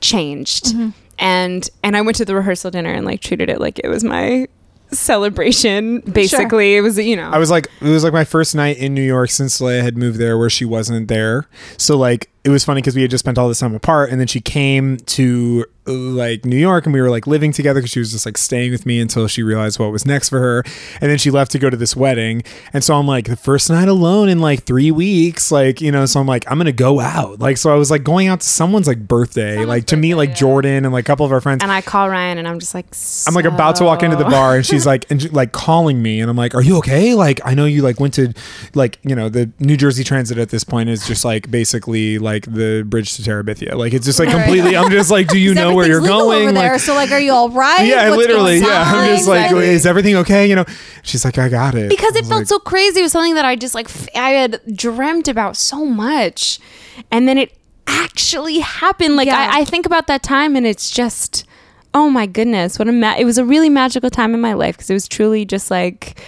changed 0.00 0.66
mm-hmm. 0.66 0.90
and 1.18 1.70
and 1.82 1.96
i 1.96 2.00
went 2.00 2.16
to 2.16 2.24
the 2.24 2.34
rehearsal 2.34 2.70
dinner 2.70 2.92
and 2.92 3.04
like 3.04 3.20
treated 3.20 3.48
it 3.48 3.60
like 3.60 3.78
it 3.82 3.88
was 3.88 4.04
my 4.04 4.46
celebration 4.90 6.00
basically. 6.00 6.76
It 6.76 6.80
was 6.80 6.98
you 6.98 7.16
know. 7.16 7.30
I 7.30 7.38
was 7.38 7.50
like, 7.50 7.68
it 7.80 7.88
was 7.88 8.04
like 8.04 8.12
my 8.12 8.24
first 8.24 8.54
night 8.54 8.78
in 8.78 8.94
New 8.94 9.02
York 9.02 9.30
since 9.30 9.60
Leia 9.60 9.82
had 9.82 9.96
moved 9.96 10.18
there, 10.18 10.38
where 10.38 10.50
she 10.50 10.64
wasn't 10.64 11.08
there. 11.08 11.46
So 11.76 11.96
like, 11.96 12.30
it 12.44 12.50
was 12.50 12.64
funny 12.64 12.80
because 12.80 12.94
we 12.96 13.02
had 13.02 13.10
just 13.10 13.24
spent 13.24 13.38
all 13.38 13.48
this 13.48 13.60
time 13.60 13.74
apart, 13.74 14.10
and 14.10 14.20
then 14.20 14.26
she 14.26 14.40
came 14.40 14.96
to 14.98 15.64
like 15.86 16.44
New 16.44 16.58
York, 16.58 16.84
and 16.84 16.92
we 16.92 17.00
were 17.00 17.08
like 17.10 17.26
living 17.26 17.50
together 17.50 17.80
because 17.80 17.90
she 17.90 17.98
was 17.98 18.12
just 18.12 18.26
like 18.26 18.36
staying 18.36 18.70
with 18.70 18.84
me 18.84 19.00
until 19.00 19.26
she 19.26 19.42
realized 19.42 19.78
what 19.78 19.90
was 19.90 20.04
next 20.04 20.28
for 20.28 20.38
her, 20.38 20.62
and 21.00 21.10
then 21.10 21.18
she 21.18 21.30
left 21.30 21.50
to 21.52 21.58
go 21.58 21.70
to 21.70 21.76
this 21.76 21.96
wedding, 21.96 22.42
and 22.72 22.84
so 22.84 22.94
I'm 22.94 23.06
like 23.06 23.26
the 23.26 23.36
first 23.36 23.70
night 23.70 23.88
alone 23.88 24.28
in 24.28 24.38
like 24.38 24.64
three 24.64 24.90
weeks, 24.90 25.50
like 25.50 25.80
you 25.80 25.90
know, 25.90 26.04
so 26.06 26.20
I'm 26.20 26.26
like 26.26 26.50
I'm 26.50 26.58
gonna 26.58 26.72
go 26.72 27.00
out, 27.00 27.40
like 27.40 27.56
so 27.56 27.72
I 27.72 27.76
was 27.76 27.90
like 27.90 28.04
going 28.04 28.28
out 28.28 28.40
to 28.40 28.46
someone's 28.46 28.86
like 28.86 29.06
birthday, 29.08 29.64
like 29.64 29.86
to 29.86 29.96
meet 29.96 30.14
like 30.14 30.34
Jordan 30.34 30.84
and 30.84 30.92
like 30.92 31.04
a 31.04 31.06
couple 31.06 31.24
of 31.26 31.32
our 31.32 31.40
friends, 31.40 31.62
and 31.62 31.72
i 31.72 31.80
call 31.80 32.08
ryan 32.08 32.38
and 32.38 32.46
i'm 32.46 32.58
just 32.58 32.74
like 32.74 32.86
I'm 33.26 33.34
like 33.34 33.44
about 33.46 33.76
to 33.76 33.84
walk 33.84 34.02
into 34.02 34.16
the 34.16 34.24
bar 34.24 34.56
and 34.56 34.66
she's 34.70 34.86
like 34.86 35.10
and 35.10 35.22
she- 35.22 35.28
like 35.30 35.52
calling 35.52 36.02
me 36.02 36.20
and 36.20 36.30
I'm 36.30 36.36
like, 36.36 36.54
"Are 36.54 36.62
you 36.62 36.76
okay? 36.78 37.14
Like 37.14 37.40
I 37.44 37.54
know 37.54 37.64
you 37.64 37.82
like 37.82 37.98
went 37.98 38.14
to 38.14 38.32
like, 38.74 38.98
you 39.02 39.14
know, 39.16 39.28
the 39.28 39.50
New 39.58 39.76
Jersey 39.76 40.04
Transit 40.04 40.38
at 40.38 40.50
this 40.50 40.64
point 40.64 40.88
is 40.88 41.06
just 41.06 41.24
like 41.24 41.50
basically 41.50 42.18
like 42.18 42.27
the 42.44 42.84
bridge 42.86 43.16
to 43.16 43.22
Terabithia. 43.22 43.74
Like 43.74 43.92
it's 43.92 44.06
just 44.06 44.18
like 44.18 44.30
completely 44.30 44.76
I'm 44.76 44.90
just 44.90 45.10
like, 45.10 45.28
"Do 45.28 45.38
you 45.38 45.54
know 45.60 45.74
where 45.74 45.86
you're 45.86 46.00
legal 46.00 46.18
going?" 46.20 46.42
over 46.48 46.52
there. 46.52 46.72
Like 46.72 46.80
so 46.80 46.94
like, 46.94 47.10
are 47.10 47.18
you 47.18 47.32
all 47.32 47.48
right? 47.50 47.86
yeah, 47.86 48.08
What's 48.10 48.18
literally. 48.18 48.58
Yeah, 48.58 48.82
I'm 48.86 49.08
just 49.14 49.26
like, 49.28 49.44
Exactly. 49.46 49.68
"Is 49.68 49.86
everything 49.86 50.16
okay?" 50.16 50.48
You 50.48 50.56
know. 50.56 50.64
She's 51.02 51.24
like, 51.24 51.38
"I 51.38 51.48
got 51.48 51.74
it." 51.74 51.88
because 51.88 52.14
it 52.16 52.26
felt 52.26 52.40
like, 52.40 52.46
so 52.46 52.58
crazy. 52.58 53.00
It 53.00 53.02
was 53.02 53.12
something 53.12 53.34
that 53.34 53.44
I 53.44 53.56
just 53.56 53.74
like 53.74 53.86
f- 53.88 54.08
I 54.14 54.30
had 54.30 54.60
dreamt 54.74 55.28
about 55.28 55.56
so 55.56 55.84
much, 55.84 56.58
and 57.10 57.26
then 57.28 57.38
it 57.38 57.56
actually 57.86 58.58
happened. 58.58 59.16
Like 59.16 59.26
Yeah. 59.26 59.50
I, 59.52 59.60
I 59.60 59.64
think 59.64 59.86
about 59.86 60.06
that 60.08 60.22
time, 60.22 60.56
and 60.56 60.66
it's 60.66 60.90
just 60.90 61.44
oh 61.94 62.10
my 62.10 62.26
goodness, 62.26 62.78
what 62.78 62.86
a 62.86 62.92
ma- 62.92 63.16
it 63.18 63.24
was 63.24 63.38
a 63.38 63.44
really 63.44 63.70
magical 63.70 64.10
time 64.10 64.34
in 64.34 64.40
my 64.40 64.52
life 64.52 64.76
because 64.76 64.90
it 64.90 64.94
was 64.94 65.08
truly 65.08 65.44
just 65.44 65.70
like 65.70 66.20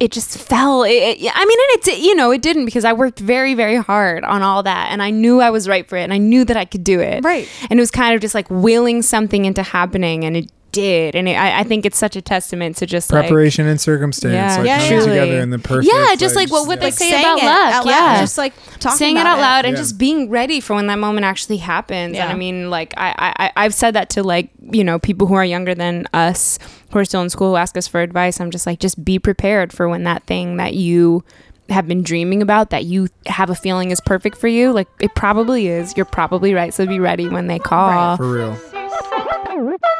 it 0.00 0.12
just 0.12 0.38
fell. 0.38 0.82
It, 0.84 0.90
it- 0.92 1.32
I 1.34 1.44
mean, 1.44 1.58
and 1.60 1.88
it 1.88 1.98
you 1.98 2.14
know 2.14 2.30
it 2.30 2.42
didn't 2.42 2.64
because 2.66 2.84
I 2.84 2.92
worked 2.92 3.18
very 3.18 3.54
very 3.54 3.76
hard 3.76 4.24
on 4.24 4.42
all 4.42 4.62
that, 4.62 4.88
and 4.92 5.02
I 5.02 5.10
knew 5.10 5.40
I 5.40 5.50
was 5.50 5.68
right 5.68 5.88
for 5.88 5.96
it, 5.96 6.02
and 6.02 6.12
I 6.12 6.18
knew 6.18 6.44
that 6.44 6.56
I 6.56 6.64
could 6.64 6.84
do 6.84 7.00
it. 7.00 7.24
Right. 7.24 7.48
and 7.70 7.78
it 7.78 7.82
was 7.82 7.90
kind 7.90 8.14
of 8.14 8.20
just 8.20 8.34
like 8.34 8.48
willing 8.50 9.02
something 9.02 9.44
into 9.44 9.62
happening, 9.62 10.24
and 10.24 10.36
it 10.36 10.50
did, 10.72 11.14
and 11.14 11.28
it, 11.28 11.32
I, 11.34 11.60
I 11.60 11.62
think 11.64 11.84
it's 11.86 11.98
such 11.98 12.16
a 12.16 12.22
testament 12.22 12.76
to 12.78 12.86
just 12.86 13.12
like 13.12 13.22
preparation 13.22 13.66
and 13.66 13.80
circumstance 13.80 14.32
Yeah, 14.34 14.56
like 14.58 14.66
yeah, 14.66 14.78
coming 14.88 14.92
yeah. 14.92 15.06
together 15.24 15.40
in 15.40 15.50
the 15.50 15.58
perfect 15.58 15.92
yeah, 15.92 16.14
just 16.14 16.36
like 16.36 16.50
what 16.50 16.68
would 16.68 16.78
yeah. 16.78 16.84
they 16.84 16.90
say 16.90 17.20
about 17.20 17.38
it 17.38 17.44
luck? 17.44 17.74
out 17.74 17.86
loud, 17.86 17.90
yeah, 17.90 18.20
just 18.20 18.38
like 18.38 18.52
talking 18.78 18.98
saying 18.98 19.16
it 19.16 19.26
out 19.26 19.38
loud 19.38 19.64
and 19.64 19.74
Yeah. 19.74 19.80
just 19.82 19.98
being 19.98 20.30
ready 20.30 20.60
for 20.60 20.74
when 20.74 20.86
that 20.88 20.98
moment 20.98 21.24
actually 21.24 21.56
happens. 21.58 22.14
Yeah. 22.14 22.24
And 22.24 22.32
I 22.32 22.36
mean, 22.36 22.70
like 22.70 22.94
I, 22.96 23.34
I, 23.38 23.52
I've 23.56 23.74
said 23.74 23.94
that 23.94 24.10
to 24.10 24.22
like 24.22 24.50
you 24.70 24.84
know 24.84 24.98
people 24.98 25.26
who 25.26 25.34
are 25.34 25.44
younger 25.44 25.74
than 25.74 26.06
us 26.12 26.58
who 26.90 26.98
are 26.98 27.04
still 27.04 27.22
in 27.22 27.30
school 27.30 27.50
who 27.50 27.56
ask 27.56 27.76
us 27.76 27.86
for 27.88 28.00
advice. 28.00 28.40
I'm 28.40 28.50
just 28.50 28.66
like, 28.66 28.78
just 28.80 29.04
be 29.04 29.18
prepared 29.18 29.72
for 29.72 29.88
when 29.88 30.04
that 30.04 30.24
thing 30.24 30.56
that 30.58 30.74
you 30.74 31.24
have 31.70 31.86
been 31.86 32.02
dreaming 32.02 32.40
about 32.40 32.70
that 32.70 32.84
you 32.84 33.08
have 33.26 33.50
a 33.50 33.54
feeling 33.54 33.90
is 33.90 34.00
perfect 34.00 34.38
for 34.38 34.48
you. 34.48 34.72
Like 34.72 34.88
it 35.00 35.14
probably 35.14 35.66
is. 35.68 35.94
You're 35.96 36.06
probably 36.06 36.54
right. 36.54 36.72
So 36.72 36.86
be 36.86 36.98
ready 36.98 37.28
when 37.28 37.46
they 37.46 37.58
call. 37.58 38.16
for 38.16 38.30
real. 38.32 39.98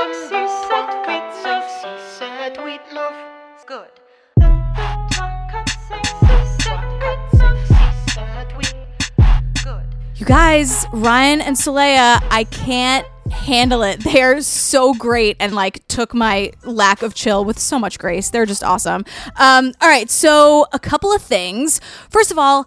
9, 0.00 0.12
Good. 3.66 3.90
Good. 9.62 9.84
You 10.16 10.24
guys, 10.24 10.86
Ryan 10.92 11.42
and 11.42 11.54
Solea, 11.54 12.22
I 12.30 12.46
can't 12.50 13.06
handle 13.30 13.82
it. 13.82 14.00
They're 14.00 14.40
so 14.40 14.94
great 14.94 15.36
and 15.38 15.54
like 15.54 15.86
took 15.86 16.14
my 16.14 16.52
lack 16.64 17.02
of 17.02 17.14
chill 17.14 17.44
with 17.44 17.58
so 17.58 17.78
much 17.78 17.98
grace. 17.98 18.30
They're 18.30 18.46
just 18.46 18.64
awesome. 18.64 19.04
Um, 19.36 19.74
all 19.82 19.88
right, 19.88 20.08
so 20.10 20.66
a 20.72 20.78
couple 20.78 21.12
of 21.12 21.20
things. 21.20 21.78
First 22.08 22.30
of 22.30 22.38
all, 22.38 22.66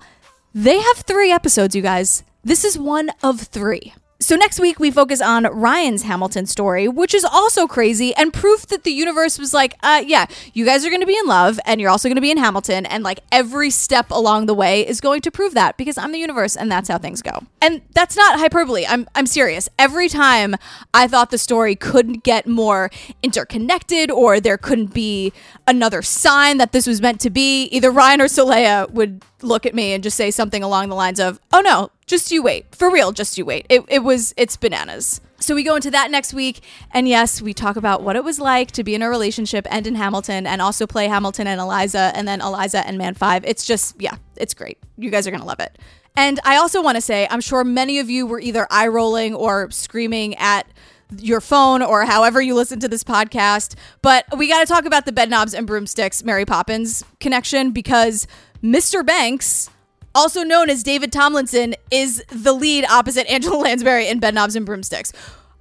they 0.53 0.79
have 0.79 0.97
three 0.97 1.31
episodes, 1.31 1.75
you 1.75 1.81
guys. 1.81 2.23
This 2.43 2.63
is 2.63 2.77
one 2.77 3.09
of 3.23 3.41
three. 3.41 3.93
So 4.23 4.37
next 4.37 4.57
week 4.57 4.79
we 4.79 4.89
focus 4.89 5.21
on 5.21 5.43
Ryan's 5.43 6.03
Hamilton 6.03 6.45
story, 6.45 6.87
which 6.87 7.13
is 7.13 7.25
also 7.25 7.67
crazy 7.67 8.15
and 8.15 8.31
proof 8.31 8.65
that 8.67 8.85
the 8.85 8.91
universe 8.91 9.37
was 9.37 9.53
like, 9.53 9.75
uh 9.83 10.01
yeah, 10.07 10.27
you 10.53 10.63
guys 10.63 10.85
are 10.85 10.89
going 10.89 11.01
to 11.01 11.05
be 11.05 11.17
in 11.17 11.25
love 11.25 11.59
and 11.65 11.81
you're 11.81 11.89
also 11.89 12.07
going 12.07 12.15
to 12.15 12.21
be 12.21 12.31
in 12.31 12.37
Hamilton 12.37 12.85
and 12.85 13.03
like 13.03 13.19
every 13.33 13.69
step 13.69 14.09
along 14.11 14.45
the 14.45 14.53
way 14.53 14.87
is 14.87 15.01
going 15.01 15.19
to 15.19 15.29
prove 15.29 15.53
that 15.55 15.75
because 15.75 15.97
I'm 15.97 16.13
the 16.13 16.19
universe 16.19 16.55
and 16.55 16.71
that's 16.71 16.87
how 16.87 16.97
things 16.97 17.21
go. 17.21 17.43
And 17.61 17.81
that's 17.93 18.15
not 18.15 18.39
hyperbole. 18.39 18.85
I'm 18.87 19.09
I'm 19.13 19.25
serious. 19.25 19.67
Every 19.77 20.07
time 20.07 20.55
I 20.93 21.05
thought 21.09 21.29
the 21.29 21.37
story 21.37 21.75
couldn't 21.75 22.23
get 22.23 22.47
more 22.47 22.91
interconnected 23.23 24.09
or 24.09 24.39
there 24.39 24.57
couldn't 24.57 24.93
be 24.93 25.33
another 25.67 26.01
sign 26.01 26.59
that 26.59 26.71
this 26.71 26.87
was 26.87 27.01
meant 27.01 27.19
to 27.21 27.29
be, 27.29 27.65
either 27.65 27.91
Ryan 27.91 28.21
or 28.21 28.27
Solea 28.27 28.89
would 28.91 29.21
look 29.41 29.65
at 29.65 29.75
me 29.75 29.91
and 29.91 30.01
just 30.01 30.15
say 30.15 30.31
something 30.31 30.63
along 30.63 30.87
the 30.87 30.95
lines 30.95 31.19
of, 31.19 31.41
"Oh 31.51 31.59
no, 31.59 31.89
Just 32.13 32.31
you 32.31 32.43
wait. 32.43 32.75
For 32.75 32.91
real, 32.91 33.11
just 33.11 33.39
you 33.39 33.43
wait. 33.43 33.65
It, 33.69 33.85
it 33.87 34.03
was, 34.03 34.35
it's 34.37 34.55
bananas. 34.55 35.19
So 35.39 35.55
we 35.55 35.63
go 35.63 35.75
into 35.75 35.89
that 35.89 36.11
next 36.11 36.31
week. 36.31 36.61
And 36.91 37.07
yes, 37.07 37.41
we 37.41 37.55
talk 37.55 37.75
about 37.75 38.03
what 38.03 38.15
it 38.15 38.23
was 38.23 38.37
like 38.37 38.69
to 38.73 38.83
be 38.83 38.93
in 38.93 39.01
a 39.01 39.09
relationship 39.09 39.65
and 39.71 39.87
in 39.87 39.95
Hamilton 39.95 40.45
and 40.45 40.61
also 40.61 40.85
play 40.85 41.07
Hamilton 41.07 41.47
and 41.47 41.59
Eliza 41.59 42.11
and 42.13 42.27
then 42.27 42.39
Eliza 42.39 42.85
and 42.85 42.99
Man 42.99 43.15
5. 43.15 43.45
It's 43.45 43.65
just, 43.65 43.99
yeah, 43.99 44.17
it's 44.35 44.53
great. 44.53 44.77
You 44.95 45.09
guys 45.09 45.25
are 45.25 45.31
going 45.31 45.41
to 45.41 45.47
love 45.47 45.59
it. 45.59 45.75
And 46.15 46.39
I 46.45 46.57
also 46.57 46.83
want 46.83 46.97
to 46.97 47.01
say, 47.01 47.27
I'm 47.31 47.41
sure 47.41 47.63
many 47.63 47.97
of 47.97 48.11
you 48.11 48.27
were 48.27 48.39
either 48.39 48.67
eye 48.69 48.89
rolling 48.89 49.33
or 49.33 49.71
screaming 49.71 50.35
at 50.35 50.67
your 51.17 51.41
phone 51.41 51.81
or 51.81 52.05
however 52.05 52.43
you 52.43 52.53
listen 52.53 52.79
to 52.81 52.87
this 52.87 53.03
podcast. 53.03 53.73
But 54.03 54.25
we 54.37 54.47
got 54.47 54.59
to 54.59 54.71
talk 54.71 54.85
about 54.85 55.07
the 55.07 55.11
Bedknobs 55.11 55.57
and 55.57 55.65
Broomsticks 55.65 56.23
Mary 56.23 56.45
Poppins 56.45 57.03
connection 57.19 57.71
because 57.71 58.27
Mr. 58.63 59.03
Banks, 59.03 59.71
also 60.15 60.43
known 60.43 60.69
as 60.69 60.83
David 60.83 61.11
Tomlinson, 61.11 61.75
is 61.91 62.23
the 62.29 62.53
lead 62.53 62.85
opposite 62.85 63.27
Angela 63.31 63.57
Lansbury 63.57 64.07
in 64.07 64.19
Bedknobs 64.19 64.55
and 64.55 64.65
Broomsticks. 64.65 65.13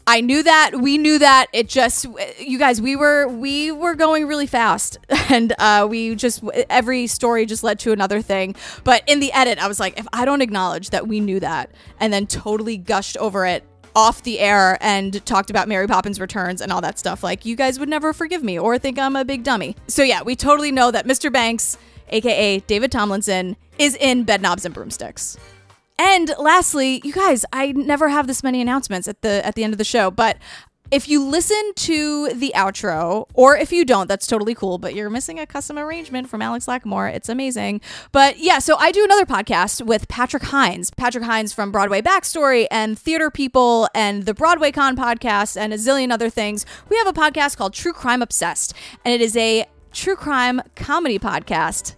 I 0.07 0.20
knew 0.20 0.42
that. 0.42 0.72
We 0.80 0.98
knew 0.98 1.18
that. 1.20 1.46
It 1.53 1.68
just, 1.68 2.07
you 2.38 2.59
guys, 2.59 2.80
we 2.80 2.96
were 2.96 3.28
we 3.28 3.70
were 3.70 3.94
going 3.94 4.26
really 4.26 4.48
fast, 4.48 4.98
and 5.30 5.55
uh, 5.59 5.86
we 5.88 6.14
just 6.16 6.42
every 6.68 7.07
story 7.07 7.46
just 7.46 7.62
led 7.62 7.78
to 7.80 7.92
another 7.92 8.20
thing. 8.20 8.57
But 8.84 9.05
in 9.07 9.20
the 9.20 9.32
edit, 9.32 9.62
I 9.62 9.68
was 9.68 9.78
like, 9.78 9.98
if 9.98 10.07
I 10.12 10.24
don't 10.24 10.42
acknowledge 10.42 10.90
that 10.90 11.07
we 11.07 11.20
knew 11.20 11.38
that, 11.40 11.70
and 12.00 12.12
then 12.12 12.26
totally 12.26 12.76
gushed 12.76 13.16
over 13.18 13.46
it 13.46 13.64
off 13.94 14.22
the 14.22 14.40
air 14.40 14.78
and 14.80 15.24
talked 15.26 15.50
about 15.50 15.68
Mary 15.68 15.86
Poppins 15.86 16.18
Returns 16.18 16.61
and 16.61 16.72
all 16.72 16.80
that 16.80 16.98
stuff, 16.98 17.22
like 17.22 17.44
you 17.44 17.55
guys 17.55 17.78
would 17.78 17.88
never 17.88 18.12
forgive 18.12 18.42
me 18.42 18.59
or 18.59 18.78
think 18.78 18.98
I'm 18.98 19.16
a 19.16 19.24
big 19.24 19.44
dummy. 19.44 19.76
So 19.86 20.03
yeah, 20.03 20.22
we 20.22 20.34
totally 20.34 20.72
know 20.72 20.90
that 20.90 21.07
Mr. 21.07 21.32
Banks, 21.32 21.76
aka 22.13 22.61
David 22.61 22.93
Tomlinson, 22.93 23.57
is 23.79 23.97
in 23.97 24.25
Bedknobs 24.25 24.65
and 24.65 24.75
Broomsticks. 24.75 25.37
And 25.99 26.33
lastly, 26.39 27.01
you 27.05 27.13
guys, 27.13 27.45
I 27.53 27.73
never 27.73 28.09
have 28.09 28.27
this 28.27 28.43
many 28.43 28.61
announcements 28.61 29.09
at 29.09 29.23
the 29.23 29.45
at 29.45 29.55
the 29.55 29.65
end 29.65 29.75
of 29.75 29.79
the 29.79 29.85
show, 29.85 30.11
but 30.11 30.37
if 30.93 31.09
you 31.09 31.25
listen 31.25 31.73
to 31.75 32.29
the 32.35 32.53
outro, 32.55 33.27
or 33.33 33.57
if 33.57 33.73
you 33.73 33.83
don't, 33.83 34.09
that's 34.09 34.27
totally 34.27 34.55
cool, 34.55 34.77
but 34.77 34.95
you're 34.95 35.09
missing 35.09 35.39
a 35.39 35.47
custom 35.47 35.79
arrangement 35.79 36.29
from 36.29 36.43
Alex 36.43 36.67
Lacamoire. 36.67 37.15
It's 37.15 37.31
amazing. 37.31 37.81
But 38.13 38.39
yeah, 38.39 38.59
so 38.59 38.77
I 38.77 38.93
do 38.93 39.03
another 39.03 39.25
podcast 39.25 39.87
with 39.87 40.07
Patrick 40.09 40.43
Hinds. 40.43 40.91
Patrick 40.91 41.25
Hinds 41.25 41.55
from 41.55 41.73
Broadway 41.73 42.03
Backstory 42.03 42.67
and 42.71 42.99
Theater 42.99 43.31
People 43.31 43.89
and 43.95 44.27
the 44.27 44.35
Broadway 44.35 44.71
Con 44.71 44.95
podcast 44.95 45.57
and 45.57 45.73
a 45.73 45.79
zillion 45.79 46.13
other 46.13 46.29
things. 46.29 46.67
We 46.91 46.99
have 46.99 47.07
a 47.07 47.15
podcast 47.15 47.57
called 47.57 47.73
True 47.73 47.95
Crime 47.95 48.21
Obsessed, 48.21 48.75
and 49.03 49.15
it 49.15 49.23
is 49.23 49.35
a 49.35 49.65
true 49.95 50.17
crime 50.17 50.61
comedy 50.77 51.19
podcast 51.19 51.95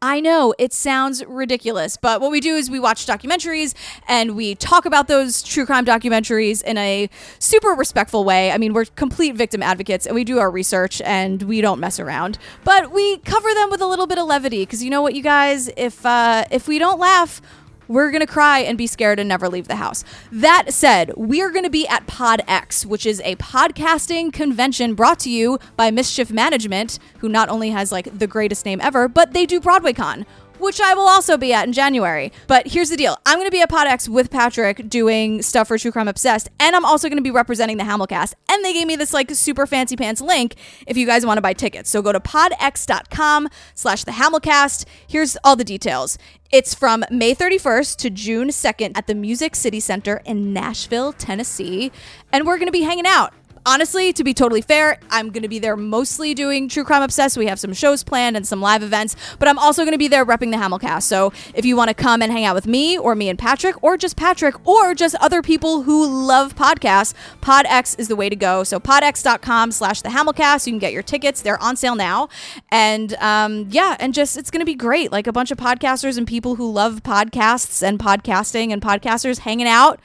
I 0.00 0.20
know 0.20 0.54
it 0.60 0.72
sounds 0.72 1.24
ridiculous, 1.24 1.96
but 1.96 2.20
what 2.20 2.30
we 2.30 2.40
do 2.40 2.54
is 2.54 2.70
we 2.70 2.78
watch 2.78 3.04
documentaries 3.04 3.74
and 4.06 4.36
we 4.36 4.54
talk 4.54 4.86
about 4.86 5.08
those 5.08 5.42
true 5.42 5.66
crime 5.66 5.84
documentaries 5.84 6.62
in 6.62 6.78
a 6.78 7.10
super 7.40 7.70
respectful 7.70 8.22
way. 8.22 8.52
I 8.52 8.58
mean, 8.58 8.74
we're 8.74 8.84
complete 8.84 9.34
victim 9.34 9.60
advocates 9.60 10.06
and 10.06 10.14
we 10.14 10.22
do 10.22 10.38
our 10.38 10.52
research 10.52 11.00
and 11.00 11.42
we 11.42 11.60
don't 11.60 11.80
mess 11.80 11.98
around, 11.98 12.38
but 12.62 12.92
we 12.92 13.16
cover 13.18 13.52
them 13.52 13.70
with 13.70 13.80
a 13.80 13.86
little 13.86 14.06
bit 14.06 14.18
of 14.18 14.26
levity 14.28 14.62
because 14.62 14.84
you 14.84 14.90
know 14.90 15.02
what, 15.02 15.14
you 15.14 15.22
guys, 15.22 15.68
if 15.76 16.06
uh, 16.06 16.44
if 16.48 16.68
we 16.68 16.78
don't 16.78 17.00
laugh, 17.00 17.42
we're 17.88 18.10
going 18.10 18.20
to 18.20 18.26
cry 18.26 18.60
and 18.60 18.78
be 18.78 18.86
scared 18.86 19.18
and 19.18 19.28
never 19.28 19.48
leave 19.48 19.66
the 19.66 19.76
house. 19.76 20.04
That 20.30 20.72
said, 20.72 21.12
we 21.16 21.42
are 21.42 21.50
going 21.50 21.64
to 21.64 21.70
be 21.70 21.88
at 21.88 22.06
Pod 22.06 22.42
X, 22.46 22.86
which 22.86 23.06
is 23.06 23.20
a 23.24 23.34
podcasting 23.36 24.32
convention 24.32 24.94
brought 24.94 25.18
to 25.20 25.30
you 25.30 25.58
by 25.76 25.90
Mischief 25.90 26.30
Management, 26.30 26.98
who 27.18 27.28
not 27.28 27.48
only 27.48 27.70
has 27.70 27.90
like 27.90 28.18
the 28.18 28.26
greatest 28.26 28.64
name 28.64 28.80
ever, 28.80 29.08
but 29.08 29.32
they 29.32 29.46
do 29.46 29.60
BroadwayCon. 29.60 30.24
Which 30.58 30.80
I 30.80 30.94
will 30.94 31.08
also 31.08 31.36
be 31.36 31.52
at 31.52 31.66
in 31.66 31.72
January. 31.72 32.32
But 32.46 32.68
here's 32.68 32.90
the 32.90 32.96
deal 32.96 33.18
I'm 33.26 33.38
going 33.38 33.46
to 33.46 33.52
be 33.52 33.62
at 33.62 33.70
PodX 33.70 34.08
with 34.08 34.30
Patrick 34.30 34.88
doing 34.88 35.42
stuff 35.42 35.68
for 35.68 35.78
True 35.78 35.92
Crime 35.92 36.08
Obsessed, 36.08 36.48
and 36.58 36.74
I'm 36.74 36.84
also 36.84 37.08
going 37.08 37.18
to 37.18 37.22
be 37.22 37.30
representing 37.30 37.76
the 37.76 37.84
Hamilcast. 37.84 38.34
And 38.48 38.64
they 38.64 38.72
gave 38.72 38.86
me 38.86 38.96
this 38.96 39.12
like 39.12 39.30
super 39.32 39.66
fancy 39.66 39.96
pants 39.96 40.20
link 40.20 40.54
if 40.86 40.96
you 40.96 41.06
guys 41.06 41.24
want 41.24 41.38
to 41.38 41.42
buy 41.42 41.52
tickets. 41.52 41.90
So 41.90 42.02
go 42.02 42.12
to 42.12 42.20
podx.com 42.20 43.48
slash 43.74 44.04
the 44.04 44.12
Hamilcast. 44.12 44.84
Here's 45.06 45.36
all 45.44 45.56
the 45.56 45.64
details. 45.64 46.18
It's 46.50 46.74
from 46.74 47.04
May 47.10 47.34
31st 47.34 47.96
to 47.96 48.10
June 48.10 48.48
2nd 48.48 48.92
at 48.96 49.06
the 49.06 49.14
Music 49.14 49.54
City 49.54 49.80
Center 49.80 50.22
in 50.24 50.52
Nashville, 50.52 51.12
Tennessee. 51.12 51.92
And 52.32 52.46
we're 52.46 52.56
going 52.56 52.68
to 52.68 52.72
be 52.72 52.82
hanging 52.82 53.06
out. 53.06 53.34
Honestly, 53.66 54.12
to 54.12 54.24
be 54.24 54.34
totally 54.34 54.60
fair, 54.60 54.98
I'm 55.10 55.30
going 55.30 55.42
to 55.42 55.48
be 55.48 55.58
there 55.58 55.76
mostly 55.76 56.34
doing 56.34 56.68
True 56.68 56.84
Crime 56.84 57.02
Obsessed. 57.02 57.36
We 57.36 57.46
have 57.46 57.58
some 57.58 57.72
shows 57.72 58.02
planned 58.04 58.36
and 58.36 58.46
some 58.46 58.60
live 58.60 58.82
events, 58.82 59.16
but 59.38 59.48
I'm 59.48 59.58
also 59.58 59.82
going 59.82 59.92
to 59.92 59.98
be 59.98 60.08
there 60.08 60.24
repping 60.24 60.50
the 60.50 60.56
Hamilcast. 60.56 61.02
So 61.02 61.32
if 61.54 61.64
you 61.64 61.76
want 61.76 61.88
to 61.88 61.94
come 61.94 62.22
and 62.22 62.32
hang 62.32 62.44
out 62.44 62.54
with 62.54 62.66
me 62.66 62.98
or 62.98 63.14
me 63.14 63.28
and 63.28 63.38
Patrick 63.38 63.82
or 63.82 63.96
just 63.96 64.16
Patrick 64.16 64.66
or 64.66 64.94
just 64.94 65.14
other 65.16 65.42
people 65.42 65.82
who 65.82 66.06
love 66.06 66.54
podcasts, 66.54 67.14
PodX 67.40 67.98
is 67.98 68.08
the 68.08 68.16
way 68.16 68.28
to 68.28 68.36
go. 68.36 68.64
So 68.64 68.80
podx.com 68.80 69.72
slash 69.72 70.02
the 70.02 70.08
Hamilcast. 70.08 70.66
You 70.66 70.72
can 70.72 70.78
get 70.78 70.92
your 70.92 71.02
tickets. 71.02 71.42
They're 71.42 71.62
on 71.62 71.76
sale 71.76 71.94
now. 71.94 72.28
And 72.70 73.14
um, 73.14 73.66
yeah, 73.70 73.96
and 74.00 74.14
just 74.14 74.36
it's 74.36 74.50
going 74.50 74.60
to 74.60 74.66
be 74.66 74.74
great. 74.74 75.12
Like 75.12 75.26
a 75.26 75.32
bunch 75.32 75.50
of 75.50 75.58
podcasters 75.58 76.18
and 76.18 76.26
people 76.26 76.56
who 76.56 76.70
love 76.70 77.02
podcasts 77.02 77.82
and 77.82 77.98
podcasting 77.98 78.72
and 78.72 78.80
podcasters 78.80 79.40
hanging 79.40 79.68
out. 79.68 80.00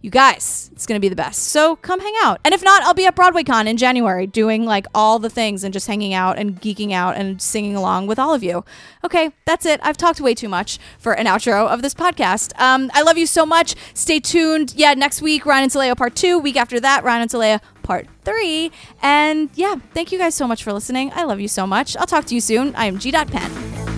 You 0.00 0.10
guys, 0.10 0.70
it's 0.72 0.86
going 0.86 0.96
to 0.96 1.00
be 1.00 1.08
the 1.08 1.16
best. 1.16 1.48
So 1.48 1.74
come 1.74 1.98
hang 1.98 2.14
out. 2.22 2.40
And 2.44 2.54
if 2.54 2.62
not, 2.62 2.82
I'll 2.82 2.94
be 2.94 3.06
at 3.06 3.16
BroadwayCon 3.16 3.66
in 3.66 3.76
January 3.76 4.28
doing 4.28 4.64
like 4.64 4.86
all 4.94 5.18
the 5.18 5.28
things 5.28 5.64
and 5.64 5.72
just 5.72 5.88
hanging 5.88 6.14
out 6.14 6.38
and 6.38 6.60
geeking 6.60 6.92
out 6.92 7.16
and 7.16 7.42
singing 7.42 7.74
along 7.74 8.06
with 8.06 8.16
all 8.16 8.32
of 8.32 8.44
you. 8.44 8.64
Okay, 9.02 9.32
that's 9.44 9.66
it. 9.66 9.80
I've 9.82 9.96
talked 9.96 10.20
way 10.20 10.34
too 10.34 10.48
much 10.48 10.78
for 10.98 11.14
an 11.14 11.26
outro 11.26 11.66
of 11.66 11.82
this 11.82 11.94
podcast. 11.94 12.58
Um, 12.60 12.92
I 12.94 13.02
love 13.02 13.18
you 13.18 13.26
so 13.26 13.44
much. 13.44 13.74
Stay 13.92 14.20
tuned. 14.20 14.72
Yeah, 14.76 14.94
next 14.94 15.20
week, 15.20 15.44
Ryan 15.44 15.64
and 15.64 15.72
Solea 15.72 15.96
part 15.96 16.14
two. 16.14 16.38
Week 16.38 16.56
after 16.56 16.78
that, 16.78 17.02
Ryan 17.02 17.22
and 17.22 17.30
Solea 17.30 17.60
part 17.82 18.06
three. 18.24 18.70
And 19.02 19.50
yeah, 19.54 19.76
thank 19.94 20.12
you 20.12 20.18
guys 20.18 20.36
so 20.36 20.46
much 20.46 20.62
for 20.62 20.72
listening. 20.72 21.10
I 21.12 21.24
love 21.24 21.40
you 21.40 21.48
so 21.48 21.66
much. 21.66 21.96
I'll 21.96 22.06
talk 22.06 22.24
to 22.26 22.34
you 22.36 22.40
soon. 22.40 22.72
I 22.76 22.86
am 22.86 23.00
G. 23.00 23.10
Pen. 23.10 23.97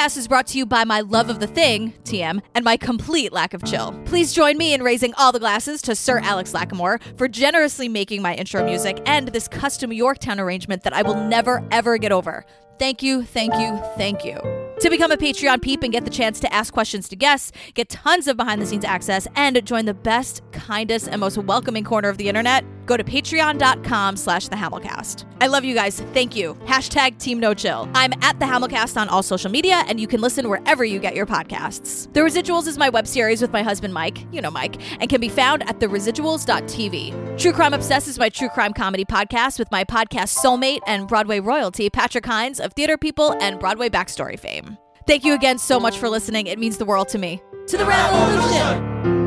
Hamilcast 0.00 0.16
is 0.16 0.28
brought 0.28 0.46
to 0.46 0.56
you 0.56 0.64
by 0.64 0.84
my 0.84 1.00
love 1.00 1.28
of 1.28 1.40
the 1.40 1.46
thing, 1.46 1.92
TM, 2.04 2.40
and 2.54 2.64
my 2.64 2.78
complete 2.78 3.34
lack 3.34 3.52
of 3.52 3.62
chill. 3.64 3.92
Please 4.06 4.32
join 4.32 4.56
me 4.56 4.72
in 4.72 4.82
raising 4.82 5.12
all 5.18 5.30
the 5.30 5.38
glasses 5.38 5.82
to 5.82 5.94
Sir 5.94 6.20
Alex 6.20 6.54
Lacamoire 6.54 6.98
for 7.18 7.28
generously 7.28 7.86
making 7.86 8.22
my 8.22 8.34
intro 8.34 8.64
music 8.64 9.02
and 9.04 9.28
this 9.28 9.46
custom 9.46 9.92
Yorktown 9.92 10.40
arrangement 10.40 10.84
that 10.84 10.94
I 10.94 11.02
will 11.02 11.16
never 11.16 11.62
ever 11.70 11.98
get 11.98 12.12
over. 12.12 12.46
Thank 12.78 13.02
you, 13.02 13.24
thank 13.24 13.52
you, 13.56 13.78
thank 13.98 14.24
you. 14.24 14.36
To 14.80 14.88
become 14.88 15.12
a 15.12 15.18
Patreon 15.18 15.60
peep 15.60 15.82
and 15.82 15.92
get 15.92 16.06
the 16.06 16.10
chance 16.10 16.40
to 16.40 16.50
ask 16.50 16.72
questions 16.72 17.06
to 17.10 17.16
guests, 17.16 17.52
get 17.74 17.90
tons 17.90 18.26
of 18.26 18.38
behind 18.38 18.62
the 18.62 18.66
scenes 18.66 18.86
access, 18.86 19.28
and 19.36 19.62
join 19.66 19.84
the 19.84 19.92
best, 19.92 20.40
kindest, 20.52 21.08
and 21.08 21.20
most 21.20 21.36
welcoming 21.36 21.84
corner 21.84 22.08
of 22.08 22.16
the 22.16 22.26
internet, 22.26 22.64
go 22.90 22.96
to 22.96 23.04
patreon.com 23.04 24.16
slash 24.16 24.48
the 24.48 24.56
Hamilcast. 24.56 25.24
I 25.40 25.46
love 25.46 25.64
you 25.64 25.74
guys. 25.74 26.00
Thank 26.12 26.34
you. 26.34 26.54
Hashtag 26.64 27.18
Team 27.18 27.38
No 27.38 27.54
Chill. 27.54 27.88
I'm 27.94 28.12
at 28.20 28.38
the 28.40 28.46
Hamilcast 28.46 29.00
on 29.00 29.08
all 29.08 29.22
social 29.22 29.50
media, 29.50 29.84
and 29.86 30.00
you 30.00 30.08
can 30.08 30.20
listen 30.20 30.48
wherever 30.48 30.84
you 30.84 30.98
get 30.98 31.14
your 31.14 31.24
podcasts. 31.24 32.12
The 32.12 32.20
Residuals 32.20 32.66
is 32.66 32.76
my 32.76 32.88
web 32.88 33.06
series 33.06 33.40
with 33.40 33.52
my 33.52 33.62
husband 33.62 33.94
Mike, 33.94 34.26
you 34.32 34.42
know 34.42 34.50
Mike, 34.50 34.82
and 35.00 35.08
can 35.08 35.20
be 35.20 35.28
found 35.28 35.62
at 35.68 35.78
theresiduals.tv. 35.78 37.38
True 37.38 37.52
Crime 37.52 37.74
Obsessed 37.74 38.08
is 38.08 38.18
my 38.18 38.28
true 38.28 38.48
crime 38.48 38.72
comedy 38.72 39.04
podcast 39.04 39.60
with 39.60 39.70
my 39.70 39.84
podcast 39.84 40.36
soulmate 40.36 40.80
and 40.88 41.06
Broadway 41.06 41.38
royalty, 41.38 41.88
Patrick 41.88 42.26
Hinds 42.26 42.58
of 42.58 42.72
Theater 42.72 42.98
People 42.98 43.36
and 43.40 43.60
Broadway 43.60 43.88
Backstory 43.88 44.38
fame. 44.38 44.76
Thank 45.06 45.24
you 45.24 45.34
again 45.34 45.58
so 45.58 45.78
much 45.78 45.96
for 45.96 46.08
listening. 46.08 46.48
It 46.48 46.58
means 46.58 46.76
the 46.76 46.84
world 46.84 47.08
to 47.10 47.18
me. 47.18 47.40
To 47.68 47.76
the 47.76 47.86
revolution! 47.86 49.19